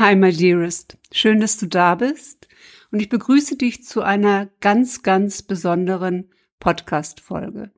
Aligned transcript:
Hi, 0.00 0.16
my 0.16 0.32
dearest. 0.32 0.96
Schön, 1.12 1.40
dass 1.40 1.58
du 1.58 1.66
da 1.66 1.94
bist. 1.94 2.48
Und 2.90 3.02
ich 3.02 3.10
begrüße 3.10 3.56
dich 3.56 3.84
zu 3.84 4.00
einer 4.00 4.48
ganz, 4.60 5.02
ganz 5.02 5.42
besonderen 5.42 6.30
Podcast-Folge. 6.58 7.70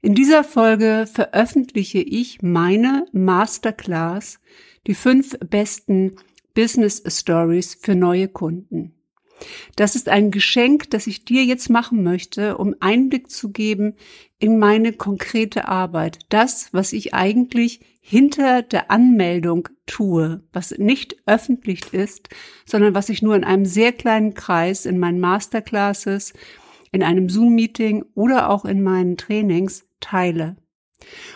In 0.00 0.14
dieser 0.14 0.44
Folge 0.44 1.08
veröffentliche 1.12 1.98
ich 1.98 2.40
meine 2.42 3.04
Masterclass, 3.10 4.38
die 4.86 4.94
fünf 4.94 5.36
besten 5.40 6.14
Business 6.54 7.02
Stories 7.04 7.74
für 7.74 7.96
neue 7.96 8.28
Kunden. 8.28 8.94
Das 9.76 9.94
ist 9.94 10.08
ein 10.08 10.30
Geschenk, 10.30 10.90
das 10.90 11.06
ich 11.06 11.24
dir 11.24 11.44
jetzt 11.44 11.70
machen 11.70 12.02
möchte, 12.02 12.58
um 12.58 12.74
Einblick 12.80 13.30
zu 13.30 13.50
geben 13.50 13.94
in 14.38 14.58
meine 14.58 14.92
konkrete 14.92 15.68
Arbeit. 15.68 16.18
Das, 16.28 16.72
was 16.72 16.92
ich 16.92 17.14
eigentlich 17.14 17.80
hinter 18.00 18.62
der 18.62 18.90
Anmeldung 18.90 19.68
tue, 19.86 20.42
was 20.52 20.70
nicht 20.78 21.16
öffentlich 21.26 21.92
ist, 21.92 22.30
sondern 22.64 22.94
was 22.94 23.08
ich 23.08 23.20
nur 23.22 23.36
in 23.36 23.44
einem 23.44 23.66
sehr 23.66 23.92
kleinen 23.92 24.34
Kreis 24.34 24.86
in 24.86 24.98
meinen 24.98 25.20
Masterclasses, 25.20 26.32
in 26.90 27.02
einem 27.02 27.28
Zoom-Meeting 27.28 28.04
oder 28.14 28.48
auch 28.48 28.64
in 28.64 28.82
meinen 28.82 29.16
Trainings 29.16 29.86
teile. 30.00 30.56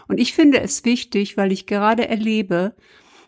Und 0.09 0.19
ich 0.19 0.32
finde 0.32 0.60
es 0.60 0.84
wichtig, 0.84 1.37
weil 1.37 1.52
ich 1.52 1.66
gerade 1.66 2.09
erlebe, 2.09 2.74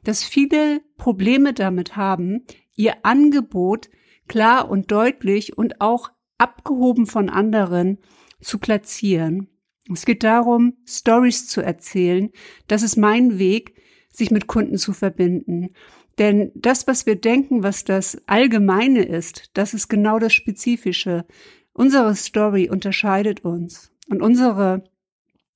dass 0.04 0.24
viele 0.24 0.80
Probleme 0.96 1.52
damit 1.52 1.96
haben, 1.96 2.44
ihr 2.76 3.04
Angebot 3.04 3.88
klar 4.28 4.70
und 4.70 4.90
deutlich 4.90 5.56
und 5.56 5.80
auch 5.80 6.10
abgehoben 6.38 7.06
von 7.06 7.28
anderen 7.28 7.98
zu 8.40 8.58
platzieren. 8.58 9.48
Es 9.92 10.04
geht 10.04 10.24
darum, 10.24 10.74
Stories 10.86 11.46
zu 11.46 11.60
erzählen. 11.60 12.30
Das 12.66 12.82
ist 12.82 12.96
mein 12.96 13.38
Weg, 13.38 13.74
sich 14.10 14.30
mit 14.30 14.46
Kunden 14.46 14.78
zu 14.78 14.92
verbinden. 14.92 15.70
Denn 16.18 16.52
das, 16.54 16.86
was 16.86 17.06
wir 17.06 17.16
denken, 17.16 17.62
was 17.62 17.84
das 17.84 18.22
Allgemeine 18.26 19.04
ist, 19.04 19.50
das 19.54 19.74
ist 19.74 19.88
genau 19.88 20.18
das 20.18 20.32
Spezifische. 20.32 21.26
Unsere 21.72 22.14
Story 22.14 22.70
unterscheidet 22.70 23.44
uns. 23.44 23.90
Und 24.08 24.22
unsere, 24.22 24.84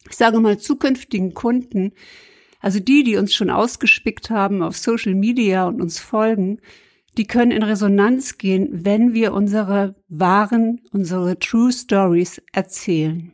ich 0.09 0.17
sage 0.17 0.41
mal, 0.41 0.59
zukünftigen 0.59 1.33
Kunden, 1.33 1.93
also 2.61 2.81
die, 2.81 3.05
die 3.05 3.17
uns 3.17 3.35
schon 3.35 3.51
ausgespickt 3.51 4.31
haben 4.31 4.63
auf 4.63 4.77
Social 4.77 5.15
Media 5.15 5.67
und 5.69 5.81
uns 5.81 6.01
folgen, 6.01 6.61
die 7.19 7.27
können 7.27 7.51
in 7.51 7.65
Resonanz 7.65 8.39
gehen, 8.39 8.69
wenn 8.85 9.13
wir 9.13 9.35
unsere 9.35 9.97
wahren, 10.09 10.81
unsere 10.93 11.39
True 11.39 11.73
Stories 11.73 12.41
erzählen. 12.53 13.33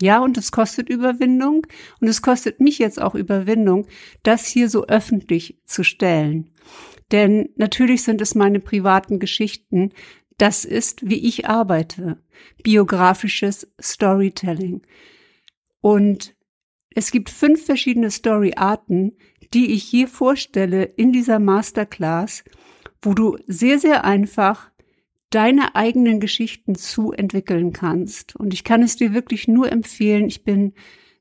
Ja, 0.00 0.20
und 0.20 0.38
es 0.38 0.50
kostet 0.50 0.88
Überwindung 0.88 1.66
und 2.00 2.08
es 2.08 2.22
kostet 2.22 2.60
mich 2.60 2.78
jetzt 2.78 3.00
auch 3.00 3.14
Überwindung, 3.14 3.86
das 4.22 4.46
hier 4.46 4.70
so 4.70 4.86
öffentlich 4.86 5.60
zu 5.66 5.84
stellen. 5.84 6.50
Denn 7.12 7.50
natürlich 7.56 8.02
sind 8.02 8.20
es 8.20 8.34
meine 8.34 8.60
privaten 8.60 9.18
Geschichten. 9.18 9.90
Das 10.38 10.64
ist, 10.64 11.08
wie 11.08 11.26
ich 11.26 11.48
arbeite. 11.48 12.22
Biografisches 12.62 13.68
Storytelling. 13.80 14.82
Und 15.80 16.36
es 16.94 17.10
gibt 17.10 17.28
fünf 17.28 17.64
verschiedene 17.64 18.10
Storyarten, 18.10 19.16
die 19.52 19.72
ich 19.72 19.84
hier 19.84 20.08
vorstelle 20.08 20.84
in 20.84 21.12
dieser 21.12 21.38
Masterclass, 21.38 22.44
wo 23.02 23.14
du 23.14 23.38
sehr, 23.46 23.78
sehr 23.78 24.04
einfach 24.04 24.70
deine 25.30 25.74
eigenen 25.74 26.20
Geschichten 26.20 26.74
zu 26.74 27.12
entwickeln 27.12 27.72
kannst. 27.72 28.34
Und 28.36 28.54
ich 28.54 28.64
kann 28.64 28.82
es 28.82 28.96
dir 28.96 29.12
wirklich 29.12 29.46
nur 29.46 29.70
empfehlen. 29.70 30.26
Ich 30.26 30.44
bin 30.44 30.72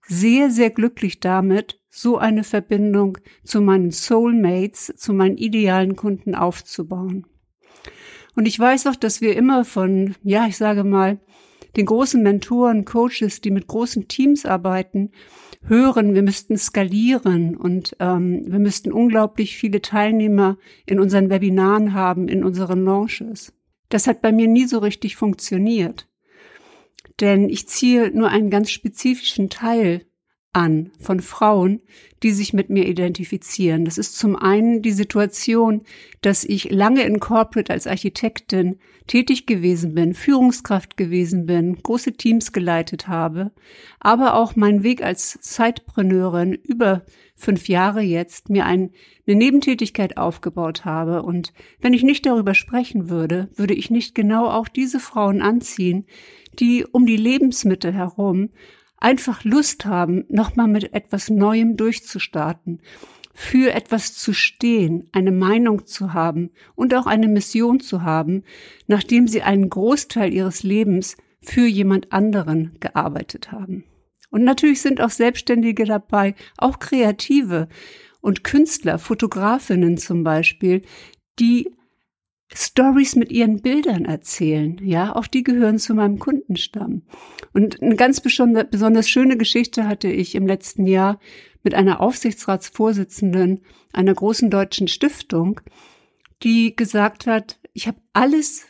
sehr, 0.07 0.49
sehr 0.49 0.69
glücklich 0.69 1.19
damit, 1.19 1.81
so 1.89 2.17
eine 2.17 2.43
Verbindung 2.43 3.17
zu 3.43 3.61
meinen 3.61 3.91
Soulmates, 3.91 4.93
zu 4.95 5.13
meinen 5.13 5.37
idealen 5.37 5.95
Kunden 5.95 6.35
aufzubauen. 6.35 7.25
Und 8.35 8.47
ich 8.47 8.59
weiß 8.59 8.87
auch, 8.87 8.95
dass 8.95 9.19
wir 9.19 9.35
immer 9.35 9.65
von, 9.65 10.15
ja, 10.23 10.45
ich 10.47 10.57
sage 10.57 10.83
mal, 10.83 11.19
den 11.75 11.87
großen 11.87 12.21
Mentoren, 12.21 12.85
Coaches, 12.85 13.41
die 13.41 13.51
mit 13.51 13.67
großen 13.67 14.07
Teams 14.07 14.45
arbeiten, 14.45 15.11
hören, 15.67 16.13
wir 16.13 16.23
müssten 16.23 16.57
skalieren 16.57 17.55
und 17.55 17.95
ähm, 17.99 18.43
wir 18.45 18.59
müssten 18.59 18.91
unglaublich 18.91 19.57
viele 19.57 19.81
Teilnehmer 19.81 20.57
in 20.85 20.99
unseren 20.99 21.29
Webinaren 21.29 21.93
haben, 21.93 22.27
in 22.27 22.43
unseren 22.43 22.83
Launches. 22.83 23.53
Das 23.89 24.07
hat 24.07 24.21
bei 24.21 24.31
mir 24.31 24.47
nie 24.47 24.65
so 24.65 24.79
richtig 24.79 25.15
funktioniert. 25.15 26.07
Denn 27.19 27.49
ich 27.49 27.67
ziehe 27.67 28.11
nur 28.11 28.29
einen 28.29 28.49
ganz 28.49 28.69
spezifischen 28.69 29.49
Teil 29.49 30.05
an 30.57 30.91
von 30.99 31.19
Frauen, 31.19 31.81
die 32.23 32.31
sich 32.31 32.51
mit 32.51 32.71
mir 32.71 32.87
identifizieren. 32.87 33.85
Das 33.85 33.99
ist 33.99 34.17
zum 34.17 34.35
einen 34.35 34.81
die 34.81 34.91
Situation, 34.91 35.83
dass 36.21 36.43
ich 36.43 36.71
lange 36.71 37.03
in 37.03 37.19
Corporate 37.19 37.71
als 37.71 37.85
Architektin 37.85 38.79
tätig 39.05 39.45
gewesen 39.45 39.93
bin, 39.93 40.15
Führungskraft 40.15 40.97
gewesen 40.97 41.45
bin, 41.45 41.77
große 41.83 42.13
Teams 42.13 42.53
geleitet 42.53 43.07
habe, 43.07 43.51
aber 43.99 44.33
auch 44.33 44.55
mein 44.55 44.81
Weg 44.81 45.03
als 45.03 45.37
Zeitpreneurin 45.41 46.53
über 46.53 47.03
fünf 47.35 47.69
Jahre 47.69 48.01
jetzt 48.01 48.49
mir 48.49 48.65
ein, 48.65 48.89
eine 49.27 49.35
Nebentätigkeit 49.35 50.17
aufgebaut 50.17 50.85
habe. 50.85 51.21
Und 51.21 51.53
wenn 51.81 51.93
ich 51.93 52.01
nicht 52.01 52.25
darüber 52.25 52.55
sprechen 52.55 53.09
würde, 53.09 53.49
würde 53.55 53.75
ich 53.75 53.91
nicht 53.91 54.15
genau 54.15 54.47
auch 54.49 54.67
diese 54.67 54.99
Frauen 54.99 55.43
anziehen, 55.43 56.07
die 56.57 56.83
um 56.83 57.05
die 57.05 57.15
Lebensmittel 57.15 57.93
herum 57.93 58.49
einfach 58.97 59.43
Lust 59.43 59.85
haben, 59.85 60.25
nochmal 60.29 60.67
mit 60.67 60.93
etwas 60.93 61.29
Neuem 61.29 61.77
durchzustarten, 61.77 62.81
für 63.33 63.71
etwas 63.71 64.15
zu 64.15 64.33
stehen, 64.33 65.09
eine 65.11 65.31
Meinung 65.31 65.85
zu 65.85 66.13
haben 66.13 66.49
und 66.73 66.95
auch 66.95 67.05
eine 67.05 67.27
Mission 67.27 67.79
zu 67.79 68.01
haben, 68.01 68.43
nachdem 68.87 69.27
sie 69.27 69.43
einen 69.43 69.69
Großteil 69.69 70.33
ihres 70.33 70.63
Lebens 70.63 71.17
für 71.41 71.67
jemand 71.67 72.11
anderen 72.11 72.77
gearbeitet 72.79 73.51
haben. 73.51 73.83
Und 74.31 74.43
natürlich 74.43 74.81
sind 74.81 75.01
auch 75.01 75.11
Selbstständige 75.11 75.85
dabei, 75.85 76.33
auch 76.57 76.79
Kreative 76.79 77.69
und 78.21 78.43
Künstler, 78.43 78.97
Fotografinnen 78.97 79.97
zum 79.97 80.23
Beispiel, 80.23 80.81
die 81.39 81.69
Stories 82.53 83.15
mit 83.15 83.31
ihren 83.31 83.61
Bildern 83.61 84.05
erzählen. 84.05 84.79
Ja, 84.81 85.15
auch 85.15 85.27
die 85.27 85.43
gehören 85.43 85.79
zu 85.79 85.93
meinem 85.93 86.17
Kundenstamm. 86.17 87.03
Und 87.53 87.81
eine 87.81 87.95
ganz 87.95 88.21
besonders 88.21 89.09
schöne 89.09 89.37
Geschichte 89.37 89.87
hatte 89.87 90.07
ich 90.07 90.35
im 90.35 90.47
letzten 90.47 90.85
Jahr 90.87 91.19
mit 91.63 91.73
einer 91.73 91.99
Aufsichtsratsvorsitzenden 91.99 93.61
einer 93.93 94.13
großen 94.13 94.49
deutschen 94.49 94.87
Stiftung, 94.87 95.59
die 96.43 96.75
gesagt 96.75 97.27
hat, 97.27 97.59
ich 97.73 97.87
habe 97.87 97.99
alles 98.13 98.65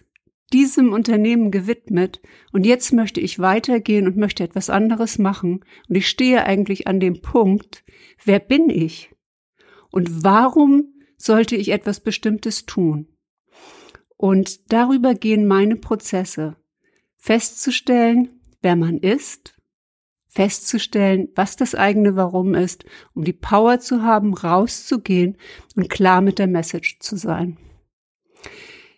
diesem 0.53 0.93
Unternehmen 0.93 1.51
gewidmet 1.51 2.21
und 2.53 2.65
jetzt 2.65 2.93
möchte 2.93 3.19
ich 3.19 3.39
weitergehen 3.39 4.07
und 4.07 4.17
möchte 4.17 4.43
etwas 4.43 4.69
anderes 4.69 5.19
machen 5.19 5.65
und 5.89 5.95
ich 5.95 6.07
stehe 6.07 6.45
eigentlich 6.45 6.87
an 6.87 6.99
dem 6.99 7.21
Punkt, 7.21 7.83
wer 8.23 8.39
bin 8.39 8.69
ich? 8.69 9.11
Und 9.91 10.23
warum 10.23 10.93
sollte 11.17 11.55
ich 11.55 11.69
etwas 11.69 11.99
Bestimmtes 11.99 12.65
tun? 12.65 13.07
Und 14.17 14.73
darüber 14.73 15.13
gehen 15.13 15.47
meine 15.47 15.75
Prozesse. 15.75 16.57
Festzustellen, 17.15 18.29
wer 18.61 18.75
man 18.75 18.97
ist, 18.97 19.55
festzustellen, 20.27 21.29
was 21.35 21.55
das 21.55 21.73
eigene 21.73 22.15
Warum 22.15 22.53
ist, 22.53 22.85
um 23.13 23.23
die 23.23 23.33
Power 23.33 23.79
zu 23.79 24.03
haben, 24.03 24.33
rauszugehen 24.33 25.37
und 25.75 25.89
klar 25.89 26.21
mit 26.21 26.39
der 26.39 26.47
Message 26.47 26.99
zu 26.99 27.15
sein. 27.15 27.57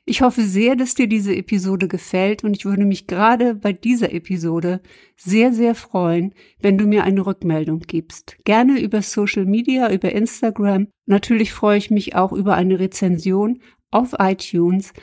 Ich 0.06 0.24
hoffe 0.24 0.42
sehr, 0.42 0.76
dass 0.76 0.96
dir 0.96 1.08
diese 1.08 1.36
Episode 1.36 1.88
gefällt 1.88 2.44
und 2.44 2.58
ich 2.58 2.66
würde 2.66 2.84
mich 2.84 3.06
gerade 3.06 3.54
bei 3.54 3.74
dieser 3.74 4.12
Episode 4.12 4.82
sehr, 5.16 5.54
sehr 5.54 5.76
freuen, 5.76 6.34
wenn 6.60 6.80
du 6.80 6.88
mir 6.88 7.04
eine 7.04 7.28
Rückmeldung 7.28 7.82
gibst. 7.82 8.38
Gerne 8.44 8.82
über 8.82 9.04
Social 9.04 9.46
Media, 9.46 9.94
über 9.94 10.12
Instagram. 10.12 10.88
Natürlich 11.06 11.54
freue 11.54 11.78
ich 11.78 11.92
mich 11.92 12.16
auch 12.16 12.32
über 12.32 12.56
eine 12.56 12.80
Rezension 12.80 13.62
auf 13.92 14.16
iTunes, 14.20 14.94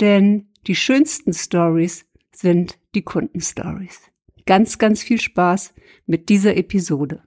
denn 0.00 0.48
die 0.66 0.74
schönsten 0.74 1.32
Stories 1.32 2.06
sind 2.32 2.78
die 2.94 3.02
Kundenstories. 3.02 4.00
Ganz, 4.46 4.78
ganz 4.78 5.02
viel 5.02 5.20
Spaß 5.20 5.74
mit 6.06 6.28
dieser 6.28 6.56
Episode. 6.56 7.22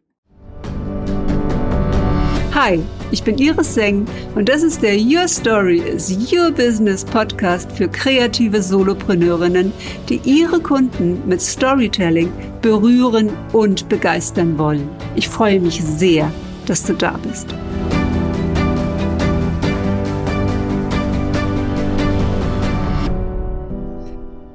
Hi, 2.53 2.79
ich 3.11 3.23
bin 3.23 3.37
Iris 3.37 3.75
Seng 3.75 4.05
und 4.35 4.49
das 4.49 4.61
ist 4.61 4.83
der 4.83 4.99
Your 4.99 5.27
Story 5.27 5.77
is 5.77 6.11
Your 6.31 6.51
Business 6.51 7.05
Podcast 7.05 7.71
für 7.71 7.87
kreative 7.87 8.61
Solopreneurinnen, 8.61 9.71
die 10.09 10.19
ihre 10.25 10.59
Kunden 10.59 11.21
mit 11.27 11.41
Storytelling 11.41 12.31
berühren 12.61 13.29
und 13.53 13.87
begeistern 13.87 14.57
wollen. 14.57 14.89
Ich 15.15 15.29
freue 15.29 15.61
mich 15.61 15.81
sehr, 15.81 16.31
dass 16.65 16.83
du 16.83 16.93
da 16.93 17.17
bist. 17.23 17.47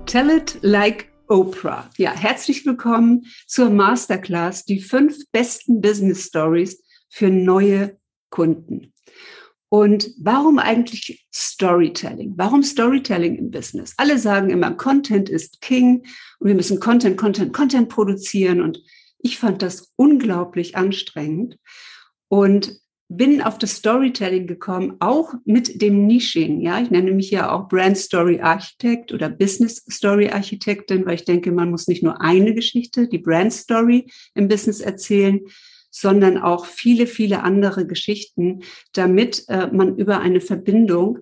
Tell 0.06 0.30
It 0.30 0.58
Like 0.62 1.10
Oprah. 1.28 1.90
Ja, 1.98 2.12
herzlich 2.12 2.64
willkommen 2.64 3.26
zur 3.48 3.70
Masterclass, 3.70 4.64
die 4.64 4.80
fünf 4.80 5.16
besten 5.32 5.80
Business 5.80 6.26
Stories 6.26 6.80
für 7.08 7.28
neue 7.28 7.98
Kunden. 8.30 8.92
Und 9.68 10.12
warum 10.16 10.60
eigentlich 10.60 11.26
Storytelling? 11.34 12.34
Warum 12.36 12.62
Storytelling 12.62 13.34
im 13.34 13.50
Business? 13.50 13.94
Alle 13.96 14.20
sagen 14.20 14.50
immer, 14.50 14.70
Content 14.74 15.28
ist 15.28 15.60
King 15.60 16.06
und 16.38 16.46
wir 16.46 16.54
müssen 16.54 16.78
Content, 16.78 17.16
Content, 17.16 17.52
Content 17.52 17.88
produzieren. 17.88 18.60
Und 18.60 18.80
ich 19.18 19.38
fand 19.38 19.60
das 19.60 19.92
unglaublich 19.96 20.76
anstrengend 20.76 21.58
und 22.28 22.78
bin 23.08 23.40
auf 23.40 23.58
das 23.58 23.76
Storytelling 23.76 24.46
gekommen, 24.46 24.96
auch 24.98 25.34
mit 25.44 25.80
dem 25.80 26.06
Nisching. 26.06 26.60
Ja, 26.60 26.80
ich 26.80 26.90
nenne 26.90 27.12
mich 27.12 27.30
ja 27.30 27.52
auch 27.52 27.68
Brand 27.68 27.96
Story 27.96 28.40
Architect 28.40 29.12
oder 29.12 29.28
Business 29.28 29.84
Story 29.90 30.28
Architektin, 30.28 31.06
weil 31.06 31.14
ich 31.14 31.24
denke, 31.24 31.52
man 31.52 31.70
muss 31.70 31.86
nicht 31.86 32.02
nur 32.02 32.20
eine 32.20 32.54
Geschichte, 32.54 33.06
die 33.08 33.18
Brand 33.18 33.52
Story 33.52 34.06
im 34.34 34.48
Business 34.48 34.80
erzählen, 34.80 35.40
sondern 35.90 36.36
auch 36.36 36.66
viele, 36.66 37.06
viele 37.06 37.42
andere 37.42 37.86
Geschichten, 37.86 38.60
damit 38.92 39.44
äh, 39.48 39.68
man 39.68 39.96
über 39.96 40.20
eine 40.20 40.40
Verbindung 40.40 41.20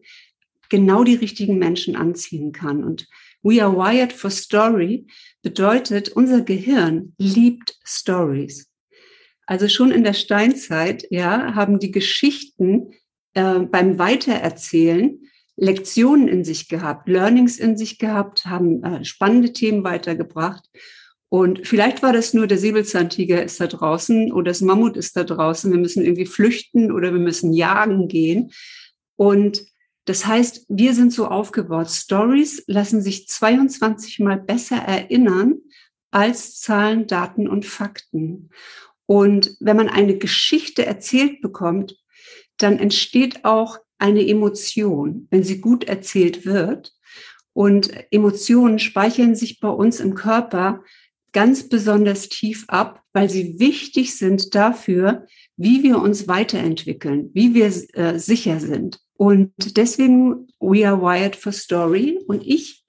genau 0.71 1.05
die 1.05 1.15
richtigen 1.15 1.59
Menschen 1.59 1.97
anziehen 1.97 2.53
kann. 2.53 2.83
Und 2.83 3.07
We 3.43 3.63
are 3.63 3.77
wired 3.77 4.13
for 4.13 4.31
story 4.31 5.07
bedeutet, 5.43 6.09
unser 6.09 6.41
Gehirn 6.41 7.13
liebt 7.19 7.79
Stories. 7.85 8.67
Also 9.47 9.69
schon 9.69 9.91
in 9.91 10.05
der 10.05 10.15
Steinzeit, 10.15 11.07
ja, 11.11 11.55
haben 11.55 11.79
die 11.79 11.91
Geschichten 11.91 12.93
äh, 13.35 13.61
beim 13.61 13.99
Weitererzählen 13.99 15.21
Lektionen 15.57 16.29
in 16.29 16.45
sich 16.45 16.69
gehabt, 16.69 17.09
Learnings 17.09 17.59
in 17.59 17.77
sich 17.77 17.99
gehabt, 17.99 18.47
haben 18.47 18.83
äh, 18.83 19.05
spannende 19.05 19.53
Themen 19.53 19.85
weitergebracht. 19.85 20.69
Und 21.29 21.67
vielleicht 21.67 22.03
war 22.03 22.13
das 22.13 22.35
nur 22.35 22.47
der 22.47 22.59
Säbelzahntiger 22.59 23.43
ist 23.43 23.61
da 23.61 23.67
draußen 23.67 24.33
oder 24.33 24.51
das 24.51 24.61
Mammut 24.61 24.97
ist 24.97 25.17
da 25.17 25.25
draußen. 25.25 25.71
Wir 25.71 25.79
müssen 25.79 26.05
irgendwie 26.05 26.27
flüchten 26.27 26.93
oder 26.93 27.13
wir 27.13 27.21
müssen 27.21 27.53
jagen 27.53 28.09
gehen. 28.09 28.53
Und 29.17 29.65
das 30.05 30.27
heißt, 30.27 30.67
wir 30.69 30.95
sind 30.95 31.13
so 31.13 31.27
aufgebaut. 31.27 31.91
Stories 31.91 32.63
lassen 32.67 33.01
sich 33.01 33.27
22 33.27 34.21
mal 34.21 34.39
besser 34.39 34.77
erinnern 34.77 35.57
als 36.11 36.61
Zahlen, 36.61 37.07
Daten 37.07 37.49
und 37.49 37.65
Fakten. 37.65 38.51
Und 39.07 39.57
wenn 39.61 39.77
man 39.77 39.89
eine 39.89 40.17
Geschichte 40.17 40.87
erzählt 40.87 41.41
bekommt, 41.41 41.97
dann 42.59 42.79
entsteht 42.79 43.45
auch 43.45 43.79
eine 43.99 44.27
Emotion, 44.27 45.29
wenn 45.31 45.45
sie 45.45 45.61
gut 45.61 45.85
erzählt 45.85 46.47
wird. 46.47 46.93
Und 47.53 47.93
Emotionen 48.11 48.79
speichern 48.79 49.35
sich 49.35 49.61
bei 49.61 49.69
uns 49.69 50.01
im 50.01 50.15
Körper 50.15 50.83
ganz 51.33 51.69
besonders 51.69 52.29
tief 52.29 52.65
ab, 52.69 53.03
weil 53.13 53.29
sie 53.29 53.59
wichtig 53.59 54.17
sind 54.17 54.55
dafür, 54.55 55.27
wie 55.57 55.83
wir 55.83 55.99
uns 55.99 56.27
weiterentwickeln, 56.29 57.31
wie 57.35 57.55
wir 57.55 57.67
äh, 57.95 58.19
sicher 58.19 58.61
sind. 58.61 59.01
Und 59.17 59.53
deswegen, 59.77 60.49
we 60.61 60.89
are 60.89 61.01
wired 61.01 61.37
for 61.37 61.53
story. 61.53 62.19
Und 62.27 62.45
ich 62.47 62.84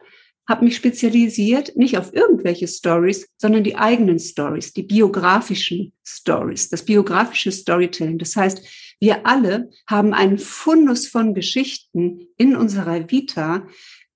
habe 0.48 0.66
mich 0.66 0.76
spezialisiert 0.76 1.76
nicht 1.76 1.98
auf 1.98 2.14
irgendwelche 2.14 2.68
Stories, 2.68 3.28
sondern 3.38 3.64
die 3.64 3.76
eigenen 3.76 4.20
Stories, 4.20 4.74
die 4.74 4.84
biografischen 4.84 5.94
Stories, 6.06 6.70
das 6.70 6.84
biografische 6.84 7.52
Storytelling. 7.52 8.18
Das 8.18 8.36
heißt, 8.36 8.62
wir 9.00 9.26
alle 9.26 9.70
haben 9.88 10.14
einen 10.14 10.38
Fundus 10.38 11.08
von 11.08 11.34
Geschichten 11.34 12.28
in 12.38 12.56
unserer 12.56 13.10
Vita, 13.10 13.68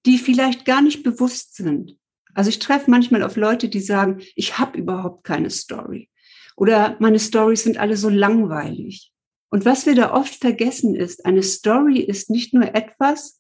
die 0.06 0.18
vielleicht 0.18 0.66
gar 0.66 0.82
nicht 0.82 1.04
bewusst 1.04 1.56
sind. 1.56 1.98
Also 2.34 2.50
ich 2.50 2.60
treffe 2.60 2.90
manchmal 2.90 3.24
auf 3.24 3.36
Leute, 3.36 3.68
die 3.68 3.82
sagen, 3.82 4.22
ich 4.36 4.60
habe 4.60 4.78
überhaupt 4.78 5.24
keine 5.24 5.50
Story. 5.50 6.10
Oder 6.56 6.96
meine 7.00 7.20
Stories 7.20 7.64
sind 7.64 7.78
alle 7.78 7.98
so 7.98 8.10
langweilig. 8.10 9.12
Und 9.50 9.66
was 9.66 9.86
wir 9.86 9.96
da 9.96 10.14
oft 10.14 10.36
vergessen 10.36 10.96
ist, 10.96 11.26
eine 11.26 11.44
Story 11.44 12.00
ist 12.00 12.30
nicht 12.30 12.54
nur 12.54 12.76
etwas, 12.76 13.40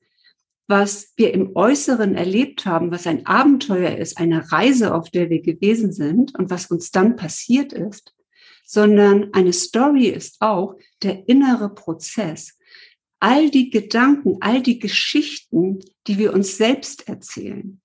was 0.69 1.13
wir 1.17 1.33
im 1.33 1.55
Äußeren 1.55 2.13
erlebt 2.13 2.67
haben, 2.67 2.91
was 2.91 3.07
ein 3.07 3.25
Abenteuer 3.25 3.97
ist, 3.97 4.19
eine 4.19 4.51
Reise, 4.51 4.93
auf 4.93 5.09
der 5.09 5.31
wir 5.31 5.41
gewesen 5.41 5.91
sind 5.91 6.37
und 6.37 6.51
was 6.51 6.67
uns 6.67 6.91
dann 6.91 7.15
passiert 7.15 7.73
ist, 7.73 8.13
sondern 8.63 9.33
eine 9.33 9.51
Story 9.51 10.09
ist 10.09 10.39
auch 10.41 10.75
der 11.01 11.27
innere 11.27 11.73
Prozess. 11.73 12.55
All 13.19 13.49
die 13.49 13.71
Gedanken, 13.71 14.37
all 14.41 14.61
die 14.61 14.77
Geschichten, 14.77 15.79
die 16.05 16.19
wir 16.19 16.33
uns 16.33 16.57
selbst 16.57 17.09
erzählen. 17.09 17.81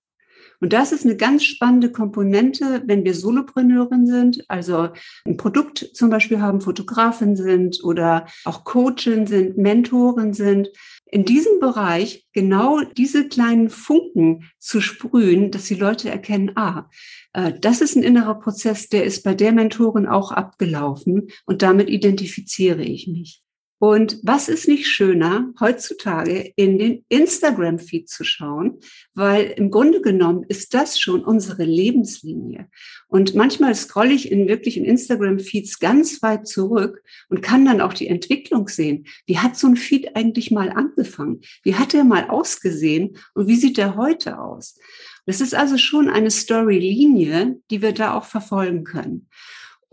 Und 0.60 0.72
das 0.72 0.92
ist 0.92 1.04
eine 1.04 1.16
ganz 1.16 1.44
spannende 1.44 1.90
Komponente, 1.90 2.82
wenn 2.86 3.04
wir 3.04 3.14
Solopreneurin 3.14 4.06
sind, 4.06 4.44
also 4.48 4.90
ein 5.26 5.36
Produkt 5.36 5.90
zum 5.92 6.10
Beispiel 6.10 6.40
haben, 6.40 6.60
Fotografin 6.60 7.36
sind 7.36 7.82
oder 7.84 8.26
auch 8.44 8.64
Coachin 8.64 9.26
sind, 9.26 9.58
Mentoren 9.58 10.32
sind. 10.32 10.70
In 11.14 11.24
diesem 11.24 11.60
Bereich 11.60 12.26
genau 12.32 12.80
diese 12.80 13.28
kleinen 13.28 13.70
Funken 13.70 14.50
zu 14.58 14.80
sprühen, 14.80 15.52
dass 15.52 15.66
die 15.66 15.76
Leute 15.76 16.10
erkennen, 16.10 16.50
ah, 16.56 16.90
äh, 17.34 17.52
das 17.56 17.80
ist 17.80 17.94
ein 17.94 18.02
innerer 18.02 18.34
Prozess, 18.40 18.88
der 18.88 19.04
ist 19.04 19.22
bei 19.22 19.32
der 19.32 19.52
Mentorin 19.52 20.08
auch 20.08 20.32
abgelaufen 20.32 21.28
und 21.46 21.62
damit 21.62 21.88
identifiziere 21.88 22.82
ich 22.82 23.06
mich. 23.06 23.43
Und 23.86 24.18
was 24.22 24.48
ist 24.48 24.66
nicht 24.66 24.86
schöner, 24.86 25.52
heutzutage 25.60 26.54
in 26.56 26.78
den 26.78 27.04
Instagram-Feed 27.10 28.08
zu 28.08 28.24
schauen, 28.24 28.80
weil 29.12 29.52
im 29.58 29.70
Grunde 29.70 30.00
genommen 30.00 30.46
ist 30.48 30.72
das 30.72 30.98
schon 30.98 31.22
unsere 31.22 31.64
Lebenslinie. 31.64 32.70
Und 33.08 33.34
manchmal 33.34 33.74
scrolle 33.74 34.14
ich 34.14 34.32
in 34.32 34.48
wirklichen 34.48 34.86
Instagram-Feeds 34.86 35.80
ganz 35.80 36.22
weit 36.22 36.48
zurück 36.48 37.02
und 37.28 37.42
kann 37.42 37.66
dann 37.66 37.82
auch 37.82 37.92
die 37.92 38.08
Entwicklung 38.08 38.68
sehen. 38.68 39.04
Wie 39.26 39.36
hat 39.36 39.54
so 39.58 39.66
ein 39.66 39.76
Feed 39.76 40.16
eigentlich 40.16 40.50
mal 40.50 40.70
angefangen? 40.70 41.42
Wie 41.62 41.74
hat 41.74 41.92
er 41.92 42.04
mal 42.04 42.30
ausgesehen? 42.30 43.18
Und 43.34 43.48
wie 43.48 43.56
sieht 43.56 43.76
er 43.76 43.96
heute 43.96 44.38
aus? 44.38 44.78
Das 45.26 45.42
ist 45.42 45.54
also 45.54 45.76
schon 45.76 46.08
eine 46.08 46.30
Story-Linie, 46.30 47.58
die 47.70 47.82
wir 47.82 47.92
da 47.92 48.14
auch 48.14 48.24
verfolgen 48.24 48.84
können. 48.84 49.28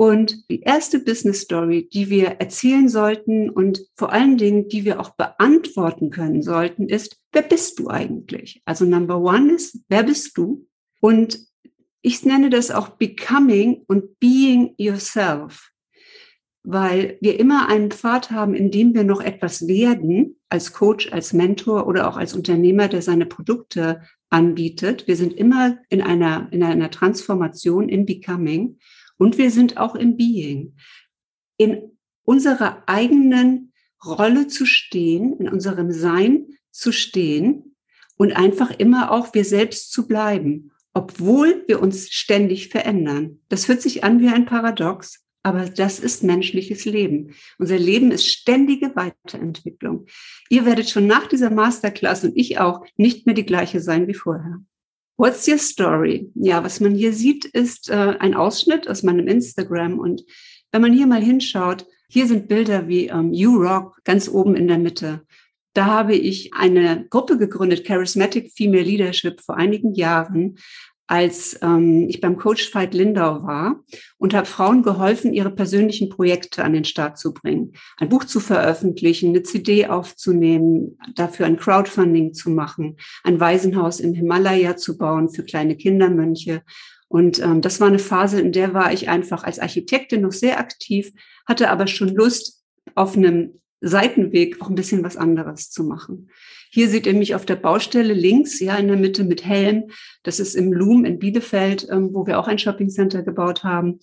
Und 0.01 0.49
die 0.49 0.61
erste 0.61 0.97
Business 0.97 1.41
Story, 1.41 1.87
die 1.93 2.09
wir 2.09 2.29
erzählen 2.39 2.89
sollten 2.89 3.51
und 3.51 3.85
vor 3.95 4.11
allen 4.11 4.35
Dingen, 4.35 4.67
die 4.67 4.83
wir 4.83 4.99
auch 4.99 5.11
beantworten 5.11 6.09
können 6.09 6.41
sollten, 6.41 6.89
ist, 6.89 7.21
wer 7.31 7.43
bist 7.43 7.77
du 7.77 7.87
eigentlich? 7.87 8.63
Also 8.65 8.85
Number 8.85 9.19
One 9.21 9.53
ist, 9.53 9.77
wer 9.89 10.01
bist 10.01 10.35
du? 10.39 10.67
Und 11.01 11.45
ich 12.01 12.25
nenne 12.25 12.49
das 12.49 12.71
auch 12.71 12.89
Becoming 12.97 13.83
und 13.85 14.17
Being 14.17 14.73
Yourself, 14.77 15.69
weil 16.63 17.19
wir 17.21 17.39
immer 17.39 17.69
einen 17.69 17.91
Pfad 17.91 18.31
haben, 18.31 18.55
in 18.55 18.71
dem 18.71 18.95
wir 18.95 19.03
noch 19.03 19.21
etwas 19.21 19.67
werden, 19.67 20.39
als 20.49 20.73
Coach, 20.73 21.13
als 21.13 21.31
Mentor 21.31 21.85
oder 21.85 22.09
auch 22.09 22.17
als 22.17 22.33
Unternehmer, 22.33 22.87
der 22.87 23.03
seine 23.03 23.27
Produkte 23.27 24.01
anbietet. 24.31 25.05
Wir 25.05 25.15
sind 25.15 25.33
immer 25.33 25.77
in 25.89 26.01
einer, 26.01 26.47
in 26.49 26.63
einer 26.63 26.89
Transformation, 26.89 27.87
in 27.87 28.07
Becoming. 28.07 28.79
Und 29.21 29.37
wir 29.37 29.51
sind 29.51 29.77
auch 29.77 29.93
im 29.93 30.17
Being. 30.17 30.73
In 31.57 31.91
unserer 32.23 32.81
eigenen 32.87 33.71
Rolle 34.03 34.47
zu 34.47 34.65
stehen, 34.65 35.37
in 35.37 35.47
unserem 35.47 35.91
Sein 35.91 36.47
zu 36.71 36.91
stehen 36.91 37.75
und 38.17 38.31
einfach 38.31 38.71
immer 38.71 39.11
auch 39.11 39.35
wir 39.35 39.45
selbst 39.45 39.91
zu 39.91 40.07
bleiben, 40.07 40.71
obwohl 40.95 41.63
wir 41.67 41.83
uns 41.83 42.09
ständig 42.09 42.69
verändern. 42.69 43.41
Das 43.47 43.67
hört 43.67 43.83
sich 43.83 44.03
an 44.03 44.21
wie 44.21 44.29
ein 44.29 44.47
Paradox, 44.47 45.23
aber 45.43 45.69
das 45.69 45.99
ist 45.99 46.23
menschliches 46.23 46.85
Leben. 46.85 47.35
Unser 47.59 47.77
Leben 47.77 48.09
ist 48.09 48.25
ständige 48.25 48.95
Weiterentwicklung. 48.95 50.07
Ihr 50.49 50.65
werdet 50.65 50.89
schon 50.89 51.05
nach 51.05 51.27
dieser 51.27 51.51
Masterclass 51.51 52.23
und 52.23 52.35
ich 52.35 52.57
auch 52.57 52.83
nicht 52.97 53.27
mehr 53.27 53.35
die 53.35 53.45
gleiche 53.45 53.81
sein 53.81 54.07
wie 54.07 54.15
vorher. 54.15 54.63
What's 55.17 55.47
your 55.47 55.57
story? 55.57 56.29
Ja, 56.35 56.63
was 56.63 56.79
man 56.79 56.95
hier 56.95 57.13
sieht, 57.13 57.45
ist 57.45 57.89
äh, 57.89 58.15
ein 58.19 58.33
Ausschnitt 58.33 58.87
aus 58.89 59.03
meinem 59.03 59.27
Instagram. 59.27 59.99
Und 59.99 60.23
wenn 60.71 60.81
man 60.81 60.93
hier 60.93 61.07
mal 61.07 61.21
hinschaut, 61.21 61.85
hier 62.09 62.27
sind 62.27 62.47
Bilder 62.47 62.87
wie 62.87 63.07
ähm, 63.07 63.31
You 63.31 63.55
Rock 63.55 64.01
ganz 64.03 64.27
oben 64.27 64.55
in 64.55 64.67
der 64.67 64.79
Mitte. 64.79 65.25
Da 65.73 65.85
habe 65.85 66.15
ich 66.15 66.53
eine 66.53 67.05
Gruppe 67.09 67.37
gegründet, 67.37 67.85
Charismatic 67.85 68.51
Female 68.53 68.83
Leadership, 68.83 69.39
vor 69.39 69.55
einigen 69.55 69.93
Jahren, 69.93 70.57
als 71.11 71.59
ähm, 71.61 72.07
ich 72.07 72.21
beim 72.21 72.37
Coach 72.37 72.73
Veit 72.73 72.93
Lindau 72.93 73.43
war 73.43 73.83
und 74.17 74.33
habe 74.33 74.47
Frauen 74.47 74.81
geholfen, 74.81 75.33
ihre 75.33 75.51
persönlichen 75.51 76.07
Projekte 76.07 76.63
an 76.63 76.71
den 76.71 76.85
Start 76.85 77.17
zu 77.17 77.33
bringen. 77.33 77.73
Ein 77.97 78.07
Buch 78.07 78.23
zu 78.23 78.39
veröffentlichen, 78.39 79.31
eine 79.31 79.43
CD 79.43 79.87
aufzunehmen, 79.87 80.97
dafür 81.15 81.47
ein 81.47 81.57
Crowdfunding 81.57 82.33
zu 82.33 82.49
machen, 82.49 82.95
ein 83.25 83.41
Waisenhaus 83.41 83.99
im 83.99 84.13
Himalaya 84.13 84.77
zu 84.77 84.97
bauen 84.97 85.29
für 85.29 85.43
kleine 85.43 85.75
Kindermönche. 85.75 86.61
Und 87.09 87.39
ähm, 87.39 87.59
das 87.59 87.81
war 87.81 87.89
eine 87.89 87.99
Phase, 87.99 88.39
in 88.39 88.53
der 88.53 88.73
war 88.73 88.93
ich 88.93 89.09
einfach 89.09 89.43
als 89.43 89.59
Architektin 89.59 90.21
noch 90.21 90.31
sehr 90.31 90.59
aktiv, 90.59 91.11
hatte 91.45 91.69
aber 91.69 91.87
schon 91.87 92.15
Lust, 92.15 92.63
auf 92.95 93.15
einem 93.15 93.60
Seitenweg 93.81 94.61
auch 94.61 94.69
ein 94.69 94.75
bisschen 94.75 95.03
was 95.03 95.17
anderes 95.17 95.69
zu 95.69 95.83
machen. 95.83 96.29
Hier 96.69 96.87
seht 96.87 97.05
ihr 97.05 97.13
mich 97.13 97.35
auf 97.35 97.45
der 97.45 97.57
Baustelle 97.57 98.13
links, 98.13 98.59
ja, 98.59 98.77
in 98.77 98.87
der 98.87 98.97
Mitte 98.97 99.23
mit 99.23 99.43
Helm. 99.45 99.89
Das 100.23 100.39
ist 100.39 100.55
im 100.55 100.71
Loom 100.71 101.03
in 101.03 101.19
Bielefeld, 101.19 101.87
ähm, 101.91 102.13
wo 102.13 102.25
wir 102.25 102.39
auch 102.39 102.47
ein 102.47 102.59
Shoppingcenter 102.59 103.23
gebaut 103.23 103.63
haben. 103.63 103.99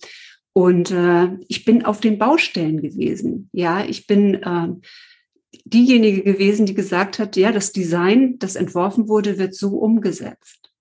Und 0.53 0.91
äh, 0.91 1.29
ich 1.47 1.65
bin 1.65 1.85
auf 1.85 2.01
den 2.01 2.19
Baustellen 2.19 2.81
gewesen. 2.81 3.49
Ja, 3.53 3.83
ich 3.85 4.05
bin 4.05 4.35
äh, 4.35 4.67
diejenige 5.65 6.21
gewesen, 6.21 6.65
die 6.65 6.73
gesagt 6.73 7.17
hat, 7.17 7.35
ja, 7.37 7.51
das 7.51 7.71
Design, 7.71 8.37
das 8.39 8.55
entworfen 8.55 9.07
wurde, 9.07 9.39
wird 9.39 9.55
so 9.55 9.77
umgesetzt. 9.77 10.71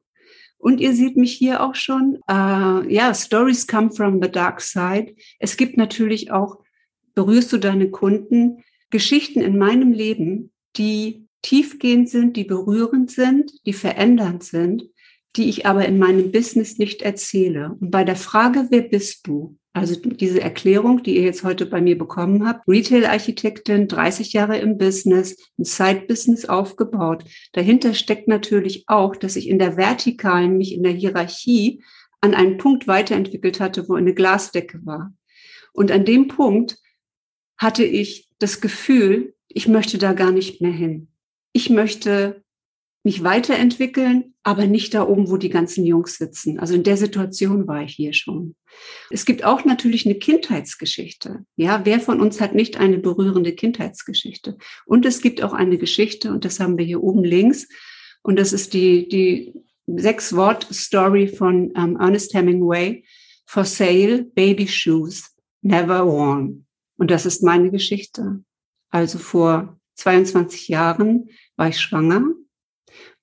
Und 0.59 0.81
ihr 0.81 0.93
seht 0.93 1.17
mich 1.17 1.33
hier 1.33 1.63
auch 1.63 1.77
schon, 1.77 2.19
äh, 2.29 2.93
ja, 2.93 3.15
Stories 3.15 3.67
come 3.67 3.91
from 3.91 4.21
the 4.21 4.31
dark 4.31 4.61
side. 4.61 5.15
Es 5.39 5.57
gibt 5.57 5.77
natürlich 5.77 6.33
auch, 6.33 6.59
berührst 7.15 7.53
du 7.53 7.59
deine 7.59 7.91
Kunden, 7.91 8.65
Geschichten 8.91 9.41
in 9.41 9.59
meinem 9.59 9.93
Leben, 9.93 10.51
die 10.77 11.27
tiefgehend 11.43 12.09
sind, 12.09 12.37
die 12.37 12.45
berührend 12.45 13.11
sind, 13.11 13.53
die 13.67 13.73
verändernd 13.73 14.43
sind, 14.43 14.85
die 15.37 15.49
ich 15.49 15.67
aber 15.67 15.87
in 15.87 15.99
meinem 15.99 16.33
Business 16.33 16.79
nicht 16.79 17.03
erzähle. 17.03 17.77
Und 17.81 17.91
bei 17.91 18.05
der 18.05 18.17
Frage, 18.17 18.67
wer 18.71 18.83
bist 18.83 19.27
du? 19.27 19.57
Also 19.73 19.95
diese 19.95 20.41
Erklärung, 20.41 21.05
die 21.05 21.17
ihr 21.17 21.23
jetzt 21.23 21.45
heute 21.45 21.65
bei 21.65 21.81
mir 21.81 21.97
bekommen 21.97 22.47
habt, 22.47 22.67
Retail-Architektin, 22.67 23.87
30 23.87 24.33
Jahre 24.33 24.59
im 24.59 24.77
Business, 24.77 25.37
ein 25.57 25.65
Side-Business 25.65 26.47
aufgebaut. 26.47 27.25
Dahinter 27.53 27.95
steckt 27.95 28.27
natürlich 28.27 28.85
auch, 28.89 29.15
dass 29.15 29.37
ich 29.37 29.49
in 29.49 29.61
der 29.61 29.77
Vertikalen 29.77 30.59
mich 30.59 30.75
in 30.75 30.83
der 30.83 30.93
Hierarchie 30.93 31.85
an 32.21 32.35
einen 32.35 32.57
Punkt 32.57 32.89
weiterentwickelt 32.89 33.61
hatte, 33.61 33.89
wo 33.89 33.95
eine 33.95 34.15
Glasdecke 34.15 34.81
war. 34.85 35.13
Und 35.73 35.93
an 35.93 36.05
dem 36.05 36.27
Punkt 36.27 36.79
hatte 37.59 37.85
ich 37.85 38.29
das 38.39 38.61
Gefühl, 38.61 39.35
ich 39.49 39.69
möchte 39.69 39.99
da 39.99 40.13
gar 40.13 40.31
nicht 40.31 40.61
mehr 40.61 40.73
hin. 40.73 41.09
Ich 41.53 41.71
möchte 41.71 42.43
mich 43.05 43.23
weiterentwickeln, 43.23 44.35
aber 44.43 44.67
nicht 44.67 44.93
da 44.95 45.07
oben, 45.07 45.31
wo 45.31 45.37
die 45.37 45.49
ganzen 45.49 45.87
Jungs 45.87 46.19
sitzen. 46.19 46.59
Also 46.59 46.75
in 46.75 46.83
der 46.83 46.97
Situation 46.97 47.67
war 47.67 47.83
ich 47.83 47.95
hier 47.95 48.13
schon. 48.13 48.55
Es 49.11 49.25
gibt 49.25 49.45
auch 49.45 49.65
natürlich 49.65 50.05
eine 50.05 50.17
Kindheitsgeschichte. 50.17 51.45
Ja, 51.57 51.81
wer 51.85 52.01
von 52.01 52.21
uns 52.21 52.41
hat 52.41 52.55
nicht 52.55 52.77
eine 52.79 52.99
berührende 52.99 53.55
Kindheitsgeschichte? 53.55 54.59
Und 54.85 55.07
es 55.07 55.21
gibt 55.21 55.43
auch 55.43 55.53
eine 55.53 55.79
Geschichte, 55.79 56.31
und 56.31 56.45
das 56.45 56.61
haben 56.61 56.77
wir 56.77 56.85
hier 56.85 57.03
oben 57.03 57.25
links. 57.25 57.67
Und 58.23 58.39
das 58.39 58.53
ist 58.53 58.75
die, 58.75 59.09
die 59.09 59.55
sechs 59.87 60.35
Wort 60.35 60.67
Story 60.73 61.29
von 61.29 61.73
ähm, 61.77 61.97
Ernest 61.99 62.35
Hemingway. 62.35 63.05
For 63.47 63.65
sale, 63.65 64.25
baby 64.35 64.69
shoes, 64.69 65.35
never 65.63 66.05
worn. 66.07 66.67
Und 66.99 67.11
das 67.11 67.25
ist 67.25 67.43
meine 67.43 67.71
Geschichte. 67.71 68.43
Also 68.91 69.19
vor 69.19 69.79
22 69.95 70.69
Jahren 70.69 71.31
war 71.57 71.69
ich 71.69 71.81
schwanger 71.81 72.25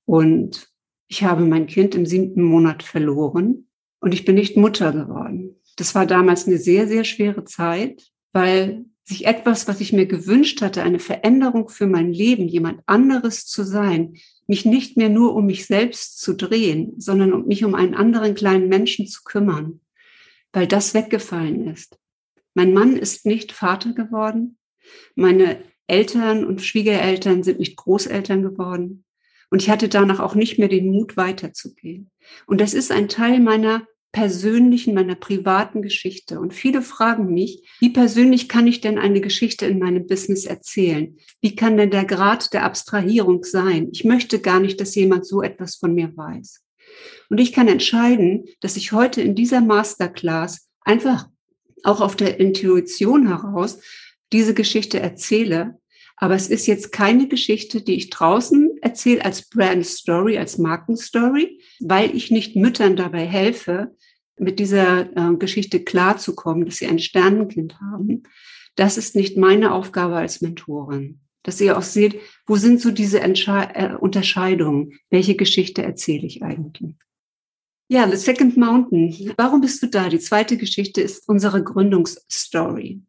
und 0.06 0.72
ich 1.08 1.24
habe 1.24 1.46
mein 1.46 1.68
Kind 1.68 1.94
im 1.94 2.06
siebten 2.06 2.42
Monat 2.42 2.84
verloren 2.84 3.68
und 4.00 4.14
ich 4.14 4.26
bin 4.26 4.36
nicht 4.36 4.58
Mutter 4.58 4.92
geworden. 4.92 5.62
Das 5.76 5.94
war 5.94 6.06
damals 6.06 6.48
eine 6.48 6.58
sehr, 6.58 6.88
sehr 6.88 7.04
schwere 7.04 7.44
Zeit, 7.44 8.12
weil 8.32 8.86
sich 9.04 9.26
etwas, 9.26 9.68
was 9.68 9.82
ich 9.82 9.94
mir 9.94 10.08
gewünscht 10.08 10.62
hatte, 10.62 10.82
eine 10.82 11.00
Veränderung 11.00 11.70
für 11.70 11.86
mein 11.86 12.12
Leben, 12.12 12.48
jemand 12.48 12.82
anderes 12.88 13.46
zu 13.46 13.64
sein, 13.64 14.16
mich 14.48 14.66
nicht 14.66 14.98
mehr 14.98 15.10
nur 15.10 15.36
um 15.36 15.46
mich 15.46 15.66
selbst 15.66 16.20
zu 16.22 16.34
drehen, 16.34 16.94
sondern 16.98 17.34
um 17.34 17.46
mich 17.46 17.64
um 17.64 17.76
einen 17.76 17.94
anderen 17.94 18.36
kleinen 18.36 18.68
Menschen 18.68 19.06
zu 19.06 19.22
kümmern, 19.24 19.82
weil 20.54 20.66
das 20.66 20.94
weggefallen 20.94 21.68
ist. 21.68 22.00
Mein 22.56 22.74
Mann 22.74 22.98
ist 22.98 23.26
nicht 23.26 23.52
Vater 23.52 23.94
geworden. 23.94 24.58
Meine 25.16 25.62
Eltern 25.88 26.46
und 26.46 26.62
Schwiegereltern 26.62 27.44
sind 27.44 27.60
nicht 27.60 27.76
Großeltern 27.76 28.42
geworden. 28.42 29.04
Und 29.52 29.62
ich 29.62 29.70
hatte 29.70 29.90
danach 29.90 30.20
auch 30.20 30.34
nicht 30.34 30.58
mehr 30.58 30.70
den 30.70 30.90
Mut, 30.90 31.18
weiterzugehen. 31.18 32.10
Und 32.48 32.60
das 32.60 32.74
ist 32.74 32.92
ein 32.92 33.08
Teil 33.08 33.40
meiner 33.40 33.86
persönlichen, 34.12 34.94
meiner 34.94 35.16
privaten 35.16 35.82
Geschichte. 35.82 36.40
Und 36.40 36.54
viele 36.54 36.82
fragen 36.82 37.34
mich, 37.34 37.68
wie 37.82 37.90
persönlich 37.90 38.48
kann 38.48 38.66
ich 38.66 38.80
denn 38.80 38.98
eine 38.98 39.20
Geschichte 39.20 39.66
in 39.66 39.78
meinem 39.78 40.08
Business 40.08 40.46
erzählen? 40.46 41.18
Wie 41.42 41.56
kann 41.56 41.76
denn 41.76 41.92
der 41.92 42.06
Grad 42.06 42.54
der 42.54 42.64
Abstrahierung 42.64 43.44
sein? 43.44 43.90
Ich 43.92 44.06
möchte 44.06 44.40
gar 44.40 44.62
nicht, 44.62 44.80
dass 44.80 44.96
jemand 44.96 45.28
so 45.28 45.42
etwas 45.42 45.76
von 45.76 45.94
mir 45.94 46.16
weiß. 46.16 46.64
Und 47.30 47.40
ich 47.40 47.52
kann 47.52 47.68
entscheiden, 47.68 48.46
dass 48.62 48.78
ich 48.78 48.94
heute 48.94 49.22
in 49.22 49.36
dieser 49.36 49.60
Masterclass 49.60 50.70
einfach 50.82 51.28
auch 51.84 52.02
auf 52.02 52.16
der 52.16 52.40
Intuition 52.40 53.28
heraus 53.28 53.80
diese 54.32 54.54
Geschichte 54.54 55.00
erzähle, 55.00 55.78
aber 56.18 56.36
es 56.36 56.48
ist 56.48 56.66
jetzt 56.66 56.92
keine 56.92 57.28
Geschichte, 57.28 57.82
die 57.82 57.96
ich 57.96 58.10
draußen 58.10 58.78
erzähle 58.82 59.26
als 59.26 59.50
Brand 59.50 59.86
Story, 59.86 60.38
als 60.38 60.58
Markenstory, 60.58 61.60
weil 61.82 62.16
ich 62.16 62.32
nicht 62.32 62.56
Müttern 62.56 62.96
dabei 62.96 63.26
helfe, 63.26 63.96
mit 64.38 64.60
dieser 64.60 65.16
äh, 65.16 65.36
Geschichte 65.38 65.84
klarzukommen, 65.84 66.66
dass 66.66 66.78
sie 66.78 66.88
ein 66.88 67.00
Sternenkind 67.00 67.80
haben. 67.80 68.24
Das 68.76 68.98
ist 68.98 69.16
nicht 69.16 69.38
meine 69.38 69.74
Aufgabe 69.74 70.16
als 70.16 70.42
Mentorin. 70.42 71.22
Dass 71.44 71.62
ihr 71.62 71.78
auch 71.78 71.84
seht, 71.84 72.20
wo 72.46 72.56
sind 72.56 72.82
so 72.82 72.92
diese 72.92 73.20
Entsche 73.22 73.70
äh, 73.74 73.94
Unterscheidungen? 73.96 75.00
Welche 75.10 75.36
Geschichte 75.36 75.84
erzähle 75.84 76.26
ich 76.26 76.44
eigentlich? 76.44 76.96
Ja, 77.88 78.10
The 78.10 78.18
Second 78.18 78.58
Mountain. 78.58 79.34
Warum 79.38 79.62
bist 79.62 79.84
du 79.84 79.88
da? 79.88 80.10
Die 80.10 80.18
zweite 80.18 80.58
Geschichte 80.58 81.02
ist 81.02 81.30
unsere 81.30 81.64
Gründungsstory. 81.64 83.02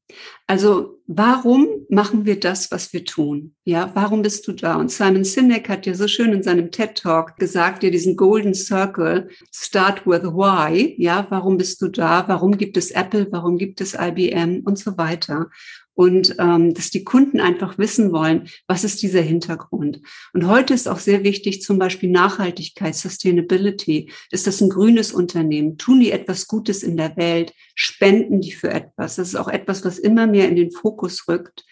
Also, 0.47 1.01
warum 1.07 1.67
machen 1.89 2.27
wir 2.27 2.39
das, 2.39 2.71
was 2.71 2.93
wir 2.93 3.07
tun? 3.07 3.55
Ja, 3.65 3.91
warum 3.95 4.21
bist 4.21 4.47
du 4.47 4.53
da? 4.53 4.77
Und 4.77 4.93
Simon 4.93 5.25
Sinek 5.25 5.71
hat 5.71 5.87
ja 5.87 5.95
so 5.95 6.07
schön 6.07 6.35
in 6.35 6.43
seinem 6.43 6.71
TED 6.71 6.99
Talk 6.99 7.37
gesagt, 7.37 7.85
ja, 7.85 7.91
diesen 7.91 8.17
Golden 8.17 8.53
Circle, 8.53 9.31
start 9.51 10.07
with 10.07 10.25
why. 10.25 10.95
Ja, 10.99 11.27
warum 11.31 11.57
bist 11.57 11.81
du 11.81 11.89
da? 11.89 12.29
Warum 12.29 12.59
gibt 12.59 12.77
es 12.77 12.91
Apple? 12.91 13.29
Warum 13.31 13.57
gibt 13.57 13.81
es 13.81 13.95
IBM 13.95 14.61
und 14.67 14.79
so 14.79 14.99
weiter? 14.99 15.49
Und 15.97 16.37
ähm, 16.39 16.75
dass 16.75 16.91
die 16.91 17.05
Kunden 17.05 17.41
einfach 17.41 17.79
wissen 17.79 18.13
wollen, 18.13 18.49
was 18.69 18.85
ist 18.85 19.03
dieser 19.03 19.23
Hintergrund. 19.23 20.03
Und 20.35 20.47
heute 20.47 20.75
ist 20.75 20.89
auch 20.89 20.99
sehr 20.99 21.25
wichtig, 21.25 21.63
zum 21.63 21.79
Beispiel 21.79 22.11
Nachhaltigkeit, 22.11 22.95
Sustainability. 22.95 24.11
Ist 24.31 24.47
das 24.47 24.61
ein 24.61 24.69
grünes 24.69 25.11
Unternehmen? 25.11 25.79
Tun 25.79 26.01
die 26.01 26.13
etwas 26.13 26.47
Gutes 26.47 26.83
in 26.83 26.99
der 26.99 27.17
Welt? 27.17 27.55
Spenden 27.75 28.43
die 28.43 28.53
für 28.53 28.71
etwas? 28.71 29.17
Das 29.17 29.29
ist 29.29 29.37
auch 29.37 29.49
etwas, 29.49 29.87
was 29.87 29.99
immer 29.99 30.27
mehr 30.27 30.51
in 30.51 30.57
den 30.57 30.71
Fokus 30.71 31.27
rückt. 31.29 31.65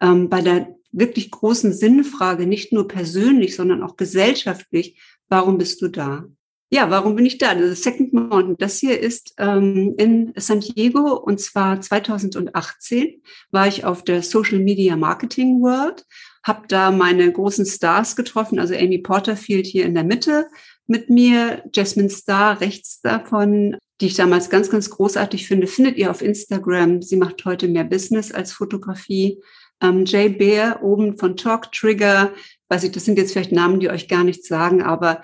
Ähm, 0.00 0.28
bei 0.28 0.42
der 0.42 0.74
wirklich 0.90 1.30
großen 1.30 1.72
Sinnfrage, 1.72 2.46
nicht 2.48 2.72
nur 2.72 2.88
persönlich, 2.88 3.54
sondern 3.54 3.84
auch 3.84 3.96
gesellschaftlich, 3.96 5.00
warum 5.28 5.56
bist 5.56 5.80
du 5.82 5.88
da? 5.88 6.24
Ja, 6.70 6.90
warum 6.90 7.16
bin 7.16 7.24
ich 7.24 7.38
da? 7.38 7.54
Das 7.54 7.82
Second 7.82 8.12
Mountain. 8.12 8.56
Das 8.58 8.78
hier 8.78 9.00
ist 9.00 9.32
ähm, 9.38 9.94
in 9.96 10.34
San 10.36 10.60
Diego 10.60 11.14
und 11.14 11.40
zwar 11.40 11.80
2018 11.80 13.22
war 13.50 13.66
ich 13.66 13.86
auf 13.86 14.04
der 14.04 14.22
Social 14.22 14.58
Media 14.58 14.94
Marketing 14.94 15.62
World, 15.62 16.04
habe 16.42 16.68
da 16.68 16.90
meine 16.90 17.32
großen 17.32 17.64
Stars 17.64 18.16
getroffen, 18.16 18.58
also 18.58 18.74
Amy 18.74 18.98
Porterfield 18.98 19.66
hier 19.66 19.86
in 19.86 19.94
der 19.94 20.04
Mitte 20.04 20.46
mit 20.86 21.08
mir, 21.08 21.62
Jasmine 21.72 22.10
Star 22.10 22.60
rechts 22.60 23.00
davon, 23.00 23.78
die 24.02 24.06
ich 24.06 24.14
damals 24.14 24.50
ganz, 24.50 24.68
ganz 24.68 24.90
großartig 24.90 25.46
finde, 25.48 25.66
findet 25.68 25.96
ihr 25.96 26.10
auf 26.10 26.20
Instagram. 26.20 27.00
Sie 27.00 27.16
macht 27.16 27.46
heute 27.46 27.68
mehr 27.68 27.84
Business 27.84 28.30
als 28.30 28.52
Fotografie. 28.52 29.40
Ähm, 29.80 30.04
Jay 30.04 30.28
Bear 30.28 30.82
oben 30.82 31.16
von 31.16 31.34
Talk 31.34 31.72
Trigger, 31.72 32.32
weiß 32.68 32.84
ich, 32.84 32.92
das 32.92 33.06
sind 33.06 33.16
jetzt 33.16 33.32
vielleicht 33.32 33.52
Namen, 33.52 33.80
die 33.80 33.88
euch 33.88 34.06
gar 34.06 34.24
nichts 34.24 34.48
sagen, 34.48 34.82
aber 34.82 35.22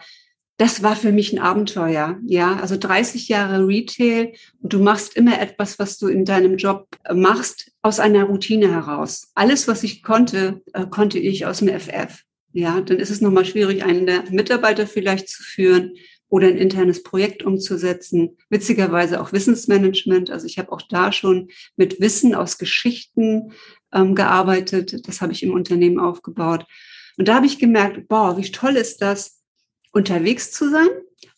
das 0.56 0.82
war 0.82 0.94
für 0.94 1.12
mich 1.12 1.32
ein 1.32 1.40
Abenteuer. 1.40 2.18
Ja, 2.24 2.56
also 2.56 2.76
30 2.76 3.28
Jahre 3.28 3.66
Retail 3.66 4.32
und 4.60 4.72
du 4.72 4.78
machst 4.78 5.16
immer 5.16 5.40
etwas, 5.40 5.78
was 5.78 5.98
du 5.98 6.08
in 6.08 6.24
deinem 6.24 6.56
Job 6.56 6.86
äh, 7.04 7.14
machst, 7.14 7.72
aus 7.82 7.98
einer 7.98 8.24
Routine 8.24 8.70
heraus. 8.70 9.30
Alles, 9.34 9.66
was 9.66 9.82
ich 9.82 10.02
konnte, 10.02 10.62
äh, 10.72 10.86
konnte 10.86 11.18
ich 11.18 11.46
aus 11.46 11.58
dem 11.58 11.68
FF. 11.68 12.22
Ja, 12.52 12.80
dann 12.80 12.98
ist 12.98 13.10
es 13.10 13.20
nochmal 13.20 13.44
schwierig, 13.44 13.84
einen 13.84 14.06
der 14.06 14.30
Mitarbeiter 14.30 14.86
vielleicht 14.86 15.28
zu 15.28 15.42
führen 15.42 15.94
oder 16.28 16.46
ein 16.46 16.56
internes 16.56 17.02
Projekt 17.02 17.42
umzusetzen. 17.42 18.38
Witzigerweise 18.48 19.20
auch 19.20 19.32
Wissensmanagement. 19.32 20.30
Also 20.30 20.46
ich 20.46 20.58
habe 20.58 20.70
auch 20.70 20.82
da 20.82 21.10
schon 21.10 21.48
mit 21.76 22.00
Wissen 22.00 22.34
aus 22.34 22.58
Geschichten 22.58 23.52
ähm, 23.92 24.14
gearbeitet. 24.14 25.08
Das 25.08 25.20
habe 25.20 25.32
ich 25.32 25.42
im 25.42 25.52
Unternehmen 25.52 25.98
aufgebaut. 25.98 26.64
Und 27.16 27.28
da 27.28 27.34
habe 27.34 27.46
ich 27.46 27.58
gemerkt, 27.58 28.08
boah, 28.08 28.36
wie 28.36 28.50
toll 28.50 28.76
ist 28.76 29.02
das, 29.02 29.43
unterwegs 29.94 30.52
zu 30.52 30.70
sein 30.70 30.88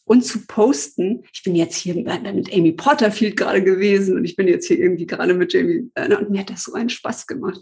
und 0.04 0.24
zu 0.24 0.46
posten. 0.46 1.24
Ich 1.32 1.42
bin 1.42 1.54
jetzt 1.54 1.76
hier 1.76 1.94
mit 1.94 2.52
Amy 2.52 2.72
Porterfield 2.72 3.36
gerade 3.36 3.62
gewesen 3.62 4.16
und 4.16 4.24
ich 4.24 4.34
bin 4.34 4.48
jetzt 4.48 4.66
hier 4.66 4.78
irgendwie 4.78 5.06
gerade 5.06 5.34
mit 5.34 5.52
Jamie 5.52 5.90
und 5.94 6.30
mir 6.30 6.40
hat 6.40 6.50
das 6.50 6.64
so 6.64 6.72
einen 6.74 6.88
Spaß 6.88 7.26
gemacht. 7.26 7.60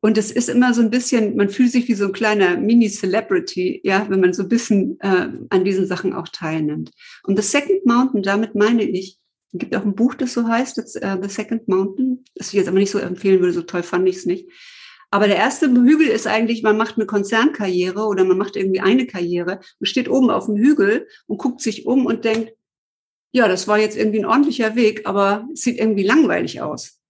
Und 0.00 0.18
es 0.18 0.30
ist 0.30 0.48
immer 0.48 0.74
so 0.74 0.82
ein 0.82 0.90
bisschen, 0.90 1.36
man 1.36 1.48
fühlt 1.48 1.72
sich 1.72 1.88
wie 1.88 1.94
so 1.94 2.06
ein 2.06 2.12
kleiner 2.12 2.56
Mini-Celebrity, 2.58 3.80
ja, 3.82 4.06
wenn 4.08 4.20
man 4.20 4.34
so 4.34 4.42
ein 4.42 4.48
bisschen 4.48 5.00
äh, 5.00 5.28
an 5.48 5.64
diesen 5.64 5.86
Sachen 5.86 6.12
auch 6.12 6.28
teilnimmt. 6.28 6.90
Und 7.24 7.36
The 7.36 7.42
Second 7.42 7.86
Mountain, 7.86 8.22
damit 8.22 8.54
meine 8.54 8.84
ich, 8.84 9.18
es 9.52 9.58
gibt 9.58 9.74
auch 9.74 9.84
ein 9.84 9.94
Buch, 9.94 10.14
das 10.14 10.34
so 10.34 10.46
heißt, 10.46 10.78
das, 10.78 10.96
uh, 10.96 11.20
The 11.22 11.28
Second 11.28 11.66
Mountain, 11.66 12.24
das 12.34 12.48
ich 12.48 12.54
jetzt 12.54 12.68
aber 12.68 12.78
nicht 12.78 12.90
so 12.90 12.98
empfehlen 12.98 13.40
würde, 13.40 13.54
so 13.54 13.62
toll 13.62 13.82
fand 13.82 14.08
ich 14.08 14.16
es 14.16 14.26
nicht. 14.26 14.48
Aber 15.16 15.28
der 15.28 15.38
erste 15.38 15.70
Hügel 15.70 16.08
ist 16.08 16.26
eigentlich, 16.26 16.62
man 16.62 16.76
macht 16.76 16.96
eine 16.96 17.06
Konzernkarriere 17.06 18.04
oder 18.04 18.22
man 18.24 18.36
macht 18.36 18.54
irgendwie 18.54 18.80
eine 18.80 19.06
Karriere 19.06 19.60
und 19.80 19.86
steht 19.86 20.10
oben 20.10 20.28
auf 20.28 20.44
dem 20.44 20.56
Hügel 20.56 21.08
und 21.26 21.38
guckt 21.38 21.62
sich 21.62 21.86
um 21.86 22.04
und 22.04 22.26
denkt, 22.26 22.52
ja, 23.32 23.48
das 23.48 23.66
war 23.66 23.78
jetzt 23.78 23.96
irgendwie 23.96 24.18
ein 24.18 24.26
ordentlicher 24.26 24.76
Weg, 24.76 25.06
aber 25.06 25.48
es 25.54 25.62
sieht 25.62 25.78
irgendwie 25.78 26.02
langweilig 26.02 26.60
aus. 26.60 27.00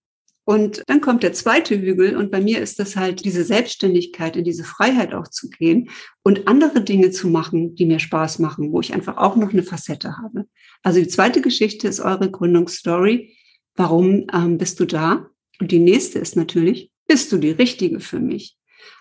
Und 0.44 0.84
dann 0.86 1.00
kommt 1.00 1.24
der 1.24 1.32
zweite 1.32 1.80
Hügel 1.80 2.16
und 2.16 2.30
bei 2.30 2.40
mir 2.40 2.60
ist 2.60 2.78
das 2.78 2.94
halt 2.94 3.24
diese 3.24 3.42
Selbstständigkeit, 3.42 4.36
in 4.36 4.44
diese 4.44 4.62
Freiheit 4.62 5.12
auch 5.12 5.26
zu 5.26 5.48
gehen 5.48 5.90
und 6.22 6.46
andere 6.46 6.82
Dinge 6.82 7.10
zu 7.10 7.26
machen, 7.26 7.74
die 7.74 7.86
mir 7.86 7.98
Spaß 7.98 8.38
machen, 8.38 8.70
wo 8.70 8.80
ich 8.80 8.94
einfach 8.94 9.16
auch 9.16 9.34
noch 9.34 9.52
eine 9.52 9.64
Facette 9.64 10.16
habe. 10.16 10.46
Also 10.84 11.00
die 11.00 11.08
zweite 11.08 11.40
Geschichte 11.40 11.88
ist 11.88 11.98
eure 11.98 12.30
Gründungsstory. 12.30 13.36
Warum 13.74 14.28
ähm, 14.32 14.58
bist 14.58 14.78
du 14.78 14.84
da? 14.84 15.28
Und 15.58 15.72
die 15.72 15.80
nächste 15.80 16.20
ist 16.20 16.36
natürlich, 16.36 16.92
bist 17.06 17.32
du 17.32 17.38
die 17.38 17.50
Richtige 17.50 18.00
für 18.00 18.20
mich? 18.20 18.56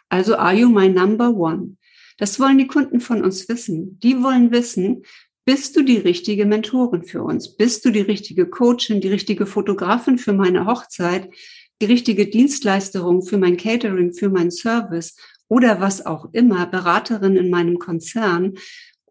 Also 0.09 0.35
are 0.35 0.53
you 0.53 0.69
my 0.69 0.87
number 0.87 1.29
one? 1.29 1.77
Das 2.17 2.39
wollen 2.39 2.57
die 2.57 2.67
Kunden 2.67 3.01
von 3.01 3.23
uns 3.23 3.49
wissen. 3.49 3.99
Die 3.99 4.21
wollen 4.21 4.51
wissen, 4.51 5.03
bist 5.43 5.75
du 5.75 5.83
die 5.83 5.97
richtige 5.97 6.45
Mentorin 6.45 7.03
für 7.03 7.23
uns? 7.23 7.55
Bist 7.55 7.85
du 7.85 7.91
die 7.91 8.01
richtige 8.01 8.47
Coachin, 8.47 9.01
die 9.01 9.09
richtige 9.09 9.45
Fotografin 9.45 10.17
für 10.17 10.33
meine 10.33 10.65
Hochzeit, 10.65 11.29
die 11.81 11.85
richtige 11.85 12.27
Dienstleisterung 12.27 13.21
für 13.21 13.37
mein 13.37 13.57
Catering, 13.57 14.13
für 14.13 14.29
mein 14.29 14.49
Service 14.49 15.15
oder 15.47 15.81
was 15.81 16.05
auch 16.05 16.29
immer, 16.33 16.65
Beraterin 16.65 17.35
in 17.35 17.49
meinem 17.49 17.77
Konzern? 17.77 18.53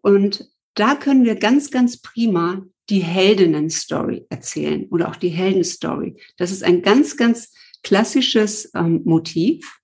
Und 0.01 0.51
da 0.75 0.97
können 0.97 1.25
wir 1.25 1.37
ganz, 1.37 1.71
ganz 1.71 1.99
prima 1.99 2.67
die 2.91 3.01
Heldinnen-Story 3.01 4.27
erzählen 4.29 4.87
oder 4.91 5.09
auch 5.09 5.17
die 5.17 5.29
Helden-Story. 5.29 6.17
Das 6.37 6.51
ist 6.51 6.65
ein 6.65 6.83
ganz, 6.83 7.17
ganz 7.17 7.53
klassisches 7.85 8.71
ähm, 8.75 9.03
Motiv. 9.05 9.79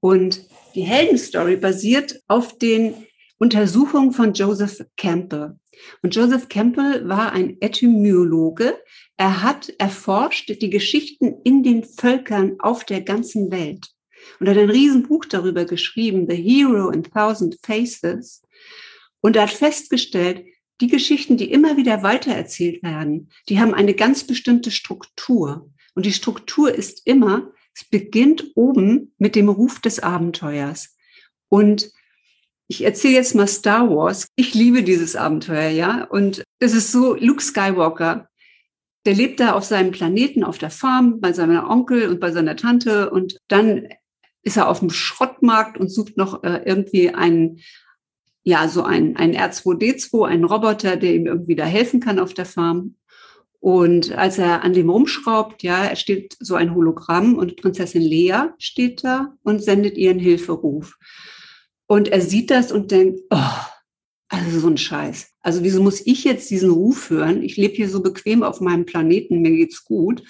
Und 0.00 0.46
die 0.74 0.82
Helden-Story 0.82 1.56
basiert 1.56 2.20
auf 2.28 2.58
den 2.58 2.94
Untersuchung 3.38 4.12
von 4.12 4.32
Joseph 4.32 4.86
Campbell. 4.96 5.58
Und 6.02 6.14
Joseph 6.14 6.48
Campbell 6.48 7.08
war 7.08 7.32
ein 7.32 7.60
Etymologe. 7.60 8.78
Er 9.16 9.42
hat 9.42 9.68
erforscht 9.78 10.48
die 10.60 10.70
Geschichten 10.70 11.34
in 11.44 11.62
den 11.62 11.82
Völkern 11.82 12.56
auf 12.60 12.84
der 12.84 13.00
ganzen 13.00 13.50
Welt 13.50 13.88
und 14.38 14.48
hat 14.48 14.56
ein 14.56 14.70
Riesenbuch 14.70 15.24
darüber 15.24 15.64
geschrieben, 15.64 16.26
The 16.28 16.36
Hero 16.36 16.90
in 16.90 17.02
Thousand 17.02 17.58
Faces. 17.62 18.42
Und 19.20 19.36
er 19.36 19.42
hat 19.42 19.50
festgestellt, 19.50 20.44
die 20.80 20.88
Geschichten, 20.88 21.36
die 21.36 21.50
immer 21.50 21.76
wieder 21.76 22.02
weitererzählt 22.02 22.82
werden, 22.82 23.30
die 23.48 23.60
haben 23.60 23.74
eine 23.74 23.94
ganz 23.94 24.24
bestimmte 24.24 24.70
Struktur. 24.70 25.70
Und 25.94 26.06
die 26.06 26.12
Struktur 26.12 26.74
ist 26.74 27.06
immer, 27.06 27.50
es 27.74 27.84
beginnt 27.84 28.52
oben 28.54 29.14
mit 29.18 29.34
dem 29.34 29.48
Ruf 29.48 29.80
des 29.80 30.00
Abenteuers. 30.00 30.96
Und 31.48 31.90
ich 32.68 32.84
erzähle 32.84 33.14
jetzt 33.14 33.34
mal 33.34 33.46
Star 33.46 33.90
Wars. 33.90 34.28
Ich 34.36 34.54
liebe 34.54 34.82
dieses 34.82 35.16
Abenteuer, 35.16 35.68
ja. 35.68 36.04
Und 36.04 36.42
das 36.58 36.72
ist 36.72 36.92
so, 36.92 37.14
Luke 37.14 37.42
Skywalker, 37.42 38.28
der 39.04 39.14
lebt 39.14 39.40
da 39.40 39.52
auf 39.52 39.64
seinem 39.64 39.90
Planeten, 39.90 40.44
auf 40.44 40.58
der 40.58 40.70
Farm, 40.70 41.20
bei 41.20 41.32
seinem 41.32 41.64
Onkel 41.64 42.08
und 42.08 42.20
bei 42.20 42.30
seiner 42.30 42.56
Tante. 42.56 43.10
Und 43.10 43.38
dann 43.48 43.88
ist 44.42 44.56
er 44.56 44.68
auf 44.68 44.80
dem 44.80 44.90
Schrottmarkt 44.90 45.78
und 45.78 45.88
sucht 45.88 46.16
noch 46.16 46.44
äh, 46.44 46.62
irgendwie 46.64 47.10
einen, 47.10 47.60
ja, 48.44 48.68
so 48.68 48.82
ein, 48.82 49.16
ein 49.16 49.34
R2D2, 49.36 50.26
einen 50.26 50.44
Roboter, 50.44 50.96
der 50.96 51.14
ihm 51.14 51.26
irgendwie 51.26 51.56
da 51.56 51.64
helfen 51.64 52.00
kann 52.00 52.18
auf 52.18 52.34
der 52.34 52.46
Farm. 52.46 52.96
Und 53.62 54.10
als 54.18 54.38
er 54.38 54.64
an 54.64 54.72
dem 54.72 54.90
rumschraubt, 54.90 55.62
ja, 55.62 55.84
er 55.84 55.94
steht 55.94 56.36
so 56.40 56.56
ein 56.56 56.74
Hologramm 56.74 57.38
und 57.38 57.54
Prinzessin 57.54 58.02
Lea 58.02 58.48
steht 58.58 59.04
da 59.04 59.36
und 59.44 59.62
sendet 59.62 59.96
ihren 59.96 60.18
Hilferuf. 60.18 60.98
Und 61.86 62.08
er 62.08 62.22
sieht 62.22 62.50
das 62.50 62.72
und 62.72 62.90
denkt, 62.90 63.20
oh, 63.30 63.60
also 64.28 64.58
so 64.58 64.66
ein 64.66 64.78
Scheiß. 64.78 65.30
Also 65.42 65.62
wieso 65.62 65.80
muss 65.80 66.04
ich 66.04 66.24
jetzt 66.24 66.50
diesen 66.50 66.70
Ruf 66.70 67.08
hören? 67.08 67.40
Ich 67.40 67.56
lebe 67.56 67.76
hier 67.76 67.88
so 67.88 68.02
bequem 68.02 68.42
auf 68.42 68.60
meinem 68.60 68.84
Planeten, 68.84 69.42
mir 69.42 69.52
geht's 69.52 69.84
gut. 69.84 70.24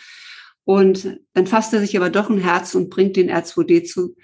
Und 0.65 1.19
dann 1.33 1.47
fasst 1.47 1.73
er 1.73 1.81
sich 1.81 1.97
aber 1.97 2.11
doch 2.11 2.29
ein 2.29 2.37
Herz 2.37 2.75
und 2.75 2.91
bringt 2.91 3.17
den 3.17 3.31
R2D 3.31 3.85
zu, 3.85 4.15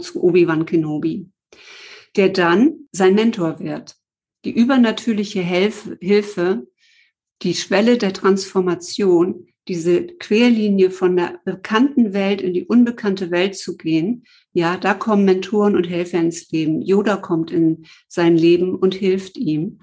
zu 0.00 0.24
Obi-Wan 0.24 0.66
Kenobi, 0.66 1.30
der 2.16 2.30
dann 2.30 2.88
sein 2.90 3.14
Mentor 3.14 3.60
wird. 3.60 3.94
Die 4.44 4.50
übernatürliche 4.50 5.40
Hilfe, 5.40 6.66
die 7.42 7.54
Schwelle 7.54 7.98
der 7.98 8.12
Transformation, 8.12 9.48
diese 9.68 10.06
Querlinie 10.06 10.90
von 10.90 11.16
der 11.16 11.40
bekannten 11.44 12.12
Welt 12.12 12.40
in 12.40 12.54
die 12.54 12.64
unbekannte 12.64 13.30
Welt 13.30 13.56
zu 13.56 13.76
gehen, 13.76 14.24
ja, 14.52 14.76
da 14.76 14.94
kommen 14.94 15.24
Mentoren 15.24 15.76
und 15.76 15.88
Helfer 15.88 16.18
ins 16.18 16.50
Leben. 16.50 16.82
Yoda 16.82 17.16
kommt 17.16 17.50
in 17.50 17.86
sein 18.08 18.36
Leben 18.36 18.74
und 18.74 18.94
hilft 18.94 19.36
ihm. 19.36 19.80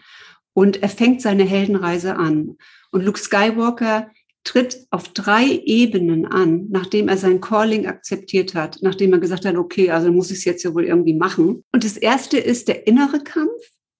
Und 0.53 0.81
er 0.81 0.89
fängt 0.89 1.21
seine 1.21 1.43
Heldenreise 1.43 2.15
an. 2.15 2.57
Und 2.91 3.03
Luke 3.03 3.19
Skywalker 3.19 4.09
tritt 4.43 4.87
auf 4.91 5.09
drei 5.09 5.61
Ebenen 5.65 6.25
an, 6.25 6.67
nachdem 6.69 7.07
er 7.07 7.17
sein 7.17 7.41
Calling 7.41 7.87
akzeptiert 7.87 8.55
hat, 8.55 8.79
nachdem 8.81 9.13
er 9.13 9.19
gesagt 9.19 9.45
hat, 9.45 9.55
okay, 9.55 9.89
also 9.89 10.11
muss 10.11 10.31
ich 10.31 10.39
es 10.39 10.45
jetzt 10.45 10.63
ja 10.63 10.73
wohl 10.73 10.85
irgendwie 10.85 11.13
machen. 11.13 11.63
Und 11.71 11.83
das 11.83 11.97
erste 11.97 12.37
ist 12.37 12.67
der 12.67 12.87
innere 12.87 13.23
Kampf, 13.23 13.51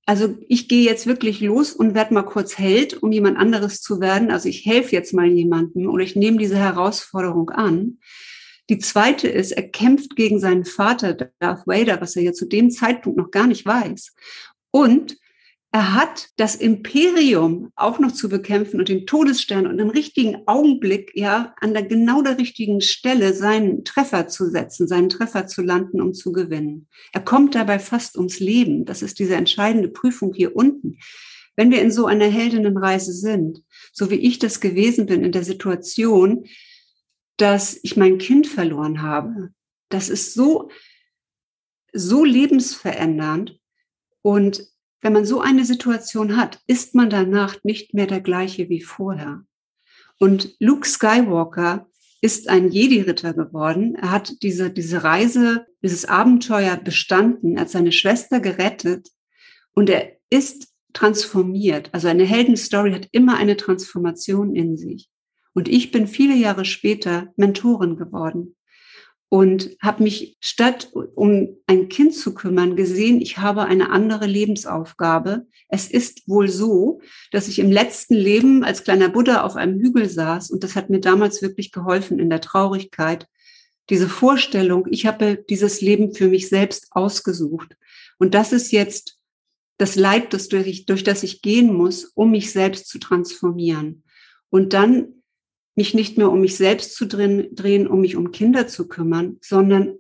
also 0.05 0.37
ich 0.47 0.67
gehe 0.67 0.83
jetzt 0.83 1.07
wirklich 1.07 1.39
los 1.39 1.71
und 1.71 1.95
werde 1.95 2.13
mal 2.13 2.23
kurz 2.23 2.57
Held, 2.57 3.01
um 3.01 3.11
jemand 3.11 3.37
anderes 3.37 3.81
zu 3.81 4.01
werden. 4.01 4.31
Also 4.31 4.49
ich 4.49 4.65
helfe 4.65 4.95
jetzt 4.95 5.13
mal 5.13 5.27
jemandem 5.27 5.89
oder 5.89 6.03
ich 6.03 6.15
nehme 6.15 6.37
diese 6.37 6.57
Herausforderung 6.57 7.49
an. 7.49 7.99
Die 8.69 8.79
zweite 8.79 9.27
ist, 9.27 9.51
er 9.51 9.67
kämpft 9.69 10.15
gegen 10.15 10.39
seinen 10.39 10.65
Vater, 10.65 11.13
Darth 11.39 11.67
Vader, 11.67 12.01
was 12.01 12.15
er 12.15 12.23
ja 12.23 12.33
zu 12.33 12.45
dem 12.45 12.69
Zeitpunkt 12.69 13.17
noch 13.17 13.31
gar 13.31 13.47
nicht 13.47 13.65
weiß. 13.65 14.13
Und 14.71 15.17
er 15.73 15.95
hat 15.95 16.29
das 16.37 16.55
Imperium 16.55 17.71
auch 17.75 17.97
noch 17.97 18.11
zu 18.11 18.29
bekämpfen 18.29 18.79
und 18.79 18.89
den 18.89 19.07
Todesstern 19.07 19.65
und 19.65 19.79
im 19.79 19.89
richtigen 19.89 20.43
Augenblick, 20.45 21.11
ja, 21.15 21.55
an 21.59 21.73
der 21.73 21.81
genau 21.81 22.21
der 22.21 22.37
richtigen 22.37 22.79
Stelle 22.79 23.33
seinen 23.33 23.83
Treffer 23.83 24.27
zu 24.27 24.51
setzen, 24.51 24.87
seinen 24.87 25.09
Treffer 25.09 25.47
zu 25.47 25.63
landen, 25.63 25.99
um 25.99 26.13
zu 26.13 26.31
gewinnen. 26.31 26.87
Er 27.11 27.21
kommt 27.21 27.55
dabei 27.55 27.79
fast 27.79 28.17
ums 28.17 28.39
Leben. 28.39 28.85
Das 28.85 29.01
ist 29.01 29.17
diese 29.17 29.33
entscheidende 29.33 29.87
Prüfung 29.87 30.31
hier 30.35 30.55
unten. 30.55 30.99
Wenn 31.55 31.71
wir 31.71 31.81
in 31.81 31.91
so 31.91 32.05
einer 32.05 32.27
Heldinnenreise 32.27 33.11
sind, 33.11 33.63
so 33.91 34.11
wie 34.11 34.15
ich 34.17 34.37
das 34.37 34.59
gewesen 34.59 35.07
bin 35.07 35.23
in 35.23 35.31
der 35.31 35.43
Situation, 35.43 36.45
dass 37.37 37.79
ich 37.81 37.97
mein 37.97 38.19
Kind 38.19 38.45
verloren 38.45 39.01
habe, 39.01 39.49
das 39.89 40.09
ist 40.09 40.35
so, 40.35 40.69
so 41.93 42.23
lebensverändernd 42.23 43.59
und 44.21 44.71
wenn 45.03 45.13
man 45.13 45.25
so 45.25 45.41
eine 45.41 45.65
Situation 45.65 46.37
hat, 46.37 46.59
ist 46.65 46.95
man 46.95 47.09
danach 47.09 47.57
nicht 47.63 47.93
mehr 47.93 48.07
der 48.07 48.21
gleiche 48.21 48.69
wie 48.69 48.81
vorher. 48.81 49.43
Und 50.17 50.55
Luke 50.59 50.87
Skywalker 50.87 51.87
ist 52.21 52.47
ein 52.47 52.71
Jedi-Ritter 52.71 53.33
geworden. 53.33 53.95
Er 53.95 54.11
hat 54.11 54.41
diese, 54.41 54.71
diese 54.71 55.03
Reise, 55.03 55.65
dieses 55.83 56.05
Abenteuer 56.05 56.77
bestanden. 56.77 57.57
Er 57.57 57.61
hat 57.61 57.69
seine 57.69 57.91
Schwester 57.91 58.39
gerettet 58.39 59.09
und 59.73 59.89
er 59.89 60.13
ist 60.29 60.69
transformiert. 60.93 61.89
Also 61.91 62.07
eine 62.07 62.23
Heldenstory 62.23 62.93
hat 62.93 63.09
immer 63.11 63.35
eine 63.35 63.57
Transformation 63.57 64.55
in 64.55 64.77
sich. 64.77 65.09
Und 65.53 65.67
ich 65.67 65.91
bin 65.91 66.07
viele 66.07 66.35
Jahre 66.35 66.63
später 66.63 67.33
Mentorin 67.35 67.97
geworden 67.97 68.55
und 69.33 69.75
habe 69.81 70.03
mich 70.03 70.37
statt 70.41 70.91
um 70.93 71.57
ein 71.65 71.89
Kind 71.89 72.13
zu 72.13 72.35
kümmern 72.35 72.75
gesehen, 72.75 73.19
ich 73.19 73.39
habe 73.39 73.63
eine 73.63 73.89
andere 73.89 74.27
Lebensaufgabe. 74.27 75.47
Es 75.69 75.89
ist 75.89 76.29
wohl 76.29 76.49
so, 76.49 77.01
dass 77.31 77.47
ich 77.47 77.57
im 77.57 77.71
letzten 77.71 78.13
Leben 78.13 78.63
als 78.63 78.83
kleiner 78.83 79.09
Buddha 79.09 79.41
auf 79.41 79.55
einem 79.55 79.79
Hügel 79.79 80.07
saß 80.07 80.51
und 80.51 80.63
das 80.63 80.75
hat 80.75 80.91
mir 80.91 80.99
damals 80.99 81.41
wirklich 81.41 81.71
geholfen 81.71 82.19
in 82.19 82.29
der 82.29 82.41
Traurigkeit. 82.41 83.27
Diese 83.89 84.07
Vorstellung, 84.07 84.85
ich 84.91 85.07
habe 85.07 85.43
dieses 85.49 85.81
Leben 85.81 86.13
für 86.13 86.27
mich 86.27 86.47
selbst 86.47 86.89
ausgesucht 86.91 87.75
und 88.19 88.35
das 88.35 88.53
ist 88.53 88.71
jetzt 88.71 89.17
das 89.79 89.95
Leid, 89.95 90.35
das 90.35 90.47
durch, 90.47 90.85
durch 90.85 91.03
das 91.03 91.23
ich 91.23 91.41
gehen 91.41 91.73
muss, 91.73 92.05
um 92.13 92.29
mich 92.29 92.51
selbst 92.51 92.87
zu 92.87 92.99
transformieren. 92.99 94.03
Und 94.51 94.73
dann 94.73 95.22
mich 95.75 95.93
nicht 95.93 96.17
mehr 96.17 96.31
um 96.31 96.41
mich 96.41 96.55
selbst 96.55 96.95
zu 96.95 97.05
drehen, 97.07 97.87
um 97.87 98.01
mich 98.01 98.15
um 98.15 98.31
Kinder 98.31 98.67
zu 98.67 98.87
kümmern, 98.87 99.37
sondern 99.41 99.97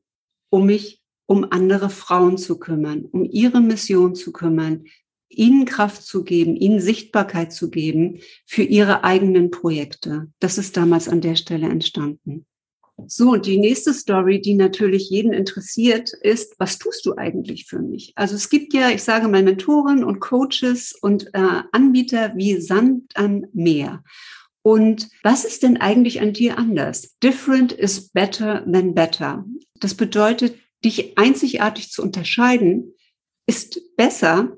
um 0.49 0.65
mich 0.65 1.01
um 1.25 1.47
andere 1.49 1.89
Frauen 1.89 2.37
zu 2.37 2.59
kümmern, 2.59 3.05
um 3.05 3.25
ihre 3.25 3.61
Mission 3.61 4.13
zu 4.13 4.31
kümmern, 4.31 4.85
ihnen 5.29 5.65
Kraft 5.65 6.03
zu 6.03 6.23
geben, 6.23 6.55
ihnen 6.55 6.79
Sichtbarkeit 6.79 7.51
zu 7.51 7.69
geben 7.69 8.19
für 8.45 8.63
ihre 8.63 9.03
eigenen 9.03 9.49
Projekte. 9.49 10.27
Das 10.39 10.57
ist 10.57 10.77
damals 10.77 11.09
an 11.09 11.21
der 11.21 11.35
Stelle 11.35 11.67
entstanden. 11.67 12.45
So, 13.07 13.31
und 13.31 13.47
die 13.47 13.57
nächste 13.57 13.93
Story, 13.93 14.39
die 14.39 14.53
natürlich 14.53 15.09
jeden 15.09 15.33
interessiert, 15.33 16.13
ist, 16.21 16.53
was 16.59 16.77
tust 16.77 17.05
du 17.05 17.15
eigentlich 17.17 17.65
für 17.65 17.79
mich? 17.79 18.13
Also 18.15 18.35
es 18.35 18.49
gibt 18.49 18.73
ja, 18.73 18.91
ich 18.91 19.01
sage 19.01 19.27
mal, 19.27 19.41
Mentoren 19.41 20.03
und 20.03 20.19
Coaches 20.19 20.93
und 21.01 21.33
äh, 21.33 21.63
Anbieter 21.71 22.33
wie 22.35 22.61
Sand 22.61 23.13
am 23.15 23.45
Meer. 23.51 24.03
Und 24.63 25.09
was 25.21 25.45
ist 25.45 25.61
denn 25.61 25.77
eigentlich 25.77 26.21
an 26.21 26.33
dir 26.33 26.57
anders? 26.57 27.17
Different 27.21 27.71
is 27.71 28.09
better 28.09 28.65
than 28.65 28.95
better. 28.95 29.45
Das 29.79 29.93
bedeutet, 29.93 30.57
dich 30.83 31.17
einzigartig 31.17 31.91
zu 31.91 32.01
unterscheiden, 32.01 32.93
ist 33.45 33.95
besser, 33.95 34.57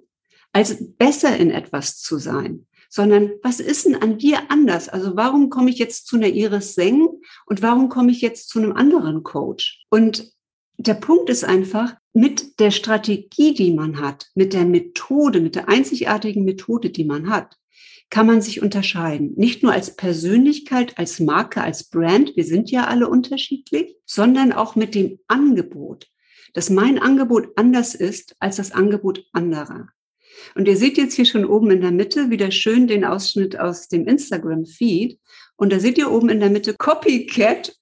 als 0.54 0.78
besser 0.98 1.36
in 1.36 1.52
etwas 1.52 2.00
zu 2.00 2.18
sein. 2.18 2.66
sondern 2.96 3.32
was 3.44 3.60
ist 3.60 3.86
denn 3.86 3.96
an 3.96 4.18
dir 4.18 4.50
anders? 4.50 4.88
Also 4.88 5.18
warum 5.18 5.50
komme 5.50 5.70
ich 5.70 5.80
jetzt 5.80 6.08
zu 6.08 6.16
einer 6.16 6.30
Iris 6.30 6.76
Seng 6.76 7.10
und 7.46 7.62
warum 7.62 7.90
komme 7.90 8.12
ich 8.12 8.22
jetzt 8.22 8.48
zu 8.48 8.60
einem 8.60 8.72
anderen 8.72 9.22
Coach? 9.22 9.84
Und 9.90 10.32
der 10.78 10.94
Punkt 10.94 11.30
ist 11.30 11.44
einfach, 11.44 11.96
mit 12.14 12.60
der 12.62 12.72
Strategie, 12.72 13.54
die 13.54 13.74
man 13.74 14.00
hat, 14.00 14.28
mit 14.34 14.54
der 14.54 14.64
Methode, 14.64 15.42
mit 15.42 15.56
der 15.56 15.68
einzigartigen 15.68 16.46
Methode, 16.46 16.90
die 16.90 17.04
man 17.04 17.30
hat, 17.30 17.58
kann 18.10 18.28
man 18.28 18.42
sich 18.42 18.62
unterscheiden. 18.62 19.34
Nicht 19.36 19.64
nur 19.64 19.74
als 19.74 19.96
Persönlichkeit, 19.96 20.98
als 20.98 21.20
Marke, 21.20 21.62
als 21.62 21.90
Brand, 21.90 22.36
wir 22.36 22.46
sind 22.46 22.72
ja 22.72 22.86
alle 22.86 23.10
unterschiedlich, 23.10 23.96
sondern 24.06 24.52
auch 24.54 24.76
mit 24.76 24.96
dem 24.96 25.20
Angebot, 25.28 26.08
dass 26.54 26.70
mein 26.70 27.00
Angebot 27.00 27.50
anders 27.58 27.96
ist 27.96 28.36
als 28.40 28.58
das 28.58 28.72
Angebot 28.72 29.26
anderer. 29.34 29.90
Und 30.54 30.68
ihr 30.68 30.78
seht 30.78 30.98
jetzt 30.98 31.16
hier 31.16 31.26
schon 31.26 31.46
oben 31.46 31.72
in 31.72 31.82
der 31.82 31.92
Mitte 31.92 32.30
wieder 32.30 32.52
schön 32.52 32.88
den 32.88 33.06
Ausschnitt 33.06 33.60
aus 33.60 33.88
dem 33.88 34.08
Instagram-Feed. 34.08 35.20
Und 35.56 35.72
da 35.72 35.80
seht 35.80 35.98
ihr 35.98 36.12
oben 36.12 36.30
in 36.30 36.40
der 36.40 36.50
Mitte 36.50 36.74
Copycat 36.74 37.76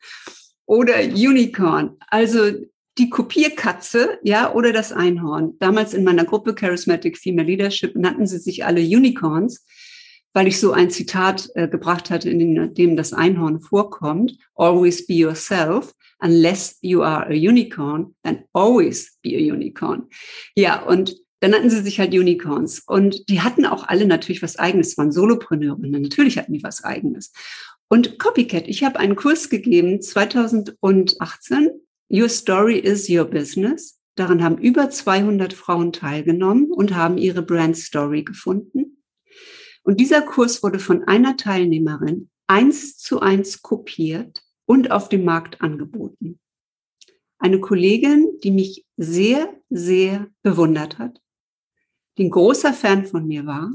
oder 0.65 1.01
Unicorn. 1.03 1.97
Also 2.07 2.51
die 2.99 3.09
Kopierkatze, 3.09 4.19
ja, 4.23 4.53
oder 4.53 4.71
das 4.71 4.91
Einhorn. 4.91 5.55
Damals 5.59 5.93
in 5.93 6.03
meiner 6.03 6.25
Gruppe 6.25 6.53
Charismatic 6.53 7.17
Female 7.17 7.47
Leadership 7.47 7.95
nannten 7.95 8.27
sie 8.27 8.38
sich 8.38 8.65
alle 8.65 8.81
Unicorns, 8.81 9.65
weil 10.34 10.48
ich 10.48 10.60
so 10.60 10.72
ein 10.72 10.89
Zitat 10.89 11.50
äh, 11.56 11.67
gebracht 11.67 12.10
hatte, 12.10 12.30
in 12.30 12.74
dem 12.74 12.98
das 12.98 13.13
Einhorn 13.13 13.62
vorkommt. 13.62 14.38
Always 14.56 15.06
be 15.06 15.13
yourself. 15.13 15.93
Unless 16.19 16.78
you 16.82 17.02
are 17.04 17.26
a 17.28 17.34
unicorn, 17.34 18.15
then 18.24 18.43
always 18.54 19.17
be 19.22 19.36
a 19.36 19.54
unicorn. 19.54 20.08
Ja, 20.56 20.82
und 20.84 21.15
dann 21.43 21.52
nannten 21.52 21.69
sie 21.69 21.82
sich 21.82 22.00
halt 22.00 22.13
Unicorns. 22.13 22.80
Und 22.88 23.28
die 23.28 23.41
hatten 23.41 23.65
auch 23.65 23.86
alle 23.86 24.06
natürlich 24.06 24.41
was 24.41 24.58
Eigenes, 24.58 24.98
waren 24.98 25.12
Solopreneurinnen. 25.12 26.02
Natürlich 26.02 26.38
hatten 26.38 26.54
die 26.54 26.63
was 26.63 26.86
Eigenes. 26.86 27.34
Und 27.89 28.17
Copycat, 28.17 28.69
ich 28.69 28.86
habe 28.86 28.98
einen 28.98 29.17
Kurs 29.17 29.50
gegeben 29.50 30.02
2018 30.02 31.69
Your 32.10 32.30
Story 32.30 32.80
is 32.80 33.10
Your 33.10 33.26
Business. 33.26 34.00
Daran 34.15 34.41
haben 34.41 34.58
über 34.58 34.89
200 34.89 35.52
Frauen 35.52 35.91
teilgenommen 35.91 36.72
und 36.72 36.96
haben 36.96 37.17
ihre 37.17 37.41
Brand 37.41 37.76
Story 37.76 38.24
gefunden. 38.24 39.02
Und 39.84 40.00
dieser 40.00 40.22
Kurs 40.22 40.63
wurde 40.63 40.80
von 40.80 41.04
einer 41.04 41.38
Teilnehmerin 41.38 42.30
eins 42.48 42.98
zu 42.98 43.19
eins 43.19 43.62
kopiert 43.62 44.43
und 44.65 44.91
auf 44.91 45.10
dem 45.10 45.26
Markt 45.26 45.62
angeboten. 45.62 46.39
Eine 47.38 47.60
Kollegin, 47.60 48.39
die 48.43 48.52
mich 48.52 48.86
sehr, 48.96 49.54
sehr 49.69 50.28
bewundert 50.41 50.98
hat, 50.98 51.22
die 52.17 52.26
ein 52.26 52.30
großer 52.30 52.74
Fan 52.74 53.06
von 53.06 53.28
mir 53.28 53.46
war 53.46 53.72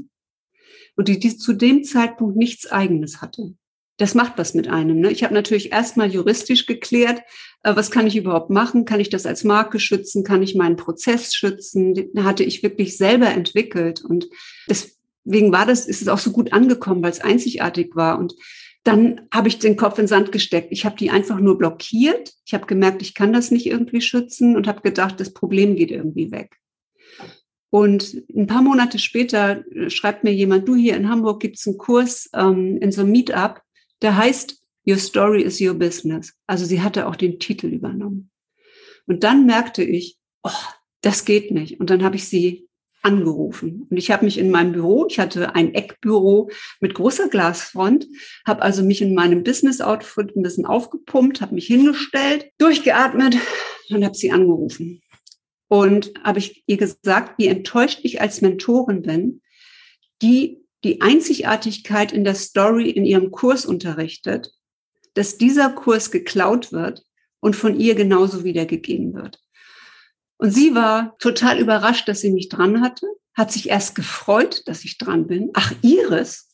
und 0.95 1.07
die, 1.07 1.19
die 1.19 1.37
zu 1.37 1.53
dem 1.53 1.83
Zeitpunkt 1.83 2.35
nichts 2.35 2.71
eigenes 2.71 3.21
hatte 3.21 3.55
das 3.99 4.15
macht 4.15 4.37
was 4.37 4.53
mit 4.53 4.69
einem. 4.69 5.01
Ne? 5.01 5.11
Ich 5.11 5.23
habe 5.23 5.33
natürlich 5.33 5.73
erstmal 5.73 6.09
juristisch 6.09 6.65
geklärt, 6.65 7.21
äh, 7.63 7.75
was 7.75 7.91
kann 7.91 8.07
ich 8.07 8.15
überhaupt 8.15 8.49
machen? 8.49 8.85
Kann 8.85 9.01
ich 9.01 9.09
das 9.09 9.25
als 9.25 9.43
Marke 9.43 9.79
schützen? 9.79 10.23
Kann 10.23 10.41
ich 10.41 10.55
meinen 10.55 10.77
Prozess 10.77 11.35
schützen? 11.35 11.93
Den 11.93 12.23
hatte 12.23 12.43
ich 12.43 12.63
wirklich 12.63 12.97
selber 12.97 13.27
entwickelt. 13.27 14.01
Und 14.03 14.29
deswegen 15.25 15.51
war 15.51 15.65
das, 15.65 15.87
ist 15.87 16.01
es 16.01 16.07
auch 16.07 16.19
so 16.19 16.31
gut 16.31 16.53
angekommen, 16.53 17.03
weil 17.03 17.11
es 17.11 17.21
einzigartig 17.21 17.95
war. 17.95 18.19
Und 18.19 18.35
dann 18.83 19.27
habe 19.33 19.47
ich 19.47 19.59
den 19.59 19.75
Kopf 19.75 19.97
in 19.97 20.03
den 20.03 20.07
Sand 20.07 20.31
gesteckt. 20.31 20.69
Ich 20.71 20.85
habe 20.85 20.95
die 20.95 21.09
einfach 21.09 21.39
nur 21.39 21.57
blockiert. 21.57 22.33
Ich 22.45 22.53
habe 22.53 22.65
gemerkt, 22.65 23.01
ich 23.01 23.13
kann 23.13 23.33
das 23.33 23.51
nicht 23.51 23.65
irgendwie 23.65 24.01
schützen 24.01 24.55
und 24.55 24.67
habe 24.67 24.81
gedacht, 24.81 25.19
das 25.19 25.33
Problem 25.33 25.75
geht 25.75 25.91
irgendwie 25.91 26.31
weg. 26.31 26.55
Und 27.71 28.23
ein 28.35 28.47
paar 28.47 28.63
Monate 28.63 28.97
später 28.97 29.63
äh, 29.75 29.89
schreibt 29.89 30.23
mir 30.23 30.33
jemand, 30.33 30.67
du 30.67 30.75
hier 30.75 30.95
in 30.95 31.09
Hamburg 31.09 31.39
gibt's 31.39 31.67
einen 31.67 31.77
Kurs 31.77 32.29
ähm, 32.33 32.77
in 32.81 32.91
so 32.91 33.01
einem 33.01 33.11
Meetup 33.11 33.61
der 34.01 34.17
heißt 34.17 34.61
Your 34.87 34.97
Story 34.97 35.43
is 35.43 35.59
Your 35.61 35.73
Business. 35.73 36.33
Also 36.47 36.65
sie 36.65 36.81
hatte 36.81 37.07
auch 37.07 37.15
den 37.15 37.39
Titel 37.39 37.67
übernommen. 37.67 38.31
Und 39.05 39.23
dann 39.23 39.45
merkte 39.45 39.83
ich, 39.83 40.17
oh, 40.43 40.49
das 41.01 41.25
geht 41.25 41.51
nicht. 41.51 41.79
Und 41.79 41.89
dann 41.89 42.03
habe 42.03 42.15
ich 42.15 42.27
sie 42.27 42.68
angerufen. 43.01 43.87
Und 43.89 43.97
ich 43.97 44.11
habe 44.11 44.25
mich 44.25 44.37
in 44.37 44.51
meinem 44.51 44.73
Büro, 44.73 45.05
ich 45.09 45.19
hatte 45.19 45.55
ein 45.55 45.73
Eckbüro 45.73 46.49
mit 46.79 46.93
großer 46.93 47.29
Glasfront, 47.29 48.07
habe 48.45 48.61
also 48.61 48.83
mich 48.83 49.01
in 49.01 49.13
meinem 49.13 49.43
Business-Outfit 49.43 50.35
ein 50.35 50.43
bisschen 50.43 50.65
aufgepumpt, 50.65 51.41
habe 51.41 51.55
mich 51.55 51.67
hingestellt, 51.67 52.49
durchgeatmet 52.57 53.37
und 53.89 54.03
habe 54.03 54.15
sie 54.15 54.31
angerufen. 54.31 55.01
Und 55.67 56.11
habe 56.23 56.39
ich 56.39 56.63
ihr 56.65 56.77
gesagt, 56.77 57.37
wie 57.37 57.47
enttäuscht 57.47 57.99
ich 58.03 58.21
als 58.21 58.41
Mentorin 58.41 59.01
bin, 59.03 59.41
die 60.21 60.59
die 60.83 61.01
Einzigartigkeit 61.01 62.11
in 62.11 62.23
der 62.23 62.35
Story 62.35 62.89
in 62.89 63.05
ihrem 63.05 63.31
Kurs 63.31 63.65
unterrichtet, 63.65 64.51
dass 65.13 65.37
dieser 65.37 65.69
Kurs 65.69 66.11
geklaut 66.11 66.71
wird 66.71 67.03
und 67.39 67.55
von 67.55 67.79
ihr 67.79 67.95
genauso 67.95 68.43
wiedergegeben 68.43 69.13
wird. 69.13 69.39
Und 70.39 70.51
sie 70.51 70.73
war 70.73 71.17
total 71.19 71.59
überrascht, 71.59 72.07
dass 72.07 72.21
sie 72.21 72.31
mich 72.31 72.47
dran 72.47 72.81
hatte, 72.81 73.05
hat 73.33 73.51
sich 73.51 73.69
erst 73.69 73.93
gefreut, 73.93 74.63
dass 74.67 74.85
ich 74.85 74.97
dran 74.97 75.27
bin. 75.27 75.51
Ach, 75.53 75.73
Iris. 75.81 76.49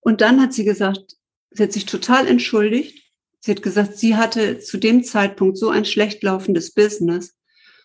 Und 0.00 0.20
dann 0.20 0.40
hat 0.40 0.52
sie 0.52 0.64
gesagt, 0.64 1.16
sie 1.50 1.62
hat 1.62 1.72
sich 1.72 1.86
total 1.86 2.26
entschuldigt. 2.26 3.10
Sie 3.40 3.52
hat 3.52 3.62
gesagt, 3.62 3.96
sie 3.96 4.16
hatte 4.16 4.58
zu 4.60 4.76
dem 4.76 5.02
Zeitpunkt 5.02 5.56
so 5.56 5.70
ein 5.70 5.86
schlecht 5.86 6.22
laufendes 6.22 6.72
Business. 6.72 7.34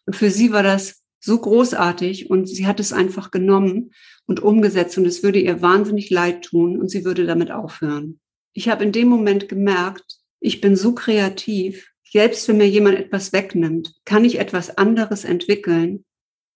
Und 0.06 0.18
für 0.18 0.30
sie 0.30 0.52
war 0.52 0.64
das 0.64 1.04
so 1.22 1.40
großartig 1.40 2.30
und 2.30 2.48
sie 2.48 2.68
hat 2.68 2.82
es 2.82 2.92
einfach 2.92 3.32
genommen 3.32 3.94
und 4.26 4.42
umgesetzt 4.42 4.98
und 4.98 5.06
es 5.06 5.24
würde 5.24 5.40
ihr 5.40 5.62
wahnsinnig 5.62 6.10
leid 6.10 6.44
tun 6.44 6.78
und 6.78 6.90
sie 6.90 7.06
würde 7.06 7.26
damit 7.26 7.52
aufhören. 7.52 8.20
Ich 8.52 8.68
habe 8.68 8.84
in 8.84 8.92
dem 8.92 9.08
Moment 9.08 9.48
gemerkt, 9.48 10.20
ich 10.42 10.60
bin 10.60 10.76
so 10.76 10.94
kreativ, 10.94 11.95
selbst 12.16 12.48
wenn 12.48 12.56
mir 12.56 12.70
jemand 12.70 12.98
etwas 12.98 13.34
wegnimmt, 13.34 13.94
kann 14.06 14.24
ich 14.24 14.40
etwas 14.40 14.78
anderes 14.78 15.26
entwickeln, 15.26 16.06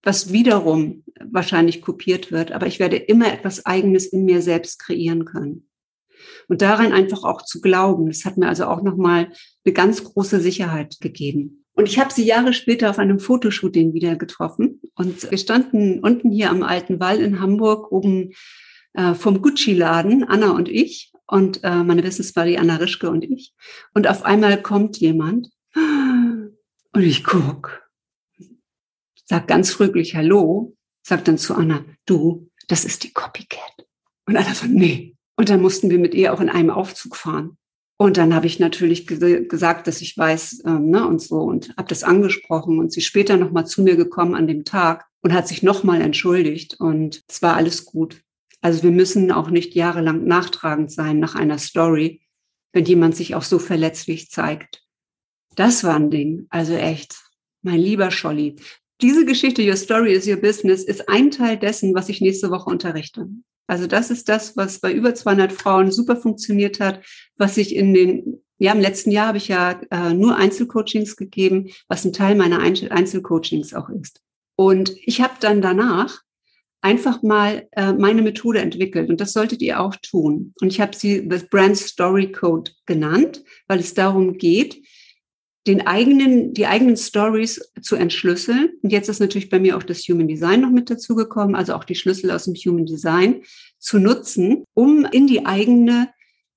was 0.01 0.31
wiederum 0.31 1.03
wahrscheinlich 1.19 1.81
kopiert 1.81 2.31
wird, 2.31 2.53
aber 2.53 2.65
ich 2.65 2.79
werde 2.79 2.95
immer 2.95 3.27
etwas 3.33 3.65
Eigenes 3.65 4.05
in 4.05 4.23
mir 4.23 4.41
selbst 4.41 4.79
kreieren 4.79 5.25
können. 5.25 5.67
Und 6.47 6.61
daran 6.61 6.93
einfach 6.93 7.25
auch 7.25 7.41
zu 7.41 7.59
glauben, 7.59 8.07
das 8.07 8.23
hat 8.23 8.37
mir 8.37 8.47
also 8.47 8.67
auch 8.67 8.83
nochmal 8.83 9.33
eine 9.65 9.73
ganz 9.73 10.01
große 10.01 10.39
Sicherheit 10.39 11.01
gegeben. 11.01 11.65
Und 11.73 11.89
ich 11.89 11.99
habe 11.99 12.13
sie 12.13 12.23
Jahre 12.23 12.53
später 12.53 12.89
auf 12.89 12.97
einem 12.97 13.19
Fotoshooting 13.19 13.93
wieder 13.93 14.15
getroffen. 14.15 14.79
Und 14.95 15.29
wir 15.29 15.37
standen 15.37 15.99
unten 15.99 16.31
hier 16.31 16.51
am 16.51 16.63
Alten 16.63 17.01
Wall 17.01 17.19
in 17.19 17.41
Hamburg 17.41 17.91
oben 17.91 18.31
äh, 18.93 19.13
vom 19.13 19.41
Gucci-Laden, 19.41 20.23
Anna 20.23 20.51
und 20.51 20.69
ich. 20.69 21.11
Und 21.29 21.63
äh, 21.63 21.83
meine 21.83 22.01
die 22.01 22.57
Anna 22.57 22.77
Rischke 22.77 23.09
und 23.09 23.23
ich. 23.23 23.53
Und 23.93 24.07
auf 24.07 24.23
einmal 24.23 24.61
kommt 24.61 24.97
jemand 24.97 25.49
und 25.75 27.03
ich 27.03 27.23
guck, 27.23 27.87
sag 29.25 29.47
ganz 29.47 29.71
fröhlich 29.71 30.15
Hallo, 30.15 30.75
sagt 31.03 31.27
dann 31.27 31.37
zu 31.37 31.53
Anna, 31.53 31.85
du, 32.05 32.49
das 32.67 32.83
ist 32.83 33.03
die 33.03 33.13
Copycat. 33.13 33.85
Und 34.25 34.37
Anna 34.37 34.55
so, 34.55 34.65
nee. 34.65 35.15
Und 35.35 35.49
dann 35.49 35.61
mussten 35.61 35.89
wir 35.91 35.99
mit 35.99 36.15
ihr 36.15 36.33
auch 36.33 36.41
in 36.41 36.49
einem 36.49 36.71
Aufzug 36.71 37.15
fahren. 37.15 37.57
Und 37.97 38.17
dann 38.17 38.33
habe 38.33 38.47
ich 38.47 38.59
natürlich 38.59 39.05
ge 39.05 39.45
gesagt, 39.45 39.85
dass 39.85 40.01
ich 40.01 40.17
weiß 40.17 40.63
ähm, 40.65 40.89
ne, 40.89 41.05
und 41.05 41.21
so 41.21 41.41
und 41.41 41.75
habe 41.77 41.89
das 41.89 42.03
angesprochen 42.03 42.79
und 42.79 42.91
sie 42.91 43.01
später 43.01 43.37
nochmal 43.37 43.67
zu 43.67 43.83
mir 43.83 43.97
gekommen 43.97 44.35
an 44.35 44.47
dem 44.47 44.63
Tag 44.63 45.05
und 45.21 45.33
hat 45.33 45.47
sich 45.47 45.63
nochmal 45.63 46.01
entschuldigt 46.01 46.79
und 46.79 47.21
es 47.27 47.41
war 47.41 47.55
alles 47.55 47.85
gut. 47.85 48.21
Also 48.61 48.83
wir 48.83 48.91
müssen 48.91 49.31
auch 49.31 49.49
nicht 49.49 49.73
jahrelang 49.73 50.25
nachtragend 50.25 50.91
sein 50.91 51.19
nach 51.19 51.35
einer 51.35 51.57
Story, 51.57 52.21
wenn 52.73 52.85
jemand 52.85 53.15
sich 53.15 53.35
auch 53.35 53.43
so 53.43 53.59
verletzlich 53.59 54.29
zeigt. 54.29 54.83
Das 55.55 55.83
war 55.83 55.95
ein 55.95 56.11
Ding, 56.11 56.47
also 56.49 56.73
echt, 56.73 57.15
mein 57.61 57.79
lieber 57.79 58.11
Scholli. 58.11 58.57
Diese 59.01 59.25
Geschichte, 59.25 59.61
Your 59.61 59.77
Story 59.77 60.13
is 60.13 60.27
Your 60.27 60.37
Business, 60.37 60.83
ist 60.83 61.07
ein 61.07 61.31
Teil 61.31 61.57
dessen, 61.57 61.95
was 61.95 62.09
ich 62.09 62.21
nächste 62.21 62.49
Woche 62.49 62.69
unterrichte. 62.69 63.29
Also 63.67 63.87
das 63.87 64.09
ist 64.09 64.27
das, 64.27 64.57
was 64.57 64.79
bei 64.79 64.91
über 64.91 65.13
200 65.13 65.53
Frauen 65.53 65.91
super 65.91 66.15
funktioniert 66.15 66.79
hat, 66.79 67.05
was 67.37 67.55
ich 67.57 67.75
in 67.75 67.93
den, 67.93 68.41
ja, 68.57 68.73
im 68.73 68.81
letzten 68.81 69.11
Jahr 69.11 69.27
habe 69.27 69.37
ich 69.37 69.47
ja 69.47 69.79
äh, 69.91 70.13
nur 70.13 70.35
Einzelcoachings 70.35 71.15
gegeben, 71.15 71.69
was 71.87 72.03
ein 72.03 72.11
Teil 72.11 72.35
meiner 72.35 72.59
Einzelcoachings 72.59 73.73
auch 73.73 73.89
ist. 73.89 74.21
Und 74.55 74.93
ich 75.05 75.21
habe 75.21 75.35
dann 75.39 75.61
danach 75.61 76.23
einfach 76.81 77.21
mal 77.23 77.67
äh, 77.71 77.93
meine 77.93 78.21
Methode 78.21 78.59
entwickelt 78.59 79.09
und 79.09 79.19
das 79.19 79.33
solltet 79.33 79.61
ihr 79.61 79.79
auch 79.79 79.95
tun. 79.97 80.53
Und 80.61 80.71
ich 80.71 80.79
habe 80.79 80.95
sie 80.95 81.27
The 81.29 81.45
Brand 81.49 81.77
Story 81.77 82.31
Code 82.31 82.71
genannt, 82.85 83.43
weil 83.67 83.79
es 83.79 83.93
darum 83.93 84.37
geht, 84.37 84.81
den 85.67 85.85
eigenen, 85.85 86.53
die 86.53 86.65
eigenen 86.67 86.95
Stories 86.95 87.71
zu 87.81 87.95
entschlüsseln. 87.95 88.71
Und 88.81 88.91
jetzt 88.91 89.09
ist 89.09 89.19
natürlich 89.19 89.49
bei 89.49 89.59
mir 89.59 89.77
auch 89.77 89.83
das 89.83 89.99
Human 90.07 90.27
Design 90.27 90.61
noch 90.61 90.71
mit 90.71 90.89
dazugekommen, 90.89 91.55
also 91.55 91.73
auch 91.73 91.83
die 91.83 91.95
Schlüssel 91.95 92.31
aus 92.31 92.45
dem 92.45 92.55
Human 92.55 92.85
Design 92.85 93.43
zu 93.77 93.99
nutzen, 93.99 94.63
um 94.73 95.05
in 95.05 95.27
die 95.27 95.45
eigene 95.45 96.09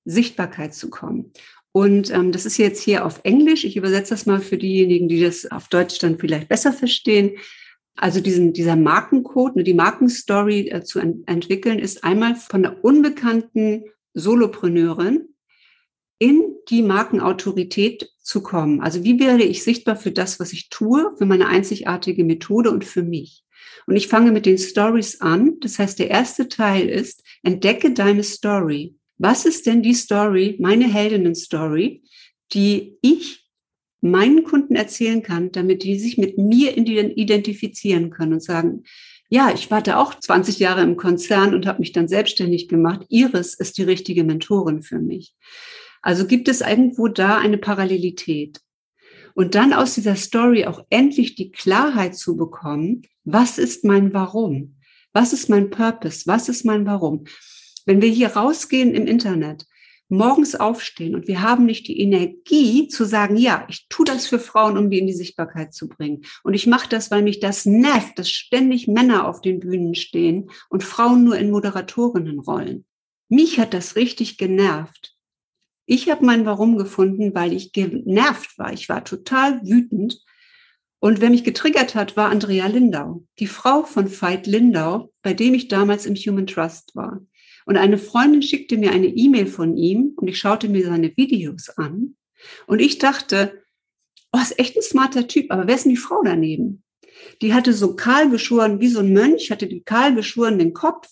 Sichtbarkeit 0.05 0.73
zu 0.73 0.89
kommen. 0.89 1.31
Und 1.73 2.11
ähm, 2.11 2.31
das 2.31 2.45
ist 2.45 2.57
jetzt 2.57 2.81
hier 2.81 3.05
auf 3.05 3.21
Englisch. 3.23 3.65
Ich 3.65 3.75
übersetze 3.75 4.11
das 4.11 4.25
mal 4.25 4.39
für 4.39 4.57
diejenigen, 4.57 5.09
die 5.09 5.21
das 5.21 5.51
auf 5.51 5.67
Deutsch 5.67 5.97
dann 5.99 6.17
vielleicht 6.17 6.47
besser 6.47 6.71
verstehen. 6.71 7.31
Also 7.95 8.21
diesen, 8.21 8.53
dieser 8.53 8.75
Markencode, 8.75 9.57
ne, 9.57 9.63
die 9.63 9.73
Markenstory 9.73 10.69
äh, 10.69 10.83
zu 10.83 10.99
ent 10.99 11.27
entwickeln, 11.27 11.79
ist 11.79 12.03
einmal 12.03 12.35
von 12.35 12.63
der 12.63 12.83
unbekannten 12.83 13.85
Solopreneurin 14.13 15.29
in 16.19 16.55
die 16.69 16.81
Markenautorität 16.81 18.09
zu 18.19 18.41
kommen. 18.41 18.81
Also 18.81 19.03
wie 19.03 19.19
werde 19.19 19.43
ich 19.43 19.63
sichtbar 19.63 19.95
für 19.95 20.11
das, 20.11 20.39
was 20.39 20.53
ich 20.53 20.69
tue, 20.69 21.13
für 21.17 21.25
meine 21.25 21.47
einzigartige 21.47 22.23
Methode 22.23 22.71
und 22.71 22.85
für 22.85 23.03
mich? 23.03 23.43
Und 23.85 23.95
ich 23.95 24.07
fange 24.07 24.31
mit 24.31 24.45
den 24.45 24.57
Stories 24.57 25.21
an. 25.21 25.59
Das 25.59 25.79
heißt, 25.79 25.99
der 25.99 26.09
erste 26.09 26.47
Teil 26.47 26.87
ist, 26.87 27.23
entdecke 27.43 27.91
deine 27.93 28.23
Story. 28.23 28.95
Was 29.17 29.45
ist 29.45 29.65
denn 29.65 29.83
die 29.83 29.93
Story, 29.93 30.57
meine 30.59 30.85
Heldinnen-Story, 30.85 32.03
die 32.53 32.97
ich 33.01 33.42
meinen 34.03 34.43
Kunden 34.43 34.75
erzählen 34.75 35.23
kann, 35.23 35.51
damit 35.51 35.83
die 35.83 35.97
sich 35.97 36.17
mit 36.17 36.37
mir 36.37 36.77
identifizieren 36.77 38.09
können 38.09 38.33
und 38.33 38.43
sagen, 38.43 38.83
ja, 39.29 39.51
ich 39.53 39.71
warte 39.71 39.97
auch 39.97 40.19
20 40.19 40.59
Jahre 40.59 40.81
im 40.81 40.97
Konzern 40.97 41.55
und 41.55 41.65
habe 41.65 41.79
mich 41.79 41.93
dann 41.93 42.07
selbstständig 42.07 42.67
gemacht. 42.67 43.05
Iris 43.09 43.53
ist 43.55 43.77
die 43.77 43.83
richtige 43.83 44.23
Mentorin 44.23 44.83
für 44.83 44.99
mich. 44.99 45.33
Also 46.01 46.27
gibt 46.27 46.49
es 46.49 46.61
irgendwo 46.61 47.07
da 47.07 47.37
eine 47.37 47.57
Parallelität. 47.57 48.59
Und 49.35 49.55
dann 49.55 49.73
aus 49.73 49.95
dieser 49.95 50.15
Story 50.15 50.65
auch 50.65 50.85
endlich 50.89 51.35
die 51.35 51.51
Klarheit 51.51 52.15
zu 52.15 52.35
bekommen, 52.35 53.03
was 53.23 53.57
ist 53.57 53.85
mein 53.85 54.13
Warum? 54.13 54.75
Was 55.13 55.31
ist 55.31 55.49
mein 55.49 55.69
Purpose? 55.69 56.23
Was 56.25 56.49
ist 56.49 56.65
mein 56.65 56.85
Warum? 56.85 57.23
Wenn 57.85 58.01
wir 58.01 58.09
hier 58.09 58.35
rausgehen 58.35 58.93
im 58.93 59.07
Internet 59.07 59.65
morgens 60.09 60.55
aufstehen 60.55 61.15
und 61.15 61.27
wir 61.27 61.41
haben 61.41 61.65
nicht 61.65 61.87
die 61.87 61.99
Energie 61.99 62.87
zu 62.87 63.05
sagen, 63.05 63.35
ja, 63.37 63.65
ich 63.69 63.87
tue 63.89 64.05
das 64.05 64.27
für 64.27 64.39
Frauen, 64.39 64.77
um 64.77 64.89
die 64.89 64.99
in 64.99 65.07
die 65.07 65.13
Sichtbarkeit 65.13 65.73
zu 65.73 65.87
bringen. 65.87 66.23
Und 66.43 66.53
ich 66.53 66.67
mache 66.67 66.89
das, 66.89 67.09
weil 67.09 67.23
mich 67.23 67.39
das 67.39 67.65
nervt, 67.65 68.19
dass 68.19 68.29
ständig 68.29 68.87
Männer 68.87 69.27
auf 69.27 69.41
den 69.41 69.59
Bühnen 69.59 69.95
stehen 69.95 70.49
und 70.69 70.83
Frauen 70.83 71.23
nur 71.23 71.37
in 71.37 71.51
Moderatorinnenrollen. 71.51 72.85
Mich 73.29 73.59
hat 73.59 73.73
das 73.73 73.95
richtig 73.95 74.37
genervt. 74.37 75.15
Ich 75.85 76.09
habe 76.09 76.25
mein 76.25 76.45
Warum 76.45 76.77
gefunden, 76.77 77.33
weil 77.33 77.51
ich 77.51 77.73
genervt 77.73 78.57
war. 78.57 78.71
Ich 78.71 78.89
war 78.89 79.03
total 79.03 79.61
wütend. 79.65 80.21
Und 80.99 81.19
wer 81.19 81.29
mich 81.29 81.43
getriggert 81.43 81.95
hat, 81.95 82.15
war 82.15 82.29
Andrea 82.29 82.67
Lindau, 82.67 83.25
die 83.39 83.47
Frau 83.47 83.83
von 83.83 84.09
Veit 84.09 84.47
Lindau, 84.47 85.11
bei 85.21 85.33
dem 85.33 85.53
ich 85.53 85.67
damals 85.67 86.05
im 86.05 86.15
Human 86.15 86.47
Trust 86.47 86.95
war. 86.95 87.19
Und 87.65 87.77
eine 87.77 87.97
Freundin 87.97 88.41
schickte 88.41 88.77
mir 88.77 88.91
eine 88.91 89.07
E-Mail 89.07 89.47
von 89.47 89.77
ihm 89.77 90.13
und 90.15 90.27
ich 90.27 90.37
schaute 90.37 90.69
mir 90.69 90.85
seine 90.85 91.15
Videos 91.15 91.69
an. 91.69 92.15
Und 92.67 92.79
ich 92.79 92.97
dachte, 92.97 93.63
oh, 94.31 94.39
ist 94.41 94.59
echt 94.59 94.75
ein 94.75 94.83
smarter 94.83 95.27
Typ, 95.27 95.51
aber 95.51 95.67
wer 95.67 95.75
ist 95.75 95.85
denn 95.85 95.91
die 95.91 95.97
Frau 95.97 96.21
daneben? 96.23 96.83
Die 97.41 97.53
hatte 97.53 97.73
so 97.73 97.95
kahl 97.95 98.29
geschoren, 98.29 98.79
wie 98.79 98.89
so 98.89 98.99
ein 98.99 99.13
Mönch, 99.13 99.51
hatte 99.51 99.67
die 99.67 99.83
kahl 99.83 100.13
geschorenen 100.13 100.73
Kopf 100.73 101.07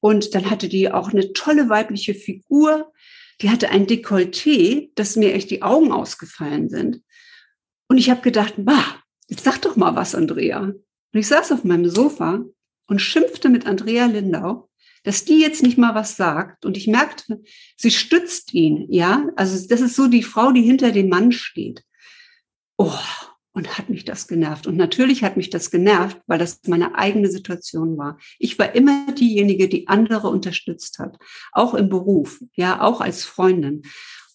und 0.00 0.34
dann 0.34 0.50
hatte 0.50 0.68
die 0.68 0.90
auch 0.90 1.10
eine 1.10 1.32
tolle 1.32 1.68
weibliche 1.68 2.14
Figur. 2.14 2.92
Die 3.40 3.50
hatte 3.50 3.70
ein 3.70 3.86
Dekolleté, 3.86 4.90
dass 4.94 5.16
mir 5.16 5.34
echt 5.34 5.50
die 5.50 5.62
Augen 5.62 5.92
ausgefallen 5.92 6.68
sind. 6.68 7.02
Und 7.88 7.98
ich 7.98 8.08
habe 8.08 8.22
gedacht, 8.22 8.54
bah, 8.56 9.02
jetzt 9.28 9.44
sag 9.44 9.60
doch 9.60 9.76
mal 9.76 9.94
was, 9.94 10.14
Andrea. 10.14 10.60
Und 10.60 10.76
ich 11.12 11.26
saß 11.26 11.52
auf 11.52 11.64
meinem 11.64 11.90
Sofa 11.90 12.44
und 12.86 13.00
schimpfte 13.00 13.48
mit 13.48 13.66
Andrea 13.66 14.06
Lindau 14.06 14.70
dass 15.02 15.24
die 15.24 15.40
jetzt 15.40 15.62
nicht 15.62 15.78
mal 15.78 15.94
was 15.94 16.16
sagt. 16.16 16.64
Und 16.64 16.76
ich 16.76 16.86
merkte, 16.86 17.40
sie 17.76 17.90
stützt 17.90 18.54
ihn, 18.54 18.86
ja. 18.90 19.28
Also 19.36 19.66
das 19.68 19.80
ist 19.80 19.96
so 19.96 20.08
die 20.08 20.22
Frau, 20.22 20.52
die 20.52 20.62
hinter 20.62 20.92
dem 20.92 21.08
Mann 21.08 21.32
steht. 21.32 21.82
Oh, 22.76 22.98
und 23.52 23.78
hat 23.78 23.90
mich 23.90 24.04
das 24.04 24.28
genervt. 24.28 24.66
Und 24.66 24.76
natürlich 24.76 25.22
hat 25.22 25.36
mich 25.36 25.50
das 25.50 25.70
genervt, 25.70 26.18
weil 26.26 26.38
das 26.38 26.60
meine 26.66 26.94
eigene 26.94 27.30
Situation 27.30 27.98
war. 27.98 28.18
Ich 28.38 28.58
war 28.58 28.74
immer 28.74 29.12
diejenige, 29.12 29.68
die 29.68 29.88
andere 29.88 30.28
unterstützt 30.28 30.98
hat, 30.98 31.18
auch 31.52 31.74
im 31.74 31.88
Beruf, 31.88 32.40
ja, 32.54 32.80
auch 32.80 33.00
als 33.00 33.24
Freundin. 33.24 33.82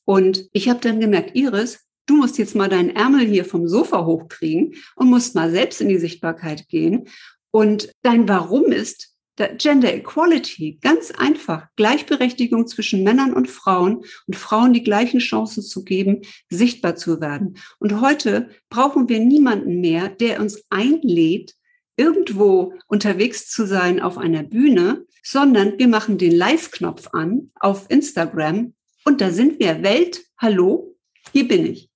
Und 0.06 0.48
ich 0.54 0.70
habe 0.70 0.80
dann 0.80 1.00
gemerkt, 1.00 1.36
Iris, 1.36 1.80
du 2.06 2.16
musst 2.18 2.38
jetzt 2.38 2.56
mal 2.56 2.70
deinen 2.70 2.96
Ärmel 2.96 3.26
hier 3.26 3.44
vom 3.44 3.68
Sofa 3.68 4.06
hochkriegen 4.06 4.76
und 4.96 5.10
musst 5.10 5.36
mal 5.36 5.52
selbst 5.52 5.82
in 5.82 5.90
die 5.90 6.00
Sichtbarkeit 6.00 6.68
gehen. 6.68 7.08
Und 7.52 7.92
dein 8.04 8.30
Warum 8.30 8.66
ist, 8.66 9.17
Gender 9.38 9.94
Equality, 9.94 10.80
ganz 10.82 11.12
einfach, 11.12 11.68
Gleichberechtigung 11.76 12.68
zwischen 12.68 13.04
Männern 13.04 13.34
und 13.34 13.50
Frauen 13.50 14.04
und 14.26 14.36
Frauen 14.36 14.74
die 14.74 14.84
gleichen 14.84 15.20
Chancen 15.20 15.62
zu 15.62 15.84
geben, 15.84 16.22
sichtbar 16.50 16.96
zu 16.96 17.22
werden. 17.22 17.58
Und 17.80 18.02
heute 18.02 18.50
brauchen 18.70 19.10
wir 19.10 19.20
niemanden 19.20 19.80
mehr, 19.80 20.10
der 20.10 20.42
uns 20.42 20.64
einlädt, 20.70 21.54
irgendwo 21.98 22.74
unterwegs 22.88 23.50
zu 23.50 23.66
sein 23.66 24.02
auf 24.02 24.18
einer 24.18 24.44
Bühne, 24.44 25.06
sondern 25.24 25.78
wir 25.78 25.88
machen 25.88 26.18
den 26.18 26.36
Live-Knopf 26.36 27.10
an 27.14 27.52
auf 27.60 27.86
Instagram 27.90 28.74
und 29.04 29.22
da 29.22 29.32
sind 29.32 29.60
wir. 29.60 29.84
Welt, 29.84 30.26
hallo, 30.38 30.96
hier 31.32 31.48
bin 31.48 31.66
ich. 31.66 31.90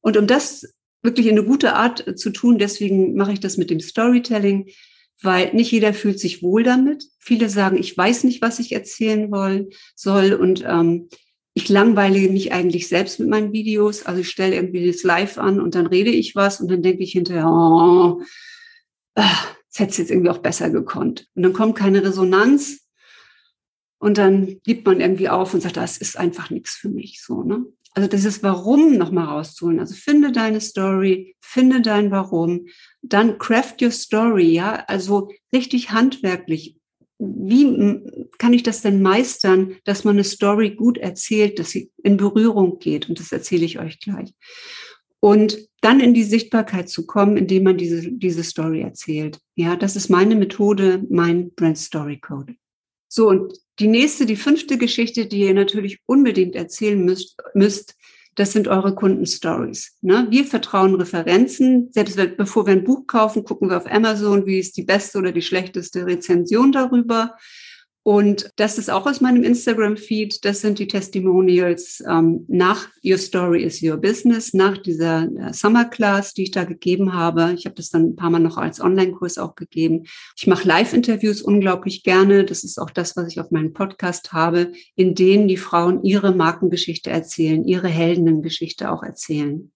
Und 0.00 0.16
um 0.16 0.26
das 0.26 0.74
wirklich 1.02 1.26
in 1.26 1.38
eine 1.38 1.46
gute 1.46 1.74
Art 1.74 2.18
zu 2.18 2.30
tun, 2.30 2.58
deswegen 2.58 3.14
mache 3.14 3.32
ich 3.32 3.40
das 3.40 3.56
mit 3.56 3.70
dem 3.70 3.80
Storytelling, 3.80 4.70
weil 5.22 5.52
nicht 5.54 5.72
jeder 5.72 5.94
fühlt 5.94 6.20
sich 6.20 6.42
wohl 6.42 6.62
damit. 6.62 7.04
Viele 7.18 7.48
sagen, 7.48 7.76
ich 7.76 7.96
weiß 7.96 8.24
nicht, 8.24 8.40
was 8.42 8.58
ich 8.58 8.72
erzählen 8.72 9.30
wollen, 9.30 9.68
soll 9.94 10.32
und 10.32 10.64
ähm, 10.66 11.08
ich 11.54 11.68
langweile 11.68 12.28
mich 12.28 12.52
eigentlich 12.52 12.86
selbst 12.86 13.18
mit 13.18 13.28
meinen 13.28 13.52
Videos. 13.52 14.06
Also 14.06 14.20
ich 14.20 14.30
stelle 14.30 14.54
irgendwie 14.54 14.86
das 14.86 15.02
Live 15.02 15.38
an 15.38 15.60
und 15.60 15.74
dann 15.74 15.88
rede 15.88 16.10
ich 16.10 16.36
was 16.36 16.60
und 16.60 16.70
dann 16.70 16.82
denke 16.82 17.02
ich 17.02 17.12
hinterher, 17.12 17.48
oh, 17.48 18.22
ach, 19.16 19.56
das 19.68 19.80
hätte 19.80 19.90
es 19.90 19.98
jetzt 19.98 20.10
irgendwie 20.10 20.30
auch 20.30 20.38
besser 20.38 20.70
gekonnt. 20.70 21.26
Und 21.34 21.42
dann 21.42 21.52
kommt 21.52 21.74
keine 21.74 22.04
Resonanz 22.04 22.88
und 23.98 24.18
dann 24.18 24.60
gibt 24.62 24.86
man 24.86 25.00
irgendwie 25.00 25.28
auf 25.28 25.52
und 25.52 25.60
sagt, 25.60 25.76
das 25.76 25.98
ist 25.98 26.16
einfach 26.16 26.50
nichts 26.50 26.74
für 26.74 26.88
mich. 26.88 27.20
So, 27.20 27.42
ne? 27.42 27.66
Also 27.98 28.10
dieses 28.10 28.44
Warum 28.44 28.96
nochmal 28.96 29.24
rauszuholen. 29.24 29.80
Also 29.80 29.96
finde 29.96 30.30
deine 30.30 30.60
Story, 30.60 31.34
finde 31.40 31.82
dein 31.82 32.12
Warum, 32.12 32.66
dann 33.02 33.38
craft 33.38 33.82
your 33.82 33.90
story, 33.90 34.52
ja, 34.52 34.84
also 34.86 35.32
richtig 35.52 35.90
handwerklich. 35.90 36.76
Wie 37.18 38.00
kann 38.38 38.52
ich 38.52 38.62
das 38.62 38.82
denn 38.82 39.02
meistern, 39.02 39.74
dass 39.82 40.04
man 40.04 40.14
eine 40.14 40.22
Story 40.22 40.76
gut 40.76 40.96
erzählt, 40.96 41.58
dass 41.58 41.70
sie 41.70 41.90
in 42.04 42.18
Berührung 42.18 42.78
geht? 42.78 43.08
Und 43.08 43.18
das 43.18 43.32
erzähle 43.32 43.64
ich 43.64 43.80
euch 43.80 43.98
gleich. 43.98 44.32
Und 45.18 45.58
dann 45.80 45.98
in 45.98 46.14
die 46.14 46.22
Sichtbarkeit 46.22 46.88
zu 46.88 47.04
kommen, 47.04 47.36
indem 47.36 47.64
man 47.64 47.78
diese, 47.78 48.12
diese 48.12 48.44
Story 48.44 48.82
erzählt. 48.82 49.40
Ja, 49.56 49.74
das 49.74 49.96
ist 49.96 50.08
meine 50.08 50.36
Methode, 50.36 51.04
mein 51.10 51.50
Brand 51.50 51.78
Story 51.78 52.20
Code. 52.20 52.54
So, 53.08 53.28
und 53.28 53.54
die 53.78 53.88
nächste, 53.88 54.26
die 54.26 54.36
fünfte 54.36 54.76
Geschichte, 54.78 55.26
die 55.26 55.40
ihr 55.40 55.54
natürlich 55.54 56.00
unbedingt 56.06 56.54
erzählen 56.54 57.02
müsst, 57.02 57.36
müsst 57.54 57.94
das 58.38 58.52
sind 58.52 58.68
eure 58.68 58.94
Kundenstories. 58.94 59.96
Ne? 60.00 60.28
Wir 60.30 60.44
vertrauen 60.44 60.94
Referenzen. 60.94 61.88
Selbst 61.90 62.16
bevor 62.36 62.66
wir 62.66 62.72
ein 62.72 62.84
Buch 62.84 63.08
kaufen, 63.08 63.42
gucken 63.42 63.68
wir 63.68 63.76
auf 63.76 63.90
Amazon, 63.90 64.46
wie 64.46 64.60
ist 64.60 64.76
die 64.76 64.84
beste 64.84 65.18
oder 65.18 65.32
die 65.32 65.42
schlechteste 65.42 66.06
Rezension 66.06 66.70
darüber. 66.70 67.34
Und 68.04 68.50
das 68.56 68.78
ist 68.78 68.90
auch 68.90 69.06
aus 69.06 69.20
meinem 69.20 69.42
Instagram-Feed. 69.42 70.44
Das 70.44 70.62
sind 70.62 70.78
die 70.78 70.88
Testimonials 70.88 72.02
ähm, 72.08 72.46
nach 72.48 72.88
Your 73.04 73.18
Story 73.18 73.62
is 73.62 73.82
Your 73.82 73.98
Business, 73.98 74.54
nach 74.54 74.78
dieser 74.78 75.24
äh, 75.24 75.52
Summer 75.52 75.84
Class, 75.84 76.32
die 76.32 76.44
ich 76.44 76.50
da 76.50 76.64
gegeben 76.64 77.12
habe. 77.12 77.52
Ich 77.54 77.66
habe 77.66 77.74
das 77.74 77.90
dann 77.90 78.04
ein 78.04 78.16
paar 78.16 78.30
Mal 78.30 78.38
noch 78.38 78.56
als 78.56 78.80
Online-Kurs 78.80 79.36
auch 79.36 79.56
gegeben. 79.56 80.04
Ich 80.38 80.46
mache 80.46 80.66
Live-Interviews 80.66 81.42
unglaublich 81.42 82.02
gerne. 82.02 82.44
Das 82.44 82.64
ist 82.64 82.78
auch 82.78 82.90
das, 82.90 83.14
was 83.16 83.28
ich 83.28 83.40
auf 83.40 83.50
meinem 83.50 83.74
Podcast 83.74 84.32
habe, 84.32 84.72
in 84.94 85.14
denen 85.14 85.46
die 85.46 85.58
Frauen 85.58 86.02
ihre 86.02 86.34
Markengeschichte 86.34 87.10
erzählen, 87.10 87.64
ihre 87.64 87.88
Heldengeschichte 87.88 88.90
auch 88.90 89.02
erzählen. 89.02 89.70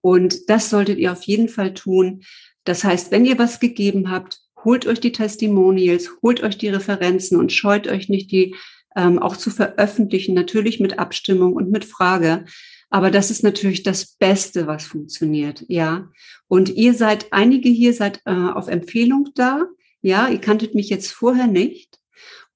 Und 0.00 0.48
das 0.48 0.70
solltet 0.70 0.98
ihr 0.98 1.12
auf 1.12 1.22
jeden 1.24 1.48
Fall 1.48 1.74
tun. 1.74 2.22
Das 2.64 2.84
heißt, 2.84 3.10
wenn 3.10 3.24
ihr 3.24 3.38
was 3.38 3.60
gegeben 3.60 4.10
habt, 4.10 4.41
holt 4.64 4.86
euch 4.86 5.00
die 5.00 5.12
Testimonials, 5.12 6.10
holt 6.22 6.42
euch 6.42 6.58
die 6.58 6.68
Referenzen 6.68 7.38
und 7.38 7.52
scheut 7.52 7.88
euch 7.88 8.08
nicht, 8.08 8.30
die 8.30 8.54
ähm, 8.96 9.18
auch 9.18 9.36
zu 9.36 9.50
veröffentlichen, 9.50 10.34
natürlich 10.34 10.80
mit 10.80 10.98
Abstimmung 10.98 11.54
und 11.54 11.70
mit 11.70 11.84
Frage. 11.84 12.44
Aber 12.90 13.10
das 13.10 13.30
ist 13.30 13.42
natürlich 13.42 13.82
das 13.82 14.16
Beste, 14.16 14.66
was 14.66 14.84
funktioniert, 14.84 15.64
ja. 15.68 16.10
Und 16.46 16.68
ihr 16.68 16.92
seid, 16.92 17.32
einige 17.32 17.70
hier 17.70 17.94
seid 17.94 18.20
äh, 18.26 18.32
auf 18.32 18.68
Empfehlung 18.68 19.30
da, 19.34 19.66
ja. 20.02 20.28
Ihr 20.28 20.40
kanntet 20.40 20.74
mich 20.74 20.90
jetzt 20.90 21.10
vorher 21.10 21.46
nicht. 21.46 21.98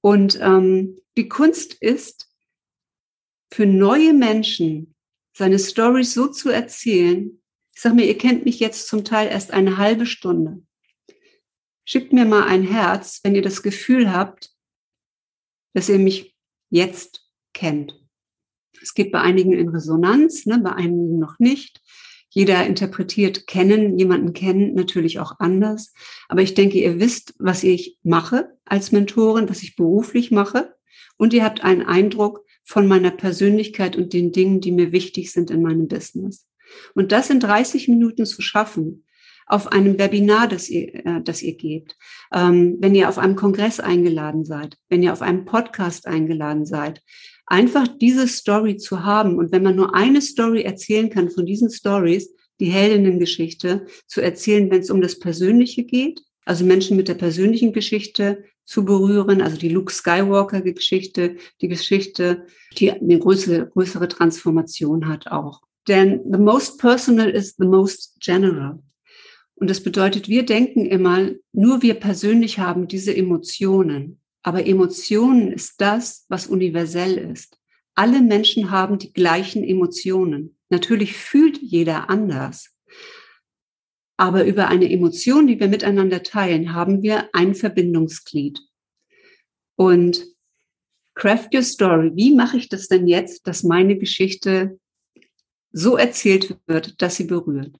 Und 0.01 0.39
ähm, 0.41 0.99
die 1.17 1.27
Kunst 1.27 1.73
ist, 1.73 2.27
für 3.51 3.65
neue 3.65 4.13
Menschen 4.13 4.93
seine 5.33 5.59
Stories 5.59 6.13
so 6.13 6.27
zu 6.27 6.49
erzählen. 6.49 7.41
Ich 7.73 7.81
sag 7.81 7.93
mir, 7.93 8.05
ihr 8.05 8.17
kennt 8.17 8.45
mich 8.45 8.59
jetzt 8.59 8.87
zum 8.87 9.03
Teil 9.03 9.29
erst 9.29 9.51
eine 9.51 9.77
halbe 9.77 10.05
Stunde. 10.05 10.63
Schickt 11.89 12.11
mir 12.11 12.25
mal 12.25 12.43
ein 12.43 12.63
Herz, 12.63 13.21
wenn 13.23 13.33
ihr 13.33 13.41
das 13.41 13.63
Gefühl 13.63 14.11
habt, 14.11 14.51
dass 15.73 15.87
ihr 15.87 15.99
mich 15.99 16.35
jetzt 16.69 17.31
kennt. 17.53 17.97
Es 18.81 18.93
geht 18.93 19.09
bei 19.09 19.21
einigen 19.21 19.53
in 19.53 19.69
Resonanz, 19.69 20.45
ne, 20.45 20.59
bei 20.59 20.73
einigen 20.73 21.17
noch 21.17 21.39
nicht. 21.39 21.81
Jeder 22.29 22.67
interpretiert 22.67 23.47
kennen, 23.47 23.97
jemanden 23.97 24.33
kennen 24.33 24.73
natürlich 24.73 25.21
auch 25.21 25.39
anders. 25.39 25.93
Aber 26.27 26.41
ich 26.41 26.55
denke, 26.55 26.77
ihr 26.77 26.99
wisst, 26.99 27.35
was 27.39 27.63
ich 27.63 27.97
mache 28.03 28.57
als 28.65 28.91
Mentorin, 28.91 29.47
was 29.47 29.63
ich 29.63 29.77
beruflich 29.77 30.29
mache. 30.29 30.75
Und 31.15 31.31
ihr 31.31 31.45
habt 31.45 31.63
einen 31.63 31.83
Eindruck 31.83 32.43
von 32.65 32.85
meiner 32.85 33.11
Persönlichkeit 33.11 33.95
und 33.95 34.11
den 34.11 34.33
Dingen, 34.33 34.59
die 34.59 34.73
mir 34.73 34.91
wichtig 34.91 35.31
sind 35.31 35.49
in 35.51 35.61
meinem 35.61 35.87
Business. 35.87 36.49
Und 36.95 37.13
das 37.13 37.29
in 37.29 37.39
30 37.39 37.87
Minuten 37.87 38.25
zu 38.25 38.41
schaffen, 38.41 39.05
auf 39.47 39.71
einem 39.71 39.97
Webinar, 39.97 40.47
das 40.47 40.69
ihr, 40.69 40.93
äh, 40.93 41.21
das 41.23 41.41
ihr 41.41 41.55
gebt, 41.55 41.95
ähm, 42.33 42.77
wenn 42.79 42.93
ihr 42.93 43.09
auf 43.09 43.17
einem 43.17 43.35
Kongress 43.35 43.79
eingeladen 43.79 44.45
seid, 44.45 44.77
wenn 44.89 45.01
ihr 45.01 45.13
auf 45.13 45.21
einem 45.21 45.45
Podcast 45.45 46.05
eingeladen 46.05 46.65
seid, 46.65 47.01
einfach 47.45 47.87
diese 47.87 48.27
Story 48.27 48.77
zu 48.77 49.03
haben 49.03 49.37
und 49.37 49.51
wenn 49.51 49.63
man 49.63 49.75
nur 49.75 49.95
eine 49.95 50.21
Story 50.21 50.63
erzählen 50.63 51.09
kann 51.09 51.29
von 51.29 51.45
diesen 51.45 51.71
Stories, 51.71 52.29
die 52.59 52.65
Heldinnengeschichte 52.65 53.85
zu 54.07 54.21
erzählen, 54.21 54.69
wenn 54.69 54.81
es 54.81 54.89
um 54.89 55.01
das 55.01 55.19
Persönliche 55.19 55.83
geht, 55.83 56.21
also 56.45 56.65
Menschen 56.65 56.97
mit 56.97 57.07
der 57.07 57.13
persönlichen 57.13 57.73
Geschichte 57.73 58.43
zu 58.65 58.83
berühren, 58.83 59.41
also 59.41 59.57
die 59.57 59.69
Luke 59.69 59.93
Skywalker-Geschichte, 59.93 61.37
die 61.61 61.67
Geschichte, 61.67 62.45
die 62.77 62.91
eine 62.91 63.19
größere, 63.19 63.67
größere 63.67 64.07
Transformation 64.09 65.07
hat 65.07 65.27
auch. 65.27 65.61
Denn 65.87 66.21
the 66.29 66.37
most 66.37 66.79
personal 66.79 67.29
is 67.29 67.55
the 67.57 67.65
most 67.65 68.17
general. 68.19 68.79
Und 69.59 69.69
das 69.69 69.81
bedeutet, 69.81 70.29
wir 70.29 70.45
denken 70.45 70.85
immer, 70.85 71.31
nur 71.51 71.81
wir 71.81 71.95
persönlich 71.95 72.59
haben 72.59 72.87
diese 72.87 73.15
Emotionen. 73.15 74.21
Aber 74.43 74.65
Emotionen 74.65 75.51
ist 75.51 75.81
das, 75.81 76.25
was 76.29 76.45
universell 76.47 77.17
ist. 77.17 77.59
Alle 77.95 78.21
Menschen 78.21 78.69
haben 78.69 78.99
die 78.99 79.11
gleichen 79.11 79.63
Emotionen. 79.63 80.57
Natürlich 80.69 81.13
fühlt 81.13 81.57
jeder 81.57 82.09
anders. 82.09 82.75
Aber 84.15 84.45
über 84.45 84.67
eine 84.67 84.91
Emotion, 84.91 85.47
die 85.47 85.59
wir 85.59 85.67
miteinander 85.67 86.21
teilen, 86.21 86.73
haben 86.73 87.01
wir 87.01 87.29
ein 87.33 87.55
Verbindungsglied. 87.55 88.59
Und 89.75 90.23
craft 91.15 91.49
your 91.53 91.63
story. 91.63 92.11
Wie 92.13 92.35
mache 92.35 92.57
ich 92.57 92.69
das 92.69 92.87
denn 92.87 93.07
jetzt, 93.07 93.47
dass 93.47 93.63
meine 93.63 93.97
Geschichte 93.97 94.79
so 95.71 95.97
erzählt 95.97 96.57
wird, 96.67 97.01
dass 97.01 97.15
sie 97.15 97.25
berührt? 97.25 97.75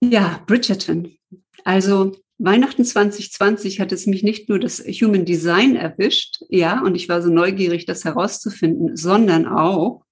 Ja, 0.00 0.42
Bridgerton. 0.46 1.16
Also 1.64 2.16
Weihnachten 2.38 2.84
2020 2.84 3.80
hat 3.80 3.90
es 3.90 4.06
mich 4.06 4.22
nicht 4.22 4.48
nur 4.48 4.60
das 4.60 4.78
Human 4.80 5.24
Design 5.24 5.74
erwischt, 5.74 6.38
ja, 6.48 6.80
und 6.82 6.94
ich 6.94 7.08
war 7.08 7.20
so 7.20 7.30
neugierig, 7.30 7.84
das 7.84 8.04
herauszufinden, 8.04 8.96
sondern 8.96 9.46
auch 9.46 10.04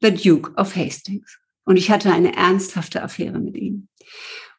The 0.00 0.12
Duke 0.12 0.52
of 0.56 0.76
Hastings. 0.76 1.38
Und 1.64 1.76
ich 1.76 1.90
hatte 1.90 2.12
eine 2.12 2.36
ernsthafte 2.36 3.02
Affäre 3.02 3.40
mit 3.40 3.56
ihm. 3.56 3.88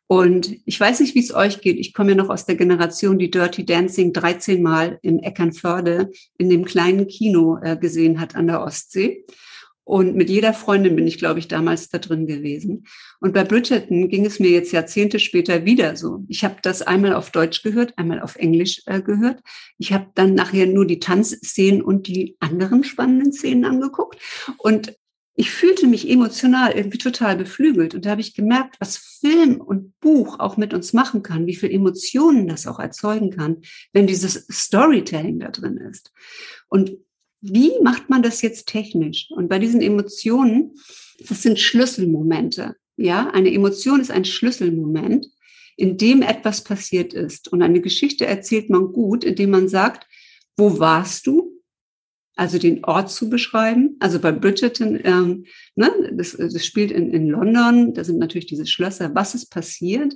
Und 0.08 0.58
ich 0.66 0.80
weiß 0.80 1.02
nicht, 1.02 1.16
wie 1.16 1.20
es 1.20 1.34
euch 1.34 1.62
geht. 1.62 1.78
Ich 1.78 1.94
komme 1.94 2.12
ja 2.12 2.16
noch 2.16 2.30
aus 2.30 2.46
der 2.46 2.56
Generation, 2.56 3.20
die 3.20 3.32
Dirty 3.32 3.66
Dancing 3.66 4.14
13 4.14 4.62
Mal 4.62 5.00
im 5.02 5.20
Eckernförde 5.20 6.12
in 6.38 6.50
dem 6.50 6.66
kleinen 6.66 7.08
Kino 7.08 7.58
äh, 7.62 7.78
gesehen 7.78 8.20
hat 8.20 8.36
an 8.36 8.48
der 8.48 8.62
Ostsee. 8.62 9.26
Und 9.88 10.18
mit 10.18 10.30
jeder 10.30 10.54
Freundin 10.54 10.98
bin 10.98 11.08
ich, 11.08 11.18
glaube 11.18 11.40
ich, 11.40 11.48
damals 11.48 11.88
da 11.88 11.98
drin 11.98 12.28
gewesen. 12.28 12.86
Und 13.22 13.34
bei 13.34 13.46
Bridgerton 13.46 14.10
ging 14.10 14.26
es 14.26 14.38
mir 14.38 14.50
jetzt 14.50 14.74
Jahrzehnte 14.74 15.18
später 15.18 15.64
wieder 15.64 15.96
so. 15.96 16.26
Ich 16.28 16.44
habe 16.44 16.58
das 16.62 16.82
einmal 16.82 17.14
auf 17.14 17.32
Deutsch 17.32 17.64
gehört, 17.64 17.98
einmal 17.98 18.20
auf 18.20 18.36
Englisch 18.36 18.82
äh, 18.86 19.02
gehört. 19.02 19.40
Ich 19.78 19.94
habe 19.94 20.08
dann 20.14 20.36
nachher 20.36 20.68
nur 20.68 20.86
die 20.86 21.00
Tanzszenen 21.00 21.82
und 21.82 22.08
die 22.08 22.36
anderen 22.42 22.84
spannenden 22.84 23.32
Szenen 23.32 23.64
angeguckt. 23.64 24.20
Und 24.58 24.94
ich 25.36 25.52
fühlte 25.52 25.88
mich 25.88 26.10
emotional 26.10 26.74
irgendwie 26.74 26.98
total 26.98 27.38
beflügelt. 27.38 27.96
Und 27.96 28.06
da 28.06 28.10
habe 28.10 28.22
ich 28.22 28.34
gemerkt, 28.34 28.76
was 28.82 28.98
Film 28.98 29.62
und 29.62 29.98
Buch 30.02 30.38
auch 30.40 30.58
mit 30.58 30.74
uns 30.74 30.92
machen 30.92 31.24
kann, 31.24 31.48
wie 31.48 31.56
viel 31.56 31.72
Emotionen 31.72 32.50
das 32.50 32.68
auch 32.68 32.80
erzeugen 32.80 33.30
kann, 33.30 33.62
wenn 33.94 34.06
dieses 34.06 34.48
Storytelling 34.52 35.40
da 35.40 35.48
drin 35.48 35.78
ist. 35.78 36.12
Und 36.68 36.98
wie 37.42 37.72
macht 37.82 38.10
man 38.10 38.24
das 38.24 38.42
jetzt 38.42 38.68
technisch? 38.68 39.28
Und 39.32 39.48
bei 39.48 39.60
diesen 39.60 39.82
Emotionen, 39.82 40.76
das 41.28 41.42
sind 41.44 41.60
Schlüsselmomente. 41.60 42.76
Ja, 42.96 43.30
eine 43.30 43.54
Emotion 43.54 44.00
ist 44.00 44.12
ein 44.12 44.26
Schlüsselmoment, 44.26 45.28
in 45.76 45.98
dem 45.98 46.24
etwas 46.24 46.64
passiert 46.64 47.14
ist. 47.14 47.48
Und 47.48 47.62
eine 47.62 47.82
Geschichte 47.82 48.26
erzählt 48.26 48.70
man 48.70 48.92
gut, 48.92 49.24
indem 49.24 49.52
man 49.52 49.68
sagt, 49.68 50.08
wo 50.58 50.80
warst 50.80 51.28
du? 51.28 51.54
Also 52.36 52.60
den 52.60 52.84
Ort 52.84 53.12
zu 53.12 53.30
beschreiben. 53.30 53.96
Also 54.00 54.20
bei 54.20 54.32
Bridgerton, 54.32 55.00
ähm, 55.04 55.46
ne, 55.76 55.92
das, 56.14 56.38
das 56.38 56.66
spielt 56.66 56.92
in, 56.92 57.12
in 57.12 57.28
London, 57.28 57.94
da 57.94 58.04
sind 58.04 58.20
natürlich 58.20 58.46
diese 58.46 58.68
Schlösser. 58.68 59.14
Was 59.16 59.34
ist 59.36 59.50
passiert? 59.50 60.14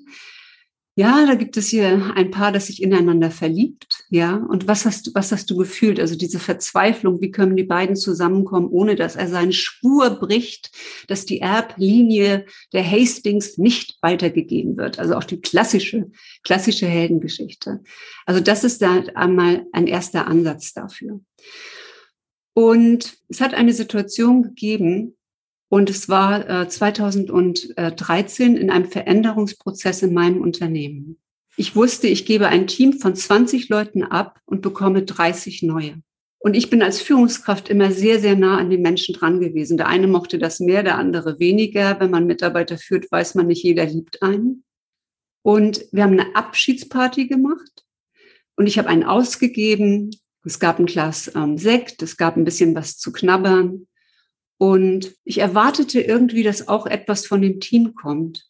Ja, 1.02 1.26
da 1.26 1.34
gibt 1.34 1.58
es 1.58 1.68
hier 1.70 2.14
ein 2.16 2.30
Paar, 2.30 2.52
das 2.52 2.68
sich 2.68 2.80
ineinander 2.80 3.32
verliebt. 3.32 4.06
Ja, 4.10 4.36
und 4.36 4.68
was 4.68 4.86
hast 4.86 5.08
du, 5.08 5.12
was 5.16 5.32
hast 5.32 5.50
du 5.50 5.56
gefühlt? 5.56 6.00
Also 6.00 6.16
diese 6.16 6.38
Verzweiflung, 6.38 7.22
wie 7.22 7.32
können 7.32 7.56
die 7.56 7.64
beiden 7.64 7.96
zusammenkommen, 7.96 8.68
ohne 8.68 8.96
dass 8.96 9.16
er 9.16 9.28
seinen 9.28 9.52
Spur 9.52 10.12
bricht, 10.12 10.70
dass 11.08 11.26
die 11.26 11.42
Erblinie 11.42 12.46
der 12.72 12.90
Hastings 12.90 13.58
nicht 13.58 13.98
weitergegeben 14.04 14.78
wird? 14.78 15.00
Also 15.00 15.16
auch 15.16 15.24
die 15.24 15.42
klassische, 15.42 16.12
klassische 16.44 16.86
Heldengeschichte. 16.86 17.82
Also 18.28 18.40
das 18.40 18.64
ist 18.64 18.84
da 18.84 19.02
einmal 19.16 19.66
ein 19.72 19.88
erster 19.88 20.28
Ansatz 20.28 20.74
dafür. 20.74 21.20
Und 22.54 23.18
es 23.28 23.42
hat 23.42 23.56
eine 23.56 23.74
Situation 23.74 24.44
gegeben, 24.44 25.16
und 25.72 25.90
es 25.90 26.10
war 26.10 26.50
äh, 26.50 26.68
2013 26.68 28.58
in 28.58 28.70
einem 28.70 28.92
Veränderungsprozess 28.92 30.04
in 30.04 30.14
meinem 30.14 30.42
Unternehmen. 30.42 31.18
Ich 31.56 31.78
wusste, 31.78 32.10
ich 32.10 32.26
gebe 32.26 32.50
ein 32.50 32.68
Team 32.68 32.92
von 32.92 33.16
20 33.16 33.70
Leuten 33.70 34.04
ab 34.04 34.42
und 34.44 34.62
bekomme 34.62 35.04
30 35.04 35.64
neue. 35.64 36.02
Und 36.40 36.56
ich 36.56 36.70
bin 36.70 36.82
als 36.84 37.00
Führungskraft 37.00 37.70
immer 37.70 37.90
sehr, 37.94 38.20
sehr 38.20 38.36
nah 38.36 38.58
an 38.58 38.70
den 38.70 38.82
Menschen 38.82 39.16
dran 39.16 39.40
gewesen. 39.40 39.78
Der 39.78 39.88
eine 39.88 40.08
mochte 40.08 40.40
das 40.40 40.60
mehr, 40.60 40.84
der 40.84 40.98
andere 40.98 41.40
weniger. 41.40 42.02
Wenn 42.02 42.12
man 42.12 42.28
Mitarbeiter 42.28 42.78
führt, 42.78 43.10
weiß 43.10 43.36
man 43.36 43.48
nicht, 43.48 43.64
jeder 43.64 43.86
liebt 43.86 44.22
einen. 44.22 44.66
Und 45.42 45.86
wir 45.94 46.04
haben 46.04 46.20
eine 46.20 46.36
Abschiedsparty 46.36 47.28
gemacht 47.28 47.86
und 48.58 48.68
ich 48.68 48.78
habe 48.78 48.90
einen 48.90 49.06
ausgegeben. 49.06 50.12
Es 50.44 50.60
gab 50.60 50.80
ein 50.80 50.86
Glas 50.86 51.32
ähm, 51.34 51.58
Sekt, 51.58 52.04
es 52.04 52.18
gab 52.18 52.36
ein 52.36 52.44
bisschen 52.44 52.76
was 52.76 52.98
zu 52.98 53.14
knabbern. 53.14 53.88
Und 54.62 55.16
ich 55.24 55.40
erwartete 55.40 56.02
irgendwie, 56.02 56.44
dass 56.44 56.68
auch 56.68 56.86
etwas 56.86 57.26
von 57.26 57.42
dem 57.42 57.60
Team 57.60 57.96
kommt. 57.96 58.48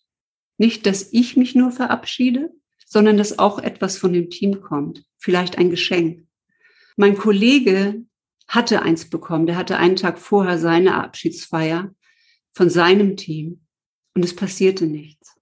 Nicht, 0.57 0.85
dass 0.85 1.13
ich 1.13 1.37
mich 1.37 1.55
nur 1.55 1.71
verabschiede, 1.71 2.51
sondern 2.85 3.15
dass 3.15 3.39
auch 3.39 3.59
etwas 3.59 3.97
von 3.97 4.11
dem 4.11 4.29
Team 4.29 4.59
kommt. 4.59 5.05
Vielleicht 5.19 5.57
ein 5.57 5.69
Geschenk. 5.69 6.27
Mein 6.97 7.17
Kollege 7.17 8.03
hatte 8.45 8.81
eins 8.81 9.09
bekommen. 9.09 9.47
Der 9.47 9.55
hatte 9.55 9.77
einen 9.77 9.95
Tag 9.95 10.19
vorher 10.19 10.57
seine 10.57 10.95
Abschiedsfeier 10.95 11.95
von 12.51 12.69
seinem 12.69 13.15
Team. 13.15 13.65
Und 14.13 14.25
es 14.25 14.35
passierte 14.35 14.87
nichts. 14.87 15.37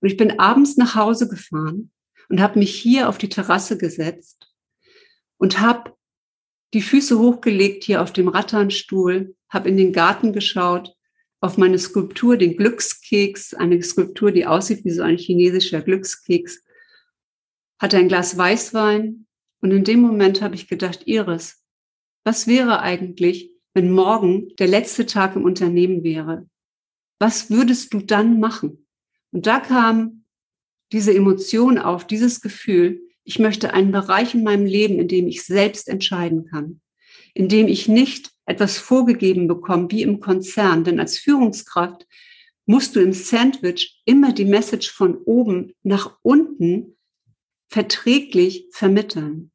Und 0.00 0.08
ich 0.08 0.16
bin 0.16 0.40
abends 0.40 0.78
nach 0.78 0.94
Hause 0.94 1.28
gefahren 1.28 1.90
und 2.30 2.40
habe 2.40 2.60
mich 2.60 2.74
hier 2.74 3.10
auf 3.10 3.18
die 3.18 3.28
Terrasse 3.28 3.76
gesetzt 3.76 4.54
und 5.36 5.60
habe 5.60 5.95
die 6.76 6.82
Füße 6.82 7.18
hochgelegt 7.18 7.84
hier 7.84 8.02
auf 8.02 8.12
dem 8.12 8.28
Ratternstuhl 8.28 9.34
habe 9.48 9.70
in 9.70 9.78
den 9.78 9.94
Garten 9.94 10.34
geschaut, 10.34 10.94
auf 11.40 11.56
meine 11.56 11.78
Skulptur, 11.78 12.36
den 12.36 12.58
Glückskeks, 12.58 13.54
eine 13.54 13.82
Skulptur, 13.82 14.30
die 14.30 14.44
aussieht 14.44 14.84
wie 14.84 14.90
so 14.90 15.02
ein 15.02 15.16
chinesischer 15.16 15.80
Glückskeks, 15.80 16.62
hatte 17.78 17.96
ein 17.96 18.08
Glas 18.08 18.36
Weißwein 18.36 19.26
und 19.62 19.70
in 19.70 19.84
dem 19.84 20.00
Moment 20.00 20.42
habe 20.42 20.54
ich 20.54 20.68
gedacht, 20.68 21.06
Iris, 21.06 21.64
was 22.24 22.46
wäre 22.46 22.80
eigentlich, 22.80 23.52
wenn 23.72 23.90
morgen 23.90 24.54
der 24.56 24.68
letzte 24.68 25.06
Tag 25.06 25.34
im 25.34 25.44
Unternehmen 25.44 26.04
wäre? 26.04 26.46
Was 27.18 27.48
würdest 27.48 27.94
du 27.94 28.00
dann 28.00 28.38
machen? 28.38 28.86
Und 29.30 29.46
da 29.46 29.60
kam 29.60 30.26
diese 30.92 31.14
Emotion 31.14 31.78
auf, 31.78 32.06
dieses 32.06 32.42
Gefühl, 32.42 33.00
ich 33.26 33.40
möchte 33.40 33.74
einen 33.74 33.90
Bereich 33.90 34.34
in 34.34 34.44
meinem 34.44 34.66
Leben, 34.66 35.00
in 35.00 35.08
dem 35.08 35.26
ich 35.26 35.44
selbst 35.44 35.88
entscheiden 35.88 36.46
kann, 36.46 36.80
in 37.34 37.48
dem 37.48 37.66
ich 37.66 37.88
nicht 37.88 38.30
etwas 38.46 38.78
vorgegeben 38.78 39.48
bekommen, 39.48 39.90
wie 39.90 40.02
im 40.02 40.20
Konzern. 40.20 40.84
Denn 40.84 41.00
als 41.00 41.18
Führungskraft 41.18 42.06
musst 42.66 42.94
du 42.94 43.00
im 43.00 43.12
Sandwich 43.12 44.00
immer 44.04 44.32
die 44.32 44.44
Message 44.44 44.92
von 44.92 45.16
oben 45.16 45.72
nach 45.82 46.16
unten 46.22 46.96
verträglich 47.68 48.68
vermitteln. 48.70 49.50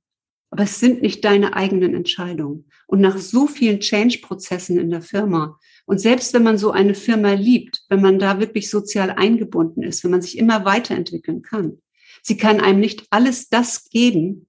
Aber 0.50 0.64
es 0.64 0.82
sind 0.82 1.02
nicht 1.02 1.24
deine 1.24 1.56
eigenen 1.56 1.96
Entscheidungen. 1.96 2.70
Und 2.88 3.00
nach 3.00 3.18
so 3.18 3.48
vielen 3.48 3.80
Change-Prozessen 3.80 4.78
in 4.78 4.90
der 4.90 5.02
Firma 5.02 5.58
und 5.86 6.00
selbst 6.00 6.34
wenn 6.34 6.44
man 6.44 6.58
so 6.58 6.72
eine 6.72 6.94
Firma 6.94 7.34
liebt, 7.34 7.86
wenn 7.90 8.02
man 8.02 8.20
da 8.20 8.40
wirklich 8.40 8.70
sozial 8.70 9.12
eingebunden 9.12 9.82
ist, 9.82 10.04
wenn 10.04 10.12
man 10.12 10.22
sich 10.22 10.38
immer 10.38 10.66
weiterentwickeln 10.66 11.42
kann, 11.42 11.82
sie 12.22 12.38
kann 12.38 12.60
einem 12.60 12.80
nicht 12.80 13.06
alles 13.10 13.50
das 13.50 13.90
geben, 13.90 14.48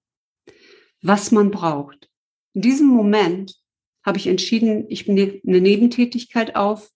was 1.01 1.33
man 1.33 1.51
braucht. 1.51 2.09
In 2.55 2.62
diesem 2.62 2.87
Moment 2.87 3.55
habe 4.05 4.18
ich 4.18 4.27
entschieden, 4.27 4.87
ich 4.89 5.07
nehme 5.07 5.41
eine 5.47 5.61
Nebentätigkeit 5.61 6.57
auf. 6.57 6.91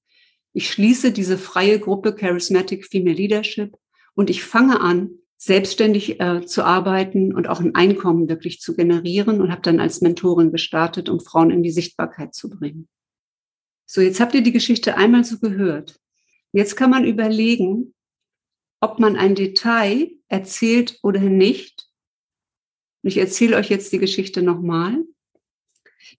Ich 0.52 0.70
schließe 0.70 1.12
diese 1.12 1.38
freie 1.38 1.78
Gruppe 1.78 2.14
Charismatic 2.14 2.86
Female 2.86 3.16
Leadership 3.16 3.76
und 4.14 4.30
ich 4.30 4.42
fange 4.42 4.80
an, 4.80 5.10
selbstständig 5.38 6.18
äh, 6.18 6.46
zu 6.46 6.64
arbeiten 6.64 7.34
und 7.34 7.48
auch 7.48 7.60
ein 7.60 7.74
Einkommen 7.74 8.28
wirklich 8.28 8.60
zu 8.60 8.74
generieren 8.74 9.40
und 9.40 9.52
habe 9.52 9.60
dann 9.62 9.80
als 9.80 10.00
Mentorin 10.00 10.50
gestartet, 10.50 11.08
um 11.08 11.20
Frauen 11.20 11.50
in 11.50 11.62
die 11.62 11.70
Sichtbarkeit 11.70 12.34
zu 12.34 12.48
bringen. 12.48 12.88
So, 13.84 14.00
jetzt 14.00 14.18
habt 14.18 14.34
ihr 14.34 14.42
die 14.42 14.52
Geschichte 14.52 14.96
einmal 14.96 15.24
so 15.24 15.38
gehört. 15.38 16.00
Jetzt 16.52 16.74
kann 16.74 16.90
man 16.90 17.04
überlegen, 17.04 17.94
ob 18.80 18.98
man 18.98 19.16
ein 19.16 19.34
Detail 19.34 20.10
erzählt 20.28 20.98
oder 21.02 21.20
nicht. 21.20 21.88
Ich 23.02 23.18
erzähle 23.18 23.56
euch 23.56 23.68
jetzt 23.68 23.92
die 23.92 23.98
Geschichte 23.98 24.42
nochmal. 24.42 25.04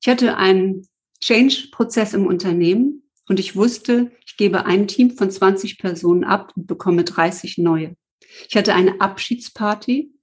Ich 0.01 0.07
hatte 0.07 0.37
einen 0.37 0.87
Change-Prozess 1.21 2.13
im 2.13 2.27
Unternehmen 2.27 3.03
und 3.27 3.39
ich 3.39 3.55
wusste, 3.55 4.11
ich 4.25 4.37
gebe 4.37 4.65
ein 4.65 4.87
Team 4.87 5.11
von 5.11 5.29
20 5.29 5.79
Personen 5.79 6.23
ab 6.23 6.53
und 6.55 6.67
bekomme 6.67 7.03
30 7.03 7.57
neue. 7.57 7.95
Ich 8.47 8.55
hatte 8.55 8.73
eine 8.73 9.01
Abschiedsparty. 9.01 10.13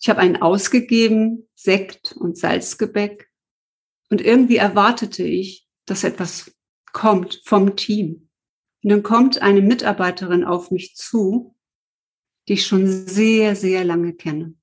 Ich 0.00 0.08
habe 0.08 0.20
einen 0.20 0.36
ausgegeben, 0.36 1.48
Sekt 1.54 2.12
und 2.12 2.36
Salzgebäck. 2.36 3.30
Und 4.10 4.20
irgendwie 4.20 4.56
erwartete 4.56 5.22
ich, 5.22 5.66
dass 5.86 6.04
etwas 6.04 6.54
kommt 6.92 7.40
vom 7.44 7.74
Team. 7.76 8.28
Und 8.82 8.90
dann 8.90 9.02
kommt 9.02 9.40
eine 9.40 9.62
Mitarbeiterin 9.62 10.44
auf 10.44 10.70
mich 10.70 10.94
zu, 10.94 11.53
die 12.48 12.54
ich 12.54 12.66
schon 12.66 12.86
sehr, 12.86 13.56
sehr 13.56 13.84
lange 13.84 14.14
kenne. 14.14 14.54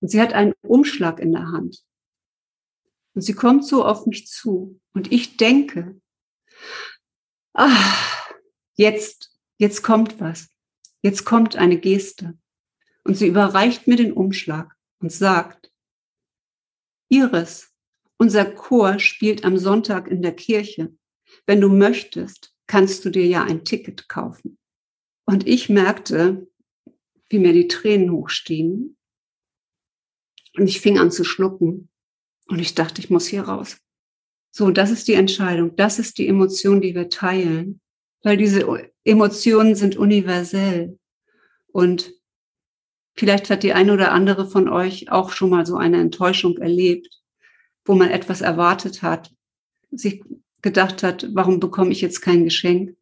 Und 0.00 0.08
sie 0.08 0.20
hat 0.20 0.32
einen 0.32 0.54
Umschlag 0.62 1.20
in 1.20 1.32
der 1.32 1.48
Hand. 1.48 1.84
Und 3.14 3.22
sie 3.22 3.32
kommt 3.32 3.64
so 3.64 3.84
auf 3.84 4.06
mich 4.06 4.26
zu 4.26 4.80
und 4.92 5.10
ich 5.10 5.36
denke, 5.38 6.00
ah, 7.54 7.94
jetzt, 8.74 9.34
jetzt 9.58 9.82
kommt 9.82 10.20
was. 10.20 10.48
Jetzt 11.02 11.24
kommt 11.24 11.56
eine 11.56 11.78
Geste. 11.78 12.38
Und 13.04 13.16
sie 13.16 13.28
überreicht 13.28 13.86
mir 13.86 13.96
den 13.96 14.12
Umschlag 14.12 14.74
und 15.00 15.12
sagt, 15.12 15.72
Iris, 17.08 17.72
unser 18.18 18.44
Chor 18.44 18.98
spielt 18.98 19.44
am 19.44 19.58
Sonntag 19.58 20.08
in 20.08 20.22
der 20.22 20.34
Kirche. 20.34 20.94
Wenn 21.46 21.60
du 21.60 21.68
möchtest, 21.68 22.54
kannst 22.66 23.04
du 23.04 23.10
dir 23.10 23.26
ja 23.26 23.44
ein 23.44 23.64
Ticket 23.64 24.08
kaufen. 24.08 24.58
Und 25.26 25.46
ich 25.46 25.68
merkte, 25.68 26.46
wie 27.28 27.38
mir 27.38 27.52
die 27.52 27.68
Tränen 27.68 28.12
hochstiegen. 28.12 28.96
Und 30.56 30.68
ich 30.68 30.80
fing 30.80 30.98
an 30.98 31.10
zu 31.10 31.24
schlucken. 31.24 31.88
Und 32.48 32.60
ich 32.60 32.74
dachte, 32.74 33.00
ich 33.00 33.10
muss 33.10 33.26
hier 33.26 33.42
raus. 33.42 33.78
So, 34.52 34.70
das 34.70 34.90
ist 34.90 35.08
die 35.08 35.14
Entscheidung. 35.14 35.74
Das 35.76 35.98
ist 35.98 36.18
die 36.18 36.28
Emotion, 36.28 36.80
die 36.80 36.94
wir 36.94 37.08
teilen. 37.08 37.80
Weil 38.22 38.36
diese 38.36 38.66
Emotionen 39.04 39.74
sind 39.74 39.96
universell. 39.96 40.98
Und 41.66 42.14
vielleicht 43.14 43.50
hat 43.50 43.64
die 43.64 43.72
eine 43.72 43.92
oder 43.92 44.12
andere 44.12 44.48
von 44.48 44.68
euch 44.68 45.10
auch 45.10 45.30
schon 45.30 45.50
mal 45.50 45.66
so 45.66 45.76
eine 45.76 46.00
Enttäuschung 46.00 46.56
erlebt, 46.58 47.20
wo 47.84 47.94
man 47.94 48.10
etwas 48.10 48.40
erwartet 48.40 49.02
hat, 49.02 49.34
sich 49.90 50.22
gedacht 50.62 51.02
hat, 51.02 51.28
warum 51.34 51.60
bekomme 51.60 51.90
ich 51.90 52.00
jetzt 52.00 52.20
kein 52.20 52.44
Geschenk? 52.44 52.96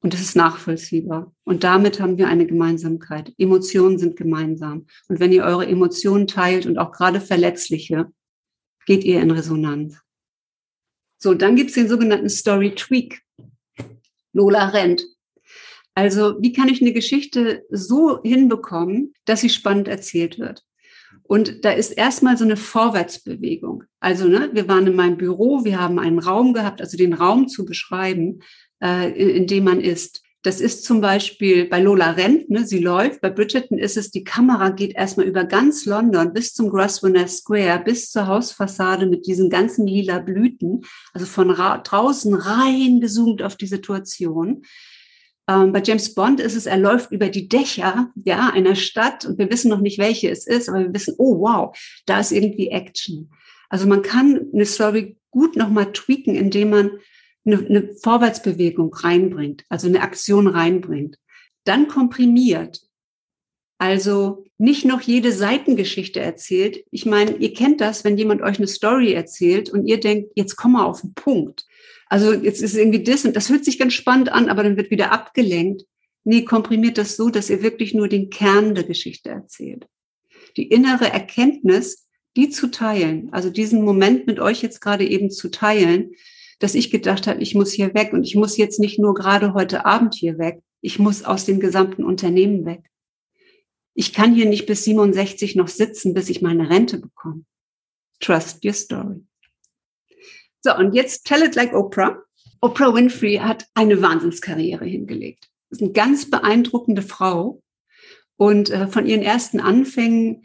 Und 0.00 0.12
das 0.12 0.20
ist 0.20 0.36
nachvollziehbar. 0.36 1.34
Und 1.44 1.64
damit 1.64 1.98
haben 1.98 2.18
wir 2.18 2.28
eine 2.28 2.46
Gemeinsamkeit. 2.46 3.32
Emotionen 3.38 3.98
sind 3.98 4.16
gemeinsam. 4.16 4.86
Und 5.08 5.18
wenn 5.18 5.32
ihr 5.32 5.44
eure 5.44 5.66
Emotionen 5.66 6.26
teilt 6.26 6.66
und 6.66 6.78
auch 6.78 6.92
gerade 6.92 7.20
verletzliche, 7.20 8.12
geht 8.86 9.04
ihr 9.04 9.22
in 9.22 9.30
Resonanz. 9.30 9.98
So, 11.18 11.32
dann 11.32 11.56
gibt's 11.56 11.74
den 11.74 11.88
sogenannten 11.88 12.28
Story 12.28 12.74
Tweak. 12.74 13.22
Lola 14.34 14.68
rennt. 14.68 15.06
Also, 15.94 16.36
wie 16.42 16.52
kann 16.52 16.68
ich 16.68 16.82
eine 16.82 16.92
Geschichte 16.92 17.64
so 17.70 18.20
hinbekommen, 18.22 19.14
dass 19.24 19.40
sie 19.40 19.48
spannend 19.48 19.88
erzählt 19.88 20.38
wird? 20.38 20.64
Und 21.22 21.64
da 21.64 21.70
ist 21.70 21.92
erstmal 21.92 22.36
so 22.36 22.44
eine 22.44 22.56
Vorwärtsbewegung. 22.56 23.84
Also, 24.00 24.26
ne, 24.26 24.50
wir 24.52 24.68
waren 24.68 24.86
in 24.86 24.96
meinem 24.96 25.16
Büro, 25.16 25.64
wir 25.64 25.80
haben 25.80 25.98
einen 25.98 26.18
Raum 26.18 26.52
gehabt, 26.52 26.80
also 26.80 26.96
den 26.96 27.14
Raum 27.14 27.48
zu 27.48 27.64
beschreiben, 27.64 28.40
äh, 28.84 29.10
in, 29.10 29.46
dem 29.46 29.64
man 29.64 29.80
ist. 29.80 30.22
Das 30.42 30.60
ist 30.60 30.84
zum 30.84 31.00
Beispiel 31.00 31.64
bei 31.64 31.80
Lola 31.80 32.10
rennt, 32.10 32.50
ne, 32.50 32.66
sie 32.66 32.78
läuft. 32.78 33.22
Bei 33.22 33.30
Bridgerton 33.30 33.78
ist 33.78 33.96
es, 33.96 34.10
die 34.10 34.24
Kamera 34.24 34.68
geht 34.68 34.94
erstmal 34.94 35.26
über 35.26 35.44
ganz 35.44 35.86
London 35.86 36.34
bis 36.34 36.52
zum 36.52 36.68
Grosvenor 36.68 37.26
Square, 37.28 37.80
bis 37.82 38.10
zur 38.10 38.26
Hausfassade 38.26 39.06
mit 39.06 39.26
diesen 39.26 39.48
ganzen 39.48 39.86
lila 39.86 40.18
Blüten, 40.18 40.82
also 41.14 41.24
von 41.24 41.48
draußen 41.48 42.34
rein 42.34 43.00
gezoomt 43.00 43.42
auf 43.42 43.56
die 43.56 43.66
Situation. 43.66 44.64
Ähm, 45.48 45.72
bei 45.72 45.82
James 45.82 46.14
Bond 46.14 46.40
ist 46.40 46.56
es, 46.56 46.66
er 46.66 46.78
läuft 46.78 47.10
über 47.10 47.30
die 47.30 47.48
Dächer, 47.48 48.10
ja, 48.14 48.50
einer 48.50 48.74
Stadt 48.74 49.24
und 49.24 49.38
wir 49.38 49.50
wissen 49.50 49.70
noch 49.70 49.80
nicht, 49.80 49.98
welche 49.98 50.28
es 50.28 50.46
ist, 50.46 50.68
aber 50.68 50.80
wir 50.80 50.94
wissen, 50.94 51.14
oh 51.16 51.40
wow, 51.40 51.76
da 52.04 52.20
ist 52.20 52.32
irgendwie 52.32 52.68
Action. 52.68 53.30
Also 53.70 53.86
man 53.86 54.02
kann 54.02 54.46
eine 54.52 54.66
Story 54.66 55.16
gut 55.30 55.56
nochmal 55.56 55.92
tweaken, 55.92 56.34
indem 56.34 56.70
man 56.70 56.90
eine, 57.44 57.58
eine 57.58 57.94
Vorwärtsbewegung 57.94 58.92
reinbringt, 58.94 59.64
also 59.68 59.88
eine 59.88 60.00
Aktion 60.00 60.46
reinbringt. 60.46 61.18
Dann 61.64 61.88
komprimiert. 61.88 62.82
Also 63.78 64.44
nicht 64.56 64.84
noch 64.84 65.00
jede 65.00 65.32
Seitengeschichte 65.32 66.20
erzählt. 66.20 66.84
Ich 66.90 67.06
meine, 67.06 67.36
ihr 67.36 67.52
kennt 67.52 67.80
das, 67.80 68.04
wenn 68.04 68.16
jemand 68.16 68.40
euch 68.42 68.58
eine 68.58 68.68
Story 68.68 69.12
erzählt 69.12 69.68
und 69.68 69.86
ihr 69.86 69.98
denkt, 69.98 70.30
jetzt 70.36 70.56
komm 70.56 70.72
mal 70.72 70.84
auf 70.84 71.00
den 71.00 71.14
Punkt. 71.14 71.66
Also 72.06 72.32
jetzt 72.32 72.62
ist 72.62 72.76
irgendwie 72.76 73.02
das 73.02 73.24
und 73.24 73.34
das 73.34 73.50
hört 73.50 73.64
sich 73.64 73.78
ganz 73.78 73.94
spannend 73.94 74.30
an, 74.30 74.48
aber 74.48 74.62
dann 74.62 74.76
wird 74.76 74.90
wieder 74.90 75.12
abgelenkt. 75.12 75.84
Nee, 76.22 76.42
komprimiert 76.42 76.96
das 76.98 77.16
so, 77.16 77.28
dass 77.28 77.50
ihr 77.50 77.62
wirklich 77.62 77.94
nur 77.94 78.08
den 78.08 78.30
Kern 78.30 78.74
der 78.74 78.84
Geschichte 78.84 79.30
erzählt. 79.30 79.86
Die 80.56 80.68
innere 80.68 81.12
Erkenntnis, 81.12 82.06
die 82.36 82.48
zu 82.50 82.68
teilen, 82.68 83.28
also 83.32 83.50
diesen 83.50 83.82
Moment 83.82 84.26
mit 84.26 84.40
euch 84.40 84.62
jetzt 84.62 84.80
gerade 84.80 85.06
eben 85.06 85.30
zu 85.30 85.50
teilen, 85.50 86.12
dass 86.58 86.74
ich 86.74 86.90
gedacht 86.90 87.26
habe, 87.26 87.40
ich 87.42 87.54
muss 87.54 87.72
hier 87.72 87.94
weg 87.94 88.12
und 88.12 88.24
ich 88.24 88.34
muss 88.34 88.56
jetzt 88.56 88.80
nicht 88.80 88.98
nur 88.98 89.14
gerade 89.14 89.54
heute 89.54 89.84
Abend 89.84 90.14
hier 90.14 90.38
weg, 90.38 90.62
ich 90.80 90.98
muss 90.98 91.24
aus 91.24 91.44
dem 91.44 91.60
gesamten 91.60 92.04
Unternehmen 92.04 92.64
weg. 92.64 92.82
Ich 93.94 94.12
kann 94.12 94.34
hier 94.34 94.46
nicht 94.46 94.66
bis 94.66 94.84
67 94.84 95.56
noch 95.56 95.68
sitzen, 95.68 96.14
bis 96.14 96.28
ich 96.28 96.42
meine 96.42 96.68
Rente 96.68 96.98
bekomme. 96.98 97.44
Trust 98.20 98.64
your 98.64 98.72
story. 98.72 99.24
So, 100.60 100.74
und 100.76 100.94
jetzt 100.94 101.26
Tell 101.26 101.42
It 101.42 101.54
Like 101.54 101.74
Oprah. 101.74 102.22
Oprah 102.60 102.94
Winfrey 102.94 103.36
hat 103.36 103.66
eine 103.74 104.00
Wahnsinnskarriere 104.00 104.84
hingelegt. 104.84 105.50
Das 105.68 105.78
ist 105.78 105.82
eine 105.82 105.92
ganz 105.92 106.30
beeindruckende 106.30 107.02
Frau. 107.02 107.62
Und 108.36 108.70
äh, 108.70 108.88
von 108.88 109.06
ihren 109.06 109.22
ersten 109.22 109.60
Anfängen 109.60 110.44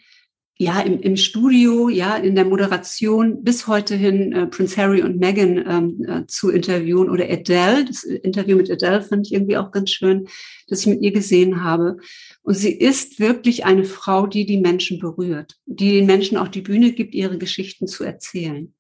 ja, 0.62 0.82
im, 0.82 1.00
im 1.00 1.16
Studio, 1.16 1.88
ja, 1.88 2.18
in 2.18 2.36
der 2.36 2.44
Moderation 2.44 3.46
bis 3.46 3.68
heute 3.68 3.96
hin 3.96 4.34
äh, 4.34 4.46
Prince 4.46 4.76
Harry 4.76 5.02
und 5.02 5.18
Meghan 5.18 5.58
ähm, 5.66 6.06
äh, 6.06 6.28
zu 6.28 6.50
interviewen 6.50 7.10
oder 7.10 7.24
Adele. 7.24 7.86
Das 7.86 8.04
Interview 8.04 8.58
mit 8.58 8.70
Adele 8.70 9.02
fand 9.02 9.26
ich 9.26 9.34
irgendwie 9.34 9.56
auch 9.56 9.72
ganz 9.72 9.92
schön, 9.92 10.28
dass 10.68 10.82
ich 10.82 10.88
mit 10.88 11.02
ihr 11.02 11.14
gesehen 11.14 11.64
habe. 11.64 11.96
Und 12.42 12.56
sie 12.56 12.74
ist 12.74 13.22
wirklich 13.22 13.64
eine 13.64 13.86
Frau, 13.86 14.28
die 14.28 14.46
die 14.46 14.58
Menschen 14.58 15.00
berührt, 15.00 15.56
die 15.66 15.94
den 15.94 16.08
Menschen 16.08 16.38
auch 16.38 16.50
die 16.50 16.62
Bühne 16.62 16.92
gibt, 16.92 17.16
ihre 17.16 17.38
Geschichten 17.38 17.88
zu 17.88 18.04
erzählen. 18.04 18.74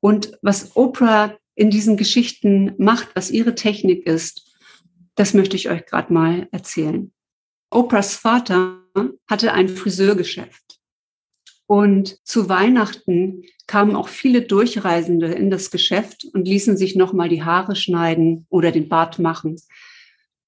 Und 0.00 0.38
was 0.40 0.76
Oprah 0.76 1.36
in 1.54 1.68
diesen 1.68 1.98
Geschichten 1.98 2.72
macht, 2.78 3.08
was 3.14 3.30
ihre 3.30 3.54
Technik 3.54 4.06
ist, 4.06 4.56
das 5.14 5.34
möchte 5.34 5.56
ich 5.56 5.68
euch 5.68 5.84
gerade 5.84 6.10
mal 6.10 6.48
erzählen. 6.52 7.12
Oprahs 7.70 8.16
Vater 8.16 8.80
hatte 9.28 9.52
ein 9.52 9.68
Friseurgeschäft. 9.68 10.65
Und 11.66 12.18
zu 12.24 12.48
Weihnachten 12.48 13.42
kamen 13.66 13.96
auch 13.96 14.08
viele 14.08 14.42
Durchreisende 14.42 15.26
in 15.28 15.50
das 15.50 15.70
Geschäft 15.70 16.24
und 16.32 16.46
ließen 16.46 16.76
sich 16.76 16.94
nochmal 16.94 17.28
die 17.28 17.42
Haare 17.42 17.74
schneiden 17.74 18.46
oder 18.48 18.70
den 18.70 18.88
Bart 18.88 19.18
machen. 19.18 19.56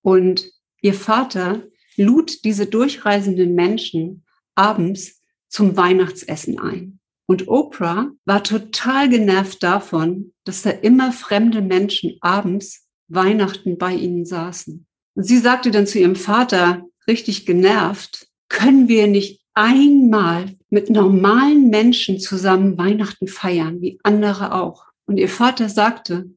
Und 0.02 0.50
ihr 0.80 0.94
Vater 0.94 1.62
lud 1.96 2.44
diese 2.44 2.66
durchreisenden 2.66 3.54
Menschen 3.54 4.24
abends 4.54 5.20
zum 5.48 5.76
Weihnachtsessen 5.76 6.58
ein. 6.58 7.00
Und 7.26 7.48
Oprah 7.48 8.10
war 8.24 8.42
total 8.42 9.08
genervt 9.08 9.62
davon, 9.62 10.32
dass 10.44 10.62
da 10.62 10.70
immer 10.70 11.12
fremde 11.12 11.60
Menschen 11.60 12.16
abends 12.20 12.88
Weihnachten 13.08 13.76
bei 13.76 13.92
ihnen 13.92 14.24
saßen. 14.24 14.86
Und 15.14 15.22
sie 15.24 15.38
sagte 15.38 15.70
dann 15.70 15.86
zu 15.86 15.98
ihrem 15.98 16.16
Vater, 16.16 16.84
richtig 17.06 17.44
genervt, 17.44 18.28
können 18.48 18.88
wir 18.88 19.08
nicht 19.08 19.42
einmal 19.58 20.56
mit 20.70 20.88
normalen 20.88 21.68
Menschen 21.68 22.20
zusammen 22.20 22.78
Weihnachten 22.78 23.26
feiern, 23.26 23.80
wie 23.80 23.98
andere 24.04 24.54
auch. 24.54 24.86
Und 25.04 25.16
ihr 25.16 25.28
Vater 25.28 25.68
sagte, 25.68 26.30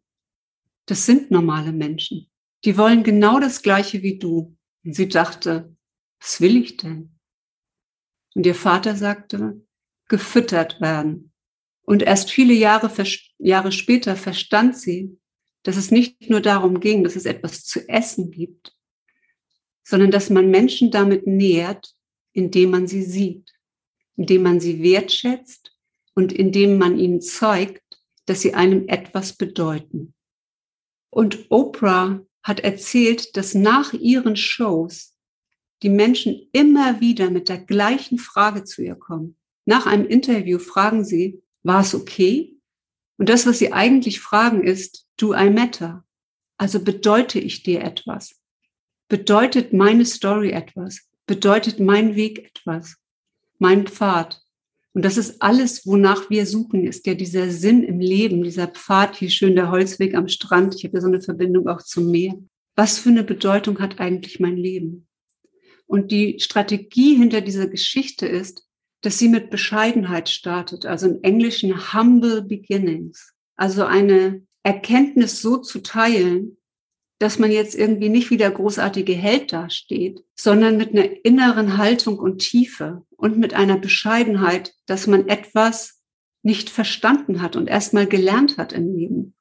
das 0.88 1.06
sind 1.06 1.30
normale 1.30 1.72
Menschen. 1.72 2.32
Die 2.66 2.78
wollen 2.78 3.04
genau 3.04 3.40
das 3.40 3.62
Gleiche 3.62 4.02
wie 4.02 4.18
du. 4.18 4.58
Und 4.84 4.96
sie 4.96 5.08
dachte, 5.08 5.76
was 6.20 6.42
will 6.42 6.58
ich 6.58 6.78
denn? 6.78 7.16
Und 8.34 8.48
ihr 8.48 8.56
Vater 8.56 8.96
sagte, 8.96 9.62
gefüttert 10.08 10.82
werden. 10.82 11.32
Und 11.84 12.02
erst 12.02 12.32
viele 12.32 12.56
Jahre, 12.56 12.92
Jahre 13.38 13.72
später 13.72 14.16
verstand 14.16 14.76
sie, 14.76 15.20
dass 15.62 15.78
es 15.78 15.92
nicht 15.92 16.28
nur 16.32 16.42
darum 16.42 16.80
ging, 16.80 17.04
dass 17.04 17.16
es 17.16 17.26
etwas 17.26 17.66
zu 17.66 17.88
essen 17.88 18.32
gibt, 18.32 18.76
sondern 19.84 20.10
dass 20.10 20.32
man 20.32 20.50
Menschen 20.50 20.90
damit 20.90 21.28
nährt, 21.28 21.96
indem 22.34 22.72
man 22.72 22.88
sie 22.88 23.04
sieht, 23.04 23.52
indem 24.16 24.44
man 24.44 24.60
sie 24.60 24.82
wertschätzt 24.82 25.76
und 26.16 26.34
indem 26.34 26.78
man 26.78 26.98
ihnen 26.98 27.22
zeigt, 27.22 27.84
dass 28.26 28.42
sie 28.42 28.54
einem 28.54 28.88
etwas 28.88 29.34
bedeuten. 29.34 30.14
Und 31.10 31.48
Oprah 31.50 32.26
hat 32.44 32.62
erzählt, 32.62 33.36
dass 33.36 33.54
nach 33.54 33.94
ihren 33.94 34.36
Shows 34.36 35.16
die 35.84 35.90
Menschen 35.90 36.48
immer 36.52 37.02
wieder 37.02 37.30
mit 37.30 37.50
der 37.50 37.58
gleichen 37.58 38.18
Frage 38.18 38.64
zu 38.64 38.82
ihr 38.82 38.96
kommen. 38.96 39.38
Nach 39.66 39.86
einem 39.86 40.06
Interview 40.06 40.60
fragen 40.60 41.04
sie, 41.04 41.42
war 41.64 41.82
es 41.82 41.94
okay? 41.94 42.56
Und 43.18 43.30
das, 43.30 43.46
was 43.46 43.60
sie 43.60 43.74
eigentlich 43.74 44.20
fragen, 44.20 44.64
ist, 44.64 45.08
do 45.18 45.34
I 45.34 45.50
matter? 45.50 46.04
Also 46.58 46.84
bedeute 46.84 47.40
ich 47.40 47.64
dir 47.64 47.82
etwas? 47.82 48.40
Bedeutet 49.08 49.74
meine 49.74 50.06
Story 50.06 50.52
etwas? 50.52 51.08
Bedeutet 51.26 51.80
mein 51.80 52.16
Weg 52.16 52.40
etwas? 52.40 52.98
Mein 53.60 53.88
Pfad? 53.88 54.42
Und 54.94 55.06
das 55.06 55.18
ist 55.18 55.42
alles, 55.42 55.86
wonach 55.86 56.30
wir 56.30 56.46
suchen, 56.46 56.86
ist 56.86 57.08
ja 57.08 57.14
dieser 57.14 57.50
Sinn 57.50 57.84
im 57.84 58.00
Leben, 58.00 58.44
dieser 58.44 58.68
Pfad, 58.68 59.16
hier 59.16 59.30
schön 59.30 59.56
der 59.56 59.72
Holzweg 59.72 60.16
am 60.16 60.28
Strand. 60.28 60.76
Ich 60.76 60.84
habe 60.84 60.96
ja 60.96 61.02
so 61.02 61.08
eine 61.08 61.22
Verbindung 61.22 61.68
auch 61.68 61.82
zum 61.82 62.12
Meer. 62.12 62.36
Was 62.76 63.00
für 63.00 63.10
eine 63.10 63.24
Bedeutung 63.24 63.80
hat 63.80 64.00
eigentlich 64.00 64.40
mein 64.40 64.58
Leben? 64.58 65.08
Und 65.88 66.12
die 66.12 66.40
Strategie 66.40 67.16
hinter 67.16 67.42
dieser 67.42 67.68
Geschichte 67.68 68.26
ist, 68.26 68.66
dass 69.02 69.18
sie 69.18 69.30
mit 69.30 69.50
Bescheidenheit 69.50 70.30
startet, 70.30 70.86
also 70.86 71.08
im 71.08 71.20
Englischen 71.24 71.94
humble 71.94 72.44
beginnings. 72.44 73.34
Also 73.56 73.84
eine 73.84 74.46
Erkenntnis 74.64 75.42
so 75.42 75.58
zu 75.58 75.80
teilen, 75.80 76.58
dass 77.22 77.38
man 77.38 77.52
jetzt 77.52 77.76
irgendwie 77.76 78.10
nicht 78.10 78.32
wie 78.32 78.38
der 78.38 78.50
großartige 78.50 79.14
Held 79.14 79.54
dasteht, 79.54 80.24
sondern 80.34 80.76
mit 80.76 80.90
einer 80.90 81.24
inneren 81.24 81.78
Haltung 81.78 82.18
und 82.18 82.40
Tiefe 82.40 83.04
und 83.16 83.38
mit 83.38 83.54
einer 83.54 83.78
Bescheidenheit, 83.78 84.74
dass 84.88 85.06
man 85.06 85.28
etwas 85.28 86.02
nicht 86.42 86.72
verstanden 86.72 87.44
hat 87.44 87.56
und 87.56 87.68
erstmal 87.68 88.08
gelernt 88.08 88.58
hat 88.58 88.74
im 88.74 88.96
Leben. 88.96 89.36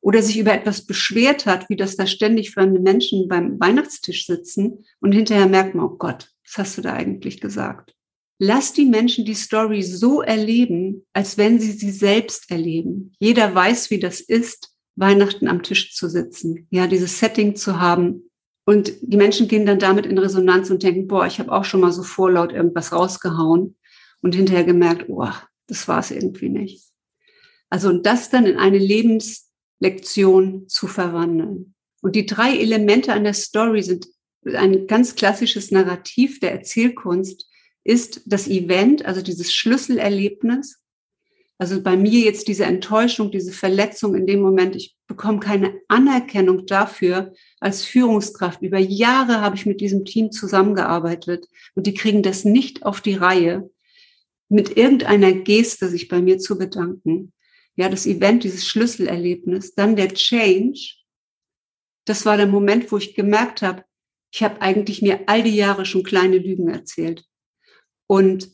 Oder 0.00 0.22
sich 0.22 0.38
über 0.38 0.54
etwas 0.54 0.86
beschwert 0.86 1.44
hat, 1.44 1.68
wie 1.68 1.76
das 1.76 1.96
da 1.96 2.06
ständig 2.06 2.52
fremde 2.52 2.78
Menschen 2.78 3.26
beim 3.26 3.58
Weihnachtstisch 3.58 4.26
sitzen 4.26 4.84
und 5.00 5.10
hinterher 5.10 5.48
merkt 5.48 5.74
man, 5.74 5.86
oh 5.86 5.96
Gott, 5.96 6.30
was 6.44 6.56
hast 6.56 6.78
du 6.78 6.82
da 6.82 6.92
eigentlich 6.92 7.40
gesagt? 7.40 7.96
Lass 8.38 8.72
die 8.72 8.86
Menschen 8.86 9.24
die 9.24 9.34
Story 9.34 9.82
so 9.82 10.22
erleben, 10.22 11.04
als 11.14 11.36
wenn 11.36 11.58
sie 11.58 11.72
sie 11.72 11.90
selbst 11.90 12.48
erleben. 12.48 13.12
Jeder 13.18 13.52
weiß, 13.52 13.90
wie 13.90 13.98
das 13.98 14.20
ist, 14.20 14.70
Weihnachten 14.96 15.48
am 15.48 15.62
Tisch 15.62 15.94
zu 15.94 16.08
sitzen, 16.08 16.66
ja, 16.70 16.86
dieses 16.86 17.18
Setting 17.18 17.56
zu 17.56 17.80
haben. 17.80 18.30
Und 18.64 18.92
die 19.00 19.16
Menschen 19.16 19.48
gehen 19.48 19.66
dann 19.66 19.78
damit 19.78 20.06
in 20.06 20.18
Resonanz 20.18 20.70
und 20.70 20.82
denken, 20.82 21.06
boah, 21.06 21.26
ich 21.26 21.38
habe 21.38 21.52
auch 21.52 21.64
schon 21.64 21.80
mal 21.80 21.92
so 21.92 22.02
vorlaut 22.02 22.52
irgendwas 22.52 22.92
rausgehauen 22.92 23.76
und 24.20 24.34
hinterher 24.34 24.64
gemerkt, 24.64 25.06
oh, 25.08 25.28
das 25.66 25.88
war 25.88 26.00
es 26.00 26.10
irgendwie 26.10 26.48
nicht. 26.48 26.84
Also 27.70 27.88
und 27.88 28.04
das 28.04 28.30
dann 28.30 28.46
in 28.46 28.58
eine 28.58 28.78
Lebenslektion 28.78 30.68
zu 30.68 30.86
verwandeln. 30.86 31.74
Und 32.02 32.16
die 32.16 32.26
drei 32.26 32.56
Elemente 32.56 33.12
an 33.12 33.24
der 33.24 33.34
Story 33.34 33.82
sind 33.82 34.06
ein 34.46 34.86
ganz 34.86 35.14
klassisches 35.14 35.70
Narrativ 35.70 36.40
der 36.40 36.52
Erzählkunst, 36.52 37.46
ist 37.84 38.22
das 38.26 38.48
Event, 38.48 39.04
also 39.04 39.22
dieses 39.22 39.52
Schlüsselerlebnis. 39.52 40.79
Also 41.60 41.82
bei 41.82 41.94
mir 41.94 42.20
jetzt 42.20 42.48
diese 42.48 42.64
Enttäuschung, 42.64 43.30
diese 43.30 43.52
Verletzung 43.52 44.14
in 44.14 44.26
dem 44.26 44.40
Moment, 44.40 44.74
ich 44.76 44.96
bekomme 45.06 45.40
keine 45.40 45.78
Anerkennung 45.88 46.64
dafür 46.64 47.34
als 47.60 47.84
Führungskraft. 47.84 48.62
Über 48.62 48.78
Jahre 48.78 49.42
habe 49.42 49.56
ich 49.56 49.66
mit 49.66 49.82
diesem 49.82 50.06
Team 50.06 50.32
zusammengearbeitet 50.32 51.46
und 51.74 51.86
die 51.86 51.92
kriegen 51.92 52.22
das 52.22 52.46
nicht 52.46 52.86
auf 52.86 53.02
die 53.02 53.12
Reihe, 53.12 53.68
mit 54.48 54.78
irgendeiner 54.78 55.32
Geste 55.34 55.90
sich 55.90 56.08
bei 56.08 56.22
mir 56.22 56.38
zu 56.38 56.56
bedanken. 56.56 57.34
Ja, 57.76 57.90
das 57.90 58.06
Event, 58.06 58.42
dieses 58.42 58.66
Schlüsselerlebnis, 58.66 59.74
dann 59.74 59.96
der 59.96 60.14
Change. 60.14 60.94
Das 62.06 62.24
war 62.24 62.38
der 62.38 62.46
Moment, 62.46 62.90
wo 62.90 62.96
ich 62.96 63.14
gemerkt 63.14 63.60
habe, 63.60 63.84
ich 64.32 64.42
habe 64.42 64.62
eigentlich 64.62 65.02
mir 65.02 65.24
all 65.26 65.42
die 65.42 65.56
Jahre 65.56 65.84
schon 65.84 66.04
kleine 66.04 66.38
Lügen 66.38 66.70
erzählt. 66.70 67.26
Und 68.06 68.48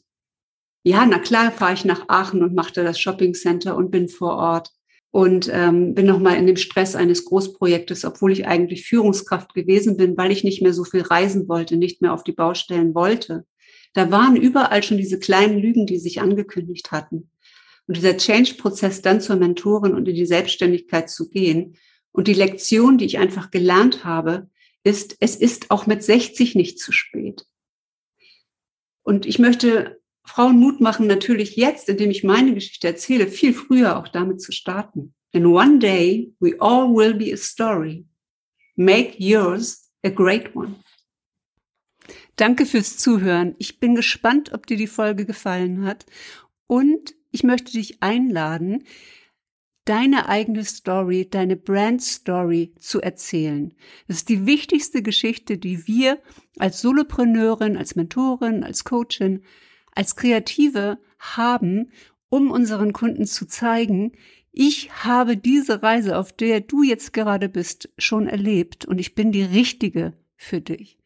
ja, 0.87 1.05
na 1.05 1.19
klar, 1.19 1.51
fahre 1.51 1.75
ich 1.75 1.85
nach 1.85 2.09
Aachen 2.09 2.45
und 2.45 2.55
mache 2.55 2.73
da 2.73 2.85
das 2.85 3.01
Shopping 3.01 3.35
Center 3.35 3.77
und 3.77 3.91
bin 3.91 4.09
vor 4.09 4.37
Ort 4.37 4.71
und 5.11 5.51
ähm, 5.53 5.97
bin 5.97 6.07
noch 6.07 6.21
mal 6.21 6.37
in 6.37 6.47
dem 6.47 6.57
Stress 6.57 6.95
eines 6.95 7.25
Großprojektes, 7.25 8.05
obwohl 8.05 8.31
ich 8.31 8.47
eigentlich 8.47 8.87
Führungskraft 8.87 9.53
gewesen 9.53 9.97
bin, 9.97 10.17
weil 10.17 10.31
ich 10.31 10.45
nicht 10.45 10.63
mehr 10.63 10.73
so 10.73 10.85
viel 10.85 11.03
reisen 11.03 11.49
wollte, 11.49 11.77
nicht 11.77 12.03
mehr 12.03 12.13
auf 12.13 12.23
die 12.23 12.31
Baustellen 12.31 12.95
wollte. 12.95 13.45
Da 13.95 14.13
waren 14.13 14.37
überall 14.37 14.85
schon 14.85 14.97
diese 14.97 15.19
kleinen 15.19 15.59
Lügen, 15.59 15.87
die 15.87 15.99
sich 15.99 16.21
angekündigt 16.21 16.93
hatten. 16.93 17.33
Und 17.89 17.97
dieser 17.97 18.17
Change-Prozess 18.17 19.03
dann 19.03 19.21
zur 19.21 19.35
Mentorin 19.35 19.93
und 19.93 20.07
in 20.07 20.15
die 20.15 20.25
Selbstständigkeit 20.25 21.11
zu 21.11 21.29
gehen 21.29 21.77
und 22.13 22.29
die 22.29 22.35
Lektion, 22.35 22.97
die 22.97 23.07
ich 23.07 23.19
einfach 23.19 23.51
gelernt 23.51 24.05
habe, 24.05 24.49
ist, 24.85 25.17
es 25.19 25.35
ist 25.35 25.73
auch 25.73 25.89
mit 25.89 26.05
60 26.05 26.55
nicht 26.55 26.79
zu 26.79 26.93
spät. 26.93 27.45
Und 29.03 29.27
ich 29.27 29.41
möchte 29.41 30.01
Frauen 30.27 30.59
Mut 30.59 30.81
machen, 30.81 31.07
natürlich 31.07 31.57
jetzt, 31.57 31.89
indem 31.89 32.11
ich 32.11 32.25
meine 32.25 32.53
Geschichte 32.53 32.89
erzähle, 32.89 33.29
viel 33.29 33.55
früher 33.55 33.97
auch 33.97 34.09
damit 34.09 34.41
zu 34.41 34.53
starten. 34.53 35.15
And 35.33 35.47
one 35.47 35.79
day 35.79 36.33
we 36.41 36.55
all 36.61 36.89
will 36.95 37.15
be 37.15 37.33
a 37.33 37.37
story. 37.37 38.07
Make 38.75 39.15
yours 39.19 39.91
a 40.05 40.11
great 40.11 40.55
one. 40.55 40.77
Danke 42.37 42.67
fürs 42.67 42.99
Zuhören. 42.99 43.55
Ich 43.59 43.81
bin 43.81 43.95
gespannt, 43.95 44.53
ob 44.53 44.67
dir 44.67 44.77
die 44.77 44.87
Folge 44.87 45.25
gefallen 45.25 45.85
hat. 45.85 46.05
Und 46.67 47.15
ich 47.31 47.43
möchte 47.43 47.73
dich 47.73 48.03
einladen, 48.03 48.85
deine 49.87 50.29
eigene 50.29 50.65
Story, 50.65 51.29
deine 51.31 51.57
Brand 51.57 52.03
Story 52.03 52.75
zu 52.79 53.01
erzählen. 53.01 53.73
Das 54.09 54.19
ist 54.19 54.29
die 54.29 54.45
wichtigste 54.45 55.03
Geschichte, 55.03 55.57
die 55.59 55.87
wir 55.87 56.19
als 56.59 56.81
Solopreneurin, 56.81 57.77
als 57.77 57.95
Mentorin, 57.95 58.65
als 58.65 58.85
Coachin, 58.85 59.43
als 59.97 60.17
Kreative 60.17 60.99
haben, 61.19 61.91
um 62.29 62.51
unseren 62.51 62.93
Kunden 62.93 63.27
zu 63.27 63.47
zeigen, 63.47 64.13
ich 64.53 65.05
habe 65.05 65.37
diese 65.37 65.83
Reise, 65.83 66.17
auf 66.17 66.33
der 66.33 66.61
du 66.61 66.83
jetzt 66.83 67.13
gerade 67.13 67.49
bist, 67.49 67.91
schon 67.99 68.27
erlebt 68.27 68.87
und 68.87 68.99
ich 68.99 69.15
bin 69.15 69.31
die 69.33 69.43
richtige 69.43 70.15
für 70.35 70.61
dich. 70.61 70.99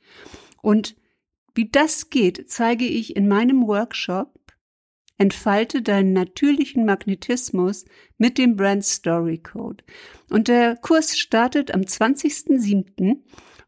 Und 0.63 0.97
wie 1.55 1.69
das 1.69 2.11
geht, 2.11 2.49
zeige 2.49 2.85
ich 2.85 3.17
in 3.17 3.27
meinem 3.27 3.67
Workshop 3.67 4.41
Entfalte 5.21 5.83
deinen 5.83 6.15
natürlichen 6.15 6.87
Magnetismus 6.87 7.85
mit 8.17 8.39
dem 8.39 8.57
Brand 8.57 8.87
Story 8.87 9.37
Code. 9.37 9.85
Und 10.31 10.49
der 10.49 10.77
Kurs 10.77 11.19
startet 11.19 11.75
am 11.75 11.83
20.07. 11.83 13.19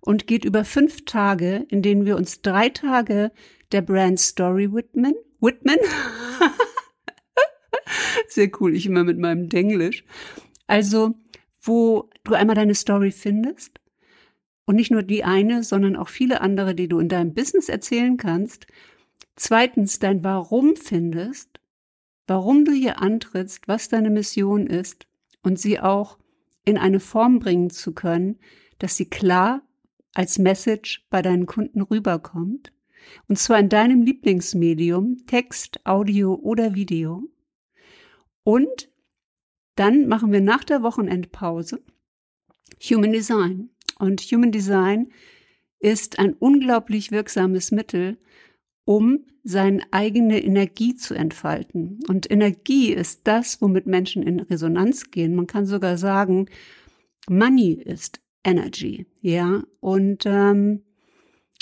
und 0.01 0.27
geht 0.27 0.47
über 0.47 0.65
fünf 0.65 1.05
Tage, 1.05 1.67
in 1.69 1.83
denen 1.83 2.07
wir 2.07 2.17
uns 2.17 2.41
drei 2.41 2.71
Tage 2.71 3.33
der 3.73 3.83
Brand 3.83 4.21
Story 4.21 4.73
widmen. 4.73 5.15
Widmen? 5.41 5.79
Sehr 8.29 8.51
cool, 8.61 8.75
ich 8.75 8.87
immer 8.87 9.05
mit 9.05 9.19
meinem 9.19 9.49
Denglisch. 9.49 10.05
Also, 10.67 11.15
wo 11.61 12.11
du 12.25 12.35
einmal 12.35 12.57
deine 12.57 12.75
Story 12.75 13.11
findest 13.11 13.81
und 14.65 14.77
nicht 14.77 14.91
nur 14.91 15.03
die 15.03 15.25
eine, 15.25 15.63
sondern 15.65 15.97
auch 15.97 16.09
viele 16.09 16.41
andere, 16.41 16.75
die 16.75 16.89
du 16.89 16.99
in 16.99 17.09
deinem 17.09 17.35
Business 17.35 17.69
erzählen 17.69 18.17
kannst 18.17 18.67
Zweitens 19.37 19.99
dein 19.99 20.23
Warum 20.23 20.77
findest, 20.77 21.61
warum 22.27 22.65
du 22.65 22.73
hier 22.73 23.01
antrittst, 23.01 23.67
was 23.67 23.89
deine 23.89 24.11
Mission 24.11 24.67
ist 24.67 25.07
und 25.43 25.59
sie 25.59 25.81
auch 25.81 26.19
in 26.65 26.79
eine 26.79 27.01
Form 27.01 27.39
bringen 27.39 27.71
zu 27.71 27.93
können, 27.93 28.39
dass 28.79 28.97
sie 28.97 29.07
klar 29.07 29.63
als 30.15 30.39
Message 30.39 31.07
bei 31.11 31.23
deinen 31.23 31.47
Kunden 31.47 31.81
rüberkommt. 31.81 32.72
Und 33.29 33.39
zwar 33.39 33.59
in 33.59 33.69
deinem 33.69 34.03
Lieblingsmedium, 34.03 35.25
Text, 35.27 35.81
Audio 35.85 36.35
oder 36.35 36.75
Video. 36.75 37.23
Und 38.45 38.91
dann 39.77 40.07
machen 40.09 40.33
wir 40.33 40.41
nach 40.41 40.65
der 40.65 40.83
Wochenendpause 40.83 41.83
Human 42.91 43.13
Design. 43.13 43.71
Und 43.99 44.21
Human 44.23 44.53
Design 44.53 45.13
ist 45.79 46.19
ein 46.19 46.35
unglaublich 46.35 47.11
wirksames 47.11 47.71
Mittel, 47.73 48.19
um 48.85 49.25
seine 49.45 49.83
eigene 49.91 50.43
Energie 50.43 50.95
zu 50.95 51.15
entfalten. 51.15 52.01
Und 52.09 52.31
Energie 52.31 52.93
ist 52.93 53.23
das, 53.25 53.61
womit 53.61 53.87
Menschen 53.87 54.23
in 54.23 54.41
Resonanz 54.41 55.11
gehen. 55.11 55.35
Man 55.35 55.47
kann 55.47 55.67
sogar 55.67 55.97
sagen, 55.99 56.49
Money 57.29 57.73
ist 57.73 58.21
Energy, 58.45 59.07
ja. 59.21 59.65
Und 59.81 60.25
ähm, 60.27 60.83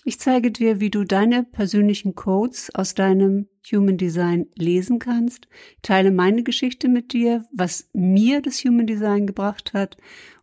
Ich 0.04 0.18
zeige 0.18 0.50
dir, 0.50 0.80
wie 0.80 0.90
du 0.90 1.04
deine 1.04 1.42
persönlichen 1.44 2.14
Codes 2.14 2.74
aus 2.74 2.94
deinem 2.94 3.48
Human 3.70 3.98
Design 3.98 4.46
lesen 4.54 4.98
kannst. 4.98 5.46
Teile 5.82 6.10
meine 6.10 6.42
Geschichte 6.42 6.88
mit 6.88 7.12
dir, 7.12 7.44
was 7.52 7.90
mir 7.92 8.40
das 8.40 8.64
Human 8.64 8.86
Design 8.86 9.26
gebracht 9.26 9.74
hat. 9.74 9.98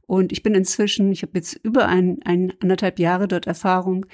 Und 0.06 0.32
ich 0.32 0.44
bin 0.44 0.56
inzwischen, 0.56 1.12
ich 1.12 1.24
habe 1.24 1.34
jetzt 1.36 1.60
über 1.64 1.88
ein, 1.88 2.20
ein 2.24 2.54
anderthalb 2.62 3.00
Jahre 3.00 3.28
dort 3.28 3.48
Erfahrung, 3.48 4.06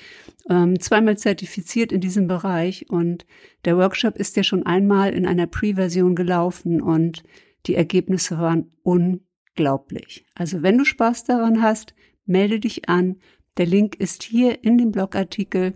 ähm, 0.50 0.80
zweimal 0.80 1.18
zertifiziert 1.18 1.92
in 1.92 2.02
diesem 2.02 2.28
Bereich. 2.28 2.90
Und 2.90 3.26
der 3.66 3.78
Workshop 3.78 4.18
ist 4.18 4.36
ja 4.38 4.44
schon 4.44 4.66
einmal 4.66 5.14
in 5.14 5.28
einer 5.28 5.46
Pre-Version 5.46 6.16
gelaufen 6.16 6.82
und 6.82 7.24
die 7.68 7.76
Ergebnisse 7.76 8.40
waren 8.40 8.72
unglaublich. 8.82 10.26
Also 10.36 10.64
wenn 10.64 10.78
du 10.78 10.86
Spaß 10.86 11.26
daran 11.26 11.62
hast, 11.62 11.94
melde 12.26 12.60
dich 12.60 12.90
an. 12.90 13.18
Der 13.58 13.68
Link 13.68 13.96
ist 13.96 14.24
hier 14.24 14.64
in 14.64 14.78
dem 14.78 14.92
Blogartikel 14.92 15.74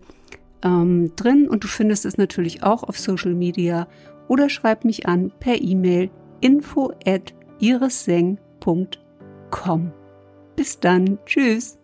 ähm, 0.63 1.11
drin 1.15 1.47
und 1.47 1.63
du 1.63 1.67
findest 1.67 2.05
es 2.05 2.17
natürlich 2.17 2.63
auch 2.63 2.83
auf 2.83 2.99
Social 2.99 3.35
Media 3.35 3.87
oder 4.27 4.49
schreib 4.49 4.83
mich 4.83 5.07
an 5.07 5.31
per 5.39 5.61
E-Mail 5.61 6.09
info 6.41 6.91
at 7.05 7.35
irisseng.com. 7.59 9.91
Bis 10.55 10.79
dann, 10.79 11.19
tschüss. 11.25 11.77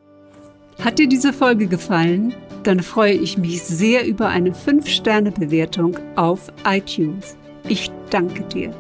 Hat 0.84 0.98
dir 0.98 1.08
diese 1.08 1.34
Folge 1.34 1.68
gefallen? 1.68 2.34
Dann 2.64 2.80
freue 2.80 3.14
ich 3.14 3.38
mich 3.38 3.62
sehr 3.62 4.08
über 4.08 4.30
eine 4.30 4.50
5-Sterne-Bewertung 4.52 6.00
auf 6.16 6.52
iTunes. 6.66 7.38
Ich 7.68 7.92
danke 8.10 8.42
dir. 8.44 8.74